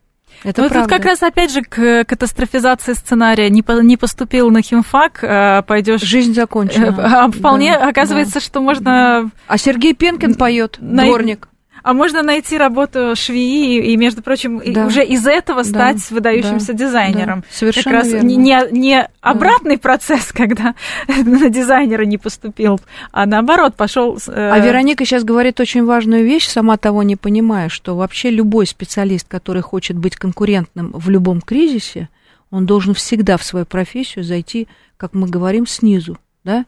это 0.43 0.61
ну, 0.61 0.69
правда. 0.69 0.87
тут 0.87 0.97
как 0.97 1.05
раз 1.05 1.21
опять 1.21 1.51
же 1.51 1.61
к 1.61 2.05
катастрофизации 2.05 2.93
сценария. 2.93 3.49
Не, 3.49 3.61
по, 3.61 3.73
не 3.81 3.97
поступил 3.97 4.49
на 4.51 4.61
химфак, 4.61 5.19
а 5.23 5.61
пойдешь. 5.63 6.01
Жизнь 6.01 6.33
закончена. 6.33 6.95
А 7.19 7.29
вполне 7.29 7.73
да, 7.73 7.89
оказывается, 7.89 8.35
да. 8.35 8.39
что 8.39 8.61
можно. 8.61 9.31
А 9.47 9.57
Сергей 9.57 9.93
Пенкин 9.93 10.35
поет, 10.35 10.77
на... 10.79 11.03
дворник. 11.03 11.49
А 11.89 11.93
можно 11.93 12.21
найти 12.21 12.55
работу 12.55 13.15
швеи 13.15 13.91
и, 13.91 13.97
между 13.97 14.21
прочим, 14.21 14.61
да. 14.63 14.85
уже 14.85 15.03
из 15.03 15.25
этого 15.25 15.63
стать 15.63 15.97
да. 15.97 16.15
выдающимся 16.15 16.73
да. 16.73 16.85
дизайнером. 16.85 17.39
Да. 17.39 17.47
Совершенно 17.49 17.83
как 17.83 17.93
раз 17.93 18.07
верно. 18.09 18.27
не, 18.27 18.59
не 18.69 19.09
обратный 19.21 19.77
да. 19.77 19.81
процесс, 19.81 20.25
когда 20.31 20.75
на 21.07 21.49
дизайнера 21.49 22.03
не 22.03 22.19
поступил, 22.19 22.79
а 23.11 23.25
наоборот 23.25 23.75
пошел. 23.75 24.19
Э... 24.27 24.51
А 24.51 24.59
Вероника 24.59 25.03
сейчас 25.03 25.23
говорит 25.23 25.59
очень 25.59 25.83
важную 25.83 26.25
вещь, 26.25 26.47
сама 26.47 26.77
того 26.77 27.01
не 27.01 27.15
понимая, 27.15 27.69
что 27.69 27.95
вообще 27.95 28.29
любой 28.29 28.67
специалист, 28.67 29.27
который 29.27 29.63
хочет 29.63 29.97
быть 29.97 30.15
конкурентным 30.15 30.91
в 30.93 31.09
любом 31.09 31.41
кризисе, 31.41 32.09
он 32.51 32.67
должен 32.67 32.93
всегда 32.93 33.35
в 33.37 33.43
свою 33.43 33.65
профессию 33.65 34.23
зайти, 34.23 34.67
как 34.97 35.15
мы 35.15 35.27
говорим, 35.27 35.65
снизу, 35.65 36.19
да? 36.43 36.65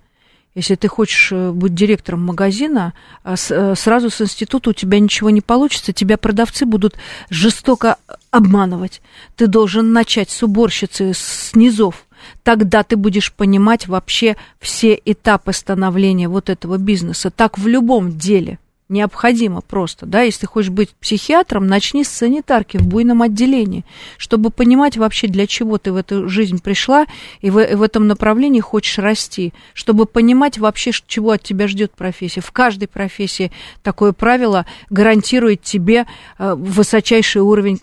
Если 0.53 0.75
ты 0.75 0.87
хочешь 0.89 1.31
э, 1.31 1.51
быть 1.51 1.73
директором 1.73 2.25
магазина, 2.25 2.93
а 3.23 3.35
э, 3.35 3.75
сразу 3.75 4.09
с 4.09 4.21
института 4.21 4.71
у 4.71 4.73
тебя 4.73 4.99
ничего 4.99 5.29
не 5.29 5.41
получится, 5.41 5.93
тебя 5.93 6.17
продавцы 6.17 6.65
будут 6.65 6.95
жестоко 7.29 7.97
обманывать. 8.31 9.01
Ты 9.37 9.47
должен 9.47 9.93
начать 9.93 10.29
с 10.29 10.43
уборщицы, 10.43 11.13
с 11.13 11.51
низов. 11.55 12.05
Тогда 12.43 12.83
ты 12.83 12.97
будешь 12.97 13.31
понимать 13.31 13.87
вообще 13.87 14.35
все 14.59 14.99
этапы 15.05 15.53
становления 15.53 16.27
вот 16.27 16.49
этого 16.49 16.77
бизнеса. 16.77 17.31
Так 17.31 17.57
в 17.57 17.67
любом 17.67 18.17
деле– 18.17 18.59
необходимо 18.91 19.61
просто, 19.61 20.05
да, 20.05 20.21
если 20.21 20.45
хочешь 20.45 20.69
быть 20.69 20.89
психиатром, 20.91 21.65
начни 21.67 22.03
с 22.03 22.09
санитарки 22.09 22.77
в 22.77 22.87
буйном 22.87 23.21
отделении, 23.21 23.85
чтобы 24.17 24.51
понимать 24.51 24.97
вообще, 24.97 25.27
для 25.27 25.47
чего 25.47 25.77
ты 25.77 25.91
в 25.91 25.95
эту 25.95 26.27
жизнь 26.27 26.61
пришла 26.61 27.05
и 27.39 27.49
в, 27.49 27.59
и 27.59 27.75
в 27.75 27.81
этом 27.81 28.07
направлении 28.07 28.59
хочешь 28.59 28.99
расти, 28.99 29.53
чтобы 29.73 30.05
понимать 30.05 30.57
вообще, 30.57 30.91
чего 31.07 31.31
от 31.31 31.41
тебя 31.41 31.67
ждет 31.67 31.93
профессия. 31.93 32.41
В 32.41 32.51
каждой 32.51 32.87
профессии 32.87 33.51
такое 33.81 34.11
правило 34.11 34.65
гарантирует 34.89 35.63
тебе 35.63 36.05
э, 36.37 36.53
высочайший 36.53 37.41
уровень 37.41 37.79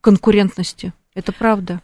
конкурентности. 0.00 0.92
Это 1.14 1.32
правда. 1.32 1.80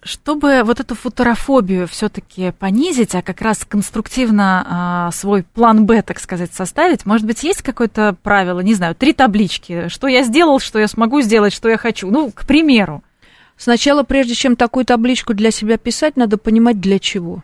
Чтобы 0.00 0.62
вот 0.64 0.78
эту 0.78 0.94
футурофобию 0.94 1.88
все-таки 1.88 2.52
понизить, 2.52 3.16
а 3.16 3.22
как 3.22 3.40
раз 3.40 3.64
конструктивно 3.64 4.64
а, 4.68 5.10
свой 5.10 5.42
план 5.42 5.86
Б, 5.86 6.02
так 6.02 6.20
сказать, 6.20 6.54
составить, 6.54 7.04
может 7.04 7.26
быть, 7.26 7.42
есть 7.42 7.62
какое-то 7.62 8.16
правило, 8.22 8.60
не 8.60 8.74
знаю, 8.74 8.94
три 8.94 9.12
таблички, 9.12 9.88
что 9.88 10.06
я 10.06 10.22
сделал, 10.22 10.60
что 10.60 10.78
я 10.78 10.86
смогу 10.86 11.20
сделать, 11.20 11.52
что 11.52 11.68
я 11.68 11.76
хочу, 11.76 12.10
ну, 12.10 12.30
к 12.30 12.46
примеру. 12.46 13.02
Сначала, 13.56 14.04
прежде 14.04 14.34
чем 14.34 14.54
такую 14.54 14.84
табличку 14.84 15.34
для 15.34 15.50
себя 15.50 15.76
писать, 15.78 16.16
надо 16.16 16.38
понимать, 16.38 16.80
для 16.80 17.00
чего. 17.00 17.42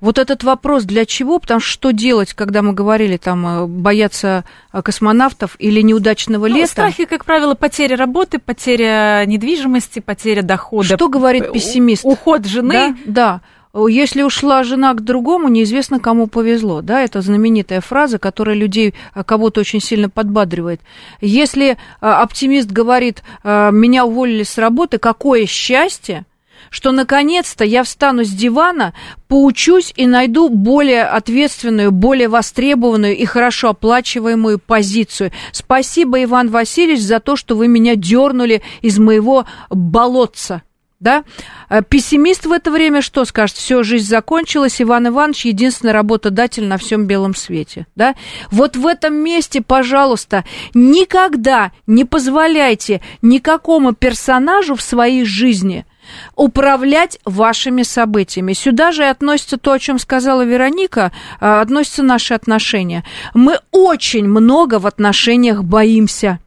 Вот 0.00 0.18
этот 0.18 0.44
вопрос 0.44 0.84
для 0.84 1.04
чего? 1.04 1.40
Потому 1.40 1.58
что 1.60 1.70
что 1.72 1.90
делать, 1.90 2.32
когда 2.32 2.62
мы 2.62 2.72
говорили, 2.72 3.16
там, 3.16 3.46
э, 3.46 3.66
бояться 3.66 4.44
э, 4.72 4.80
космонавтов 4.80 5.56
или 5.58 5.80
неудачного 5.80 6.46
ну, 6.48 6.54
лета? 6.54 6.70
Страхи, 6.70 7.04
как 7.04 7.24
правило, 7.24 7.54
потеря 7.54 7.96
работы, 7.96 8.38
потеря 8.38 9.24
недвижимости, 9.26 9.98
потеря 9.98 10.42
дохода. 10.42 10.96
Что 10.96 11.08
говорит 11.08 11.52
пессимист? 11.52 12.04
Уход 12.04 12.46
жены. 12.46 12.96
Да, 13.04 13.40
да. 13.74 13.86
Если 13.88 14.22
ушла 14.22 14.62
жена 14.62 14.94
к 14.94 15.02
другому, 15.02 15.48
неизвестно, 15.48 15.98
кому 15.98 16.26
повезло. 16.28 16.80
Да, 16.80 17.00
это 17.02 17.20
знаменитая 17.20 17.80
фраза, 17.80 18.20
которая 18.20 18.54
людей 18.54 18.94
э, 19.14 19.24
кого-то 19.24 19.60
очень 19.60 19.80
сильно 19.80 20.08
подбадривает. 20.08 20.80
Если 21.20 21.76
оптимист 22.00 22.70
говорит, 22.70 23.22
меня 23.42 24.04
уволили 24.04 24.44
с 24.44 24.58
работы, 24.58 24.98
какое 24.98 25.46
счастье, 25.46 26.24
что 26.70 26.92
наконец-то 26.92 27.64
я 27.64 27.82
встану 27.84 28.24
с 28.24 28.30
дивана, 28.30 28.94
поучусь 29.28 29.92
и 29.96 30.06
найду 30.06 30.48
более 30.48 31.04
ответственную, 31.04 31.92
более 31.92 32.28
востребованную 32.28 33.16
и 33.16 33.24
хорошо 33.24 33.70
оплачиваемую 33.70 34.58
позицию. 34.58 35.32
Спасибо, 35.52 36.22
Иван 36.22 36.48
Васильевич, 36.48 37.00
за 37.00 37.20
то, 37.20 37.36
что 37.36 37.56
вы 37.56 37.68
меня 37.68 37.96
дернули 37.96 38.62
из 38.82 38.98
моего 38.98 39.46
болотца. 39.70 40.62
Да? 41.00 41.22
А 41.68 41.82
пессимист 41.82 42.46
в 42.46 42.50
это 42.50 42.72
время 42.72 43.02
что 43.02 43.24
скажет? 43.24 43.56
Все, 43.56 43.84
жизнь 43.84 44.08
закончилась, 44.08 44.82
Иван 44.82 45.08
Иванович 45.08 45.46
единственный 45.46 45.92
работодатель 45.92 46.66
на 46.66 46.76
всем 46.76 47.06
белом 47.06 47.36
свете. 47.36 47.86
Да? 47.94 48.16
Вот 48.50 48.74
в 48.76 48.84
этом 48.84 49.14
месте, 49.14 49.62
пожалуйста, 49.62 50.44
никогда 50.74 51.70
не 51.86 52.04
позволяйте 52.04 53.00
никакому 53.22 53.92
персонажу 53.92 54.74
в 54.74 54.82
своей 54.82 55.24
жизни– 55.24 55.86
управлять 56.34 57.18
вашими 57.24 57.82
событиями. 57.82 58.52
Сюда 58.52 58.92
же 58.92 59.04
относится 59.04 59.58
то, 59.58 59.72
о 59.72 59.78
чем 59.78 59.98
сказала 59.98 60.42
Вероника, 60.42 61.12
а, 61.40 61.60
относятся 61.60 62.02
наши 62.02 62.34
отношения. 62.34 63.04
Мы 63.34 63.58
очень 63.70 64.26
много 64.26 64.78
в 64.78 64.86
отношениях 64.86 65.64
боимся. 65.64 66.38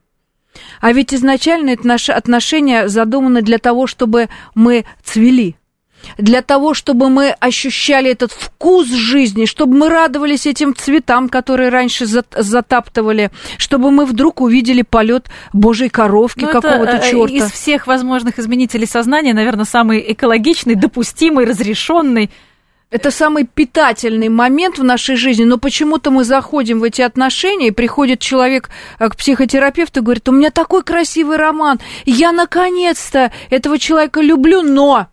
А 0.82 0.92
ведь 0.92 1.14
изначально 1.14 1.72
это 1.72 1.88
наши 1.88 2.12
отношения 2.12 2.88
задуманы 2.88 3.42
для 3.42 3.58
того, 3.58 3.88
чтобы 3.88 4.30
мы 4.56 4.86
цвели– 5.04 5.56
для 6.18 6.42
того, 6.42 6.74
чтобы 6.74 7.10
мы 7.10 7.30
ощущали 7.40 8.12
этот 8.12 8.32
вкус 8.32 8.88
жизни, 8.88 9.46
чтобы 9.46 9.78
мы 9.78 9.90
радовались 9.90 10.46
этим 10.46 10.76
цветам, 10.76 11.30
которые 11.30 11.70
раньше 11.70 12.06
затаптывали, 12.06 13.32
чтобы 13.58 13.92
мы 13.92 14.06
вдруг 14.06 14.42
увидели 14.42 14.82
полет 14.82 15.30
Божьей 15.54 15.90
коровки 15.90 16.46
ну, 16.46 16.52
какого-то 16.52 16.98
э, 16.98 17.12
черта. 17.12 17.34
Из 17.34 17.52
всех 17.52 17.88
возможных 17.88 18.40
изменителей 18.40 18.88
сознания, 18.88 19.34
наверное, 19.34 19.66
самый 19.66 20.04
экологичный, 20.12 20.76
допустимый, 20.76 21.46
разрешенный. 21.46 22.30
Это 22.92 23.10
самый 23.10 23.46
питательный 23.46 24.28
момент 24.28 24.78
в 24.78 24.84
нашей 24.84 25.16
жизни, 25.16 25.46
но 25.46 25.58
почему-то 25.58 26.12
мы 26.12 26.26
заходим 26.26 26.82
в 26.82 26.84
эти 26.84 27.02
отношения, 27.02 27.70
и 27.70 27.72
приходит 27.72 28.20
человек 28.20 28.70
э, 29.00 29.08
к 29.08 29.16
психотерапевту 29.16 30.02
и 30.02 30.04
говорит, 30.04 30.28
у 30.28 30.34
меня 30.34 30.52
такой 30.52 30.84
красивый 30.84 31.38
роман, 31.38 31.80
я 32.06 32.34
наконец-то 32.34 33.32
этого 33.50 33.80
человека 33.80 34.20
люблю, 34.20 34.62
но 34.62 35.08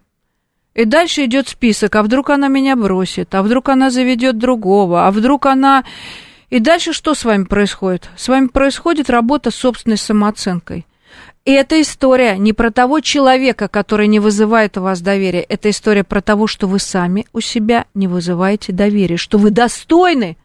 и 0.78 0.84
дальше 0.84 1.24
идет 1.24 1.48
список, 1.48 1.96
а 1.96 2.04
вдруг 2.04 2.30
она 2.30 2.46
меня 2.46 2.76
бросит, 2.76 3.34
а 3.34 3.42
вдруг 3.42 3.68
она 3.68 3.90
заведет 3.90 4.38
другого, 4.38 5.08
а 5.08 5.10
вдруг 5.10 5.46
она... 5.46 5.82
И 6.50 6.60
дальше 6.60 6.92
что 6.92 7.14
с 7.14 7.24
вами 7.24 7.44
происходит? 7.44 8.08
С 8.16 8.28
вами 8.28 8.46
происходит 8.46 9.10
работа 9.10 9.50
с 9.50 9.56
собственной 9.56 9.96
самооценкой. 9.96 10.86
И 11.44 11.50
эта 11.50 11.80
история 11.80 12.38
не 12.38 12.52
про 12.52 12.70
того 12.70 13.00
человека, 13.00 13.66
который 13.66 14.06
не 14.06 14.20
вызывает 14.20 14.78
у 14.78 14.82
вас 14.82 15.00
доверия. 15.00 15.40
Это 15.40 15.68
история 15.68 16.04
про 16.04 16.20
того, 16.20 16.46
что 16.46 16.68
вы 16.68 16.78
сами 16.78 17.26
у 17.32 17.40
себя 17.40 17.86
не 17.94 18.06
вызываете 18.06 18.72
доверия, 18.72 19.16
что 19.16 19.36
вы 19.36 19.50
достойны 19.50 20.36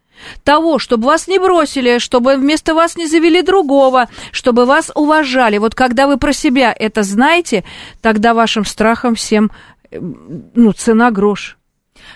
того, 0.43 0.79
чтобы 0.79 1.05
вас 1.05 1.27
не 1.27 1.39
бросили, 1.39 1.99
чтобы 1.99 2.38
вместо 2.38 2.73
вас 2.73 2.95
не 2.95 3.07
завели 3.07 3.41
другого, 3.41 4.09
чтобы 4.31 4.65
вас 4.65 4.91
уважали. 4.95 5.57
Вот 5.57 5.75
когда 5.75 6.07
вы 6.07 6.17
про 6.17 6.34
себя 6.34 6.75
это 6.77 7.03
знаете, 7.03 7.63
тогда 8.01 8.34
вашим 8.34 8.65
страхом 8.65 9.15
всем 9.15 9.51
ну, 9.99 10.71
цена 10.73 11.11
грош. 11.11 11.57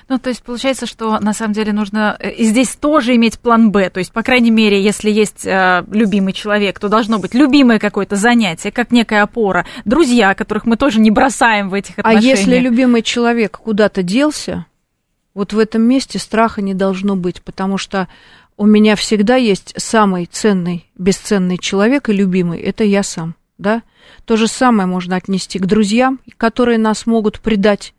Ну, 0.09 0.17
то 0.17 0.29
есть 0.29 0.43
получается, 0.43 0.85
что 0.85 1.19
на 1.19 1.33
самом 1.33 1.53
деле 1.53 1.73
нужно 1.73 2.15
э, 2.19 2.31
и 2.31 2.45
здесь 2.45 2.75
тоже 2.75 3.15
иметь 3.15 3.39
план 3.39 3.71
Б. 3.71 3.89
То 3.89 3.99
есть, 3.99 4.11
по 4.11 4.23
крайней 4.23 4.51
мере, 4.51 4.81
если 4.81 5.11
есть 5.11 5.45
э, 5.45 5.83
любимый 5.91 6.33
человек, 6.33 6.79
то 6.79 6.89
должно 6.89 7.19
быть 7.19 7.33
любимое 7.33 7.79
какое-то 7.79 8.15
занятие, 8.15 8.71
как 8.71 8.91
некая 8.91 9.23
опора. 9.23 9.65
Друзья, 9.85 10.33
которых 10.33 10.65
мы 10.65 10.77
тоже 10.77 10.99
не 10.99 11.11
бросаем 11.11 11.69
в 11.69 11.73
этих 11.73 11.99
отношениях. 11.99 12.23
А 12.23 12.39
если 12.39 12.59
любимый 12.59 13.01
человек 13.01 13.59
куда-то 13.59 14.03
делся, 14.03 14.65
вот 15.33 15.53
в 15.53 15.59
этом 15.59 15.83
месте 15.83 16.19
страха 16.19 16.61
не 16.61 16.73
должно 16.73 17.15
быть, 17.15 17.41
потому 17.41 17.77
что 17.77 18.07
у 18.57 18.65
меня 18.65 18.95
всегда 18.95 19.35
есть 19.35 19.73
самый 19.77 20.25
ценный, 20.25 20.89
бесценный 20.97 21.59
человек 21.59 22.09
и 22.09 22.13
любимый, 22.13 22.59
это 22.59 22.83
я 22.83 23.03
сам, 23.03 23.35
да? 23.57 23.83
То 24.25 24.37
же 24.37 24.47
самое 24.47 24.87
можно 24.87 25.15
отнести 25.15 25.59
к 25.59 25.65
друзьям, 25.65 26.19
которые 26.37 26.77
нас 26.77 27.05
могут 27.05 27.39
предать. 27.39 27.93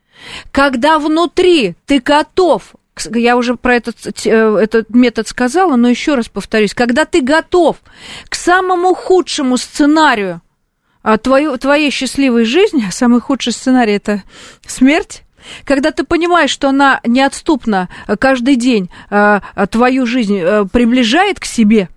Когда 0.51 0.99
внутри 0.99 1.77
ты 1.87 2.01
готов 2.01 2.75
я 3.15 3.37
уже 3.37 3.55
про 3.57 3.77
этот, 3.77 3.97
э, 4.27 4.31
этот 4.31 4.91
метод 4.91 5.29
сказала, 5.29 5.77
но 5.77 5.89
еще 5.89 6.17
раз 6.17 6.29
повторюсь, 6.29 6.75
когда 6.75 7.05
ты 7.05 7.21
готов 7.21 7.77
к 8.29 8.35
самому 8.35 8.93
худшему 8.95 9.57
сценарию 9.57 10.43
а, 11.05 11.17
твою, 11.17 11.57
твоей 11.59 11.91
счастливой 11.93 12.45
жизни, 12.45 12.89
самый 12.91 13.21
худший 13.21 13.53
сценарий 13.53 13.93
это 13.93 14.25
смерть, 14.67 15.23
когда 15.65 15.93
ты 15.93 16.03
понимаешь, 16.03 16.51
что 16.51 16.71
она 16.71 17.01
неотступно 17.07 17.89
э, 18.09 18.17
каждый 18.17 18.57
день 18.57 18.91
а, 19.11 19.41
твою 19.71 20.05
жизнь 20.05 20.41
приближает 20.73 21.39
к 21.39 21.45
себе, 21.45 21.89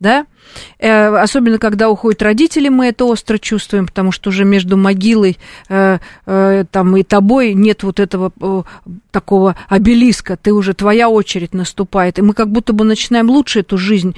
да, 0.00 0.24
Э, 0.24 0.35
особенно 0.78 1.58
когда 1.58 1.90
уходят 1.90 2.22
родители, 2.22 2.68
мы 2.68 2.86
это 2.86 3.04
остро 3.04 3.38
чувствуем, 3.38 3.86
потому 3.86 4.12
что 4.12 4.30
уже 4.30 4.44
между 4.44 4.76
могилой 4.76 5.38
э, 5.68 5.98
э, 6.26 6.64
там, 6.70 6.96
и 6.96 7.02
тобой 7.02 7.54
нет 7.54 7.82
вот 7.82 8.00
этого 8.00 8.32
такого 9.10 9.56
обелиска, 9.68 10.36
ты 10.36 10.52
уже, 10.52 10.74
твоя 10.74 11.08
очередь 11.08 11.54
наступает, 11.54 12.18
и 12.18 12.22
мы 12.22 12.34
как 12.34 12.50
будто 12.50 12.72
бы 12.72 12.84
начинаем 12.84 13.30
лучше 13.30 13.60
эту 13.60 13.78
жизнь 13.78 14.14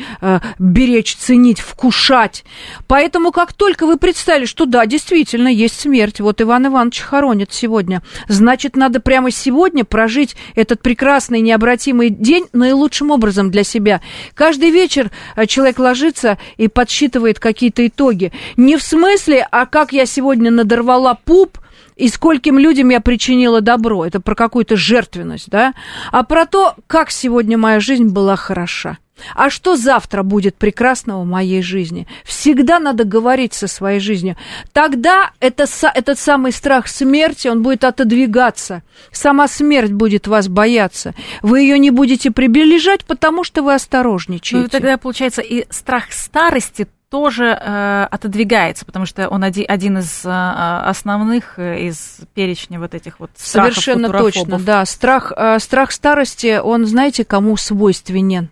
беречь, 0.58 1.14
ценить, 1.16 1.60
вкушать. 1.60 2.44
Поэтому 2.88 3.30
как 3.30 3.52
только 3.52 3.86
вы 3.86 3.96
представили, 3.96 4.44
что 4.44 4.66
да, 4.66 4.86
действительно, 4.86 5.48
есть 5.48 5.80
смерть, 5.80 6.20
вот 6.20 6.40
Иван 6.40 6.66
Иванович 6.66 7.00
хоронит 7.00 7.52
сегодня, 7.52 8.02
значит, 8.26 8.76
надо 8.76 9.00
прямо 9.00 9.30
сегодня 9.30 9.84
прожить 9.84 10.36
этот 10.56 10.82
прекрасный 10.82 11.40
необратимый 11.40 12.10
день 12.10 12.46
наилучшим 12.52 13.10
образом 13.10 13.50
для 13.50 13.62
себя. 13.62 14.00
Каждый 14.34 14.70
вечер 14.70 15.10
человек 15.46 15.78
ложится 15.78 16.17
садится 16.18 16.38
и 16.56 16.68
подсчитывает 16.68 17.38
какие-то 17.38 17.86
итоги. 17.86 18.32
Не 18.56 18.76
в 18.76 18.82
смысле, 18.82 19.46
а 19.50 19.66
как 19.66 19.92
я 19.92 20.06
сегодня 20.06 20.50
надорвала 20.50 21.14
пуп, 21.24 21.58
и 21.98 22.08
скольким 22.08 22.58
людям 22.58 22.88
я 22.88 23.00
причинила 23.00 23.60
добро. 23.60 24.06
Это 24.06 24.20
про 24.20 24.34
какую-то 24.34 24.76
жертвенность, 24.76 25.50
да? 25.50 25.74
А 26.12 26.22
про 26.22 26.46
то, 26.46 26.76
как 26.86 27.10
сегодня 27.10 27.58
моя 27.58 27.80
жизнь 27.80 28.08
была 28.08 28.36
хороша. 28.36 28.98
А 29.34 29.50
что 29.50 29.76
завтра 29.76 30.22
будет 30.22 30.54
прекрасного 30.54 31.22
в 31.22 31.26
моей 31.26 31.60
жизни? 31.60 32.06
Всегда 32.24 32.78
надо 32.78 33.02
говорить 33.02 33.52
со 33.52 33.66
своей 33.66 33.98
жизнью. 33.98 34.36
Тогда 34.72 35.32
это, 35.40 35.66
этот 35.92 36.20
самый 36.20 36.52
страх 36.52 36.86
смерти, 36.86 37.48
он 37.48 37.64
будет 37.64 37.82
отодвигаться. 37.82 38.84
Сама 39.10 39.48
смерть 39.48 39.92
будет 39.92 40.28
вас 40.28 40.46
бояться. 40.46 41.14
Вы 41.42 41.62
ее 41.62 41.80
не 41.80 41.90
будете 41.90 42.30
приближать, 42.30 43.04
потому 43.04 43.42
что 43.42 43.62
вы 43.62 43.74
осторожничаете. 43.74 44.62
Ну, 44.62 44.68
тогда, 44.68 44.96
получается, 44.98 45.42
и 45.42 45.66
страх 45.70 46.12
старости 46.12 46.86
тоже 47.10 47.46
э, 47.46 48.06
отодвигается, 48.10 48.84
потому 48.84 49.06
что 49.06 49.28
он 49.28 49.42
один, 49.42 49.64
один 49.68 49.98
из 49.98 50.24
э, 50.24 50.28
основных 50.30 51.58
э, 51.58 51.86
из 51.86 52.18
перечня 52.34 52.78
вот 52.78 52.94
этих 52.94 53.18
вот 53.18 53.30
страхов 53.34 53.74
Совершенно 53.74 54.10
точно, 54.10 54.58
да. 54.58 54.84
Страх, 54.84 55.32
э, 55.34 55.58
страх 55.58 55.92
старости, 55.92 56.58
он, 56.58 56.86
знаете, 56.86 57.24
кому 57.24 57.56
свойственен? 57.56 58.50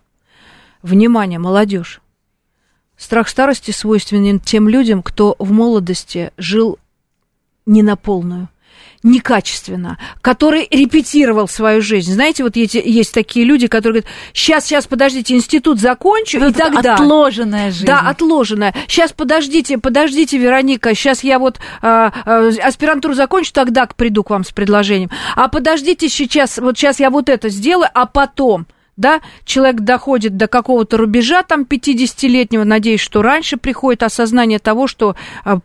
Внимание, 0.82 1.38
молодежь. 1.38 2.00
Страх 2.96 3.28
старости 3.28 3.72
свойственен 3.72 4.40
тем 4.40 4.68
людям, 4.68 5.02
кто 5.02 5.36
в 5.38 5.52
молодости 5.52 6.32
жил 6.38 6.78
не 7.66 7.82
на 7.82 7.96
полную 7.96 8.48
некачественно, 9.06 9.98
который 10.20 10.66
репетировал 10.70 11.48
свою 11.48 11.80
жизнь. 11.80 12.12
Знаете, 12.12 12.42
вот 12.42 12.56
есть, 12.56 12.74
есть 12.74 13.14
такие 13.14 13.46
люди, 13.46 13.68
которые 13.68 14.02
говорят, 14.02 14.10
сейчас, 14.34 14.66
сейчас, 14.66 14.86
подождите, 14.86 15.34
институт 15.34 15.80
закончу, 15.80 16.40
вот 16.40 16.50
и 16.50 16.52
тогда... 16.52 16.94
Отложенная 16.94 17.70
жизнь. 17.70 17.86
Да, 17.86 18.00
отложенная. 18.00 18.74
Сейчас, 18.88 19.12
подождите, 19.12 19.78
подождите, 19.78 20.36
Вероника, 20.38 20.94
сейчас 20.94 21.22
я 21.22 21.38
вот 21.38 21.58
а, 21.80 22.12
а, 22.24 22.48
аспирантуру 22.62 23.14
закончу, 23.14 23.52
тогда 23.52 23.86
приду 23.86 24.24
к 24.24 24.30
вам 24.30 24.44
с 24.44 24.50
предложением. 24.50 25.10
А 25.36 25.48
подождите 25.48 26.08
сейчас, 26.08 26.58
вот 26.58 26.76
сейчас 26.76 26.98
я 27.00 27.10
вот 27.10 27.28
это 27.28 27.48
сделаю, 27.48 27.88
а 27.94 28.06
потом 28.06 28.66
да, 28.96 29.20
человек 29.44 29.80
доходит 29.80 30.36
до 30.36 30.46
какого-то 30.46 30.96
рубежа, 30.96 31.42
там, 31.42 31.62
50-летнего, 31.62 32.64
надеюсь, 32.64 33.00
что 33.00 33.20
раньше 33.22 33.58
приходит 33.58 34.02
осознание 34.02 34.58
того, 34.58 34.86
что 34.86 35.16
а, 35.44 35.58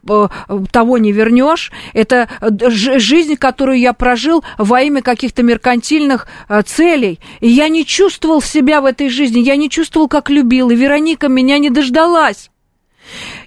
того 0.71 0.97
не 0.97 1.11
вернешь. 1.11 1.71
Это 1.93 2.27
э, 2.41 2.69
жизнь, 2.69 3.38
которую 3.38 3.79
я 3.79 3.93
прожил 3.93 4.43
во 4.57 4.82
имя 4.82 5.01
каких-то 5.01 5.43
меркантильных 5.43 6.27
а, 6.47 6.61
целей. 6.61 7.19
И 7.39 7.47
я 7.47 7.69
не 7.69 7.86
чувствовал 7.86 8.41
себя 8.41 8.82
в 8.82 8.86
этой 8.86 9.07
жизни, 9.07 9.39
я 9.39 9.55
не 9.55 9.69
чувствовал, 9.69 10.09
как 10.09 10.29
любил, 10.29 10.69
и 10.69 10.75
Вероника 10.75 11.29
меня 11.29 11.57
не 11.57 11.69
дождалась. 11.69 12.49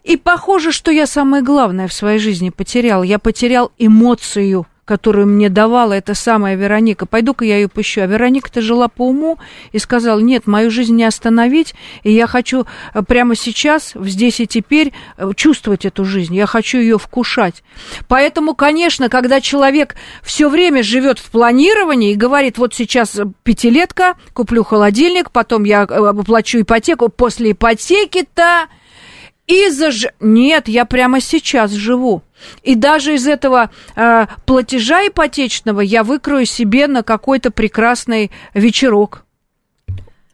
И 0.03 0.17
похоже, 0.17 0.73
что 0.73 0.91
я 0.91 1.07
самое 1.07 1.43
главное 1.43 1.89
в 1.89 1.93
своей 1.93 2.19
жизни 2.19 2.51
потерял. 2.51 3.03
Я 3.03 3.19
потерял 3.19 3.71
эмоцию– 3.79 4.67
которую 4.85 5.27
мне 5.27 5.49
давала 5.49 5.95
эта 5.95 6.15
самая 6.15 6.57
Вероника. 6.57 7.07
Пойду-ка 7.07 7.45
я 7.45 7.57
ее 7.57 7.69
пущу. 7.69 8.03
А 8.03 8.07
Вероника-то 8.07 8.61
жила 8.61 8.89
по 8.89 9.09
уму 9.09 9.39
и 9.73 9.79
сказала, 9.79 10.19
нет, 10.21 10.47
мою 10.47 10.71
жизнь 10.71 10.95
не 10.95 11.05
остановить, 11.05 11.75
и 12.03 12.13
я 12.13 12.27
хочу 12.27 12.67
э, 12.93 13.03
прямо 13.03 13.35
сейчас, 13.35 13.93
здесь 13.95 14.41
и 14.41 14.47
теперь, 14.47 14.93
э, 15.17 15.31
чувствовать 15.37 15.85
эту 15.85 16.05
жизнь. 16.05 16.35
Я 16.35 16.47
хочу 16.47 16.79
ее 16.79 16.99
вкушать. 16.99 17.63
Поэтому, 18.09 18.55
конечно, 18.55 19.09
когда 19.09 19.41
человек 19.41 19.95
все 20.23 20.49
время 20.49 20.83
живет 20.83 21.19
в 21.19 21.31
планировании 21.31 22.13
и 22.13 22.17
говорит, 22.17 22.59
вот 22.59 22.75
сейчас 22.75 23.19
пятилетка, 23.43 24.15
куплю 24.33 24.65
холодильник, 24.65 25.31
потом 25.31 25.65
я 25.65 25.83
э, 25.83 25.85
оплачу 25.85 26.61
ипотеку, 26.61 27.09
после 27.09 27.53
ипотеки-то... 27.53 28.69
И 29.47 29.69
заж... 29.69 30.07
Нет, 30.21 30.69
я 30.69 30.85
прямо 30.85 31.21
сейчас 31.21 31.71
живу. 31.71 32.23
И 32.63 32.75
даже 32.75 33.15
из 33.15 33.27
этого 33.27 33.71
э, 33.95 34.27
платежа 34.47 35.07
ипотечного 35.07 35.81
я 35.81 36.03
выкрою 36.03 36.47
себе 36.47 36.87
на 36.87 37.03
какой-то 37.03 37.51
прекрасный 37.51 38.31
вечерок. 38.55 39.25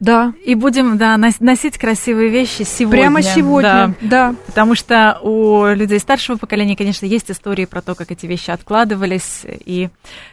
Да. 0.00 0.32
И 0.46 0.54
будем, 0.54 0.96
да, 0.96 1.18
носить 1.18 1.76
красивые 1.76 2.30
вещи 2.30 2.62
сегодня. 2.62 3.02
Прямо 3.02 3.22
сегодня, 3.22 3.94
да. 4.00 4.30
да. 4.30 4.34
Потому 4.46 4.74
что 4.74 5.18
у 5.22 5.66
людей 5.74 5.98
старшего 5.98 6.38
поколения, 6.38 6.74
конечно, 6.74 7.04
есть 7.04 7.30
истории 7.30 7.66
про 7.66 7.82
то, 7.82 7.94
как 7.94 8.10
эти 8.10 8.24
вещи 8.24 8.50
откладывались. 8.50 9.42
И 9.44 9.90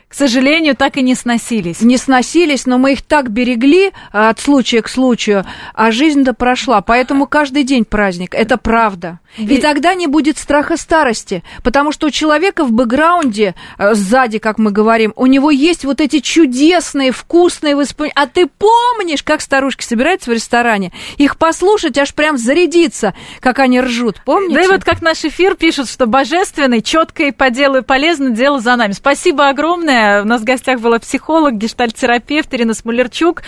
к 0.08 0.14
сожалению, 0.14 0.74
так 0.74 0.96
и 0.96 1.02
не 1.02 1.16
сносились. 1.16 1.82
Не 1.82 1.98
сносились, 1.98 2.66
но 2.66 2.78
мы 2.78 2.94
их 2.94 3.02
так 3.02 3.30
берегли 3.30 3.92
а, 4.14 4.30
от 4.30 4.40
случая 4.40 4.82
к 4.82 4.88
случаю, 4.88 5.46
а 5.74 5.92
жизнь-то 5.92 6.34
прошла. 6.34 6.80
Поэтому 6.82 7.28
каждый 7.28 7.64
день 7.64 7.84
праздник. 7.84 8.34
Это 8.34 8.58
правда. 8.58 9.20
И 9.38 9.58
тогда 9.58 9.94
не 9.94 10.08
будет 10.08 10.38
страха 10.38 10.78
старости, 10.78 11.44
потому 11.62 11.92
что 11.92 12.08
у 12.08 12.10
человека 12.10 12.64
в 12.64 12.72
бэкграунде, 12.72 13.54
а, 13.78 13.96
сзади, 13.96 14.40
как 14.40 14.58
мы 14.60 14.72
говорим, 14.72 15.12
у 15.18 15.26
него 15.26 15.52
есть 15.52 15.84
вот 15.84 16.00
эти 16.00 16.20
чудесные, 16.20 17.12
вкусные 17.12 17.76
воспоминания. 17.76 18.14
А 18.16 18.28
ты 18.28 18.48
помнишь, 18.48 19.24
как 19.24 19.42
старушки 19.42 19.84
собираются 19.84 20.32
в 20.32 20.34
ресторане? 20.34 20.94
Их 21.18 21.38
послушать, 21.38 21.98
аж 21.98 22.14
прям 22.14 22.38
зарядиться, 22.38 23.14
как 23.42 23.60
они 23.60 23.82
ржут. 23.82 24.22
Помните? 24.24 24.56
Да 24.56 24.64
и 24.64 24.68
вот 24.68 24.86
как 24.86 25.02
наш 25.02 25.26
эфир 25.26 25.56
пишут, 25.56 25.90
что 25.90 26.06
божественный, 26.06 26.82
четко 26.82 27.24
и 27.24 27.32
по 27.32 27.50
делу 27.50 27.80
и 27.80 27.82
полезно 27.82 28.30
дело 28.30 28.62
за 28.62 28.78
нами. 28.78 28.94
Спасибо 28.94 29.50
огромное 29.50 29.97
у 30.22 30.26
нас 30.26 30.42
в 30.42 30.44
гостях 30.44 30.80
была 30.80 31.00
психолог, 31.00 31.56
гештальт-терапевт 31.56 32.54
Ирина 32.54 32.74
Смолерчук. 32.74 33.44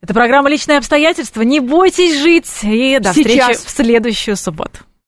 Это 0.00 0.14
программа 0.14 0.50
«Личные 0.50 0.78
обстоятельства». 0.78 1.42
Не 1.42 1.60
бойтесь 1.60 2.20
жить. 2.20 2.50
И 2.62 2.98
до 2.98 3.12
Сейчас. 3.14 3.56
встречи 3.56 3.66
в 3.66 3.70
следующую 3.70 4.36
субботу. 4.36 4.80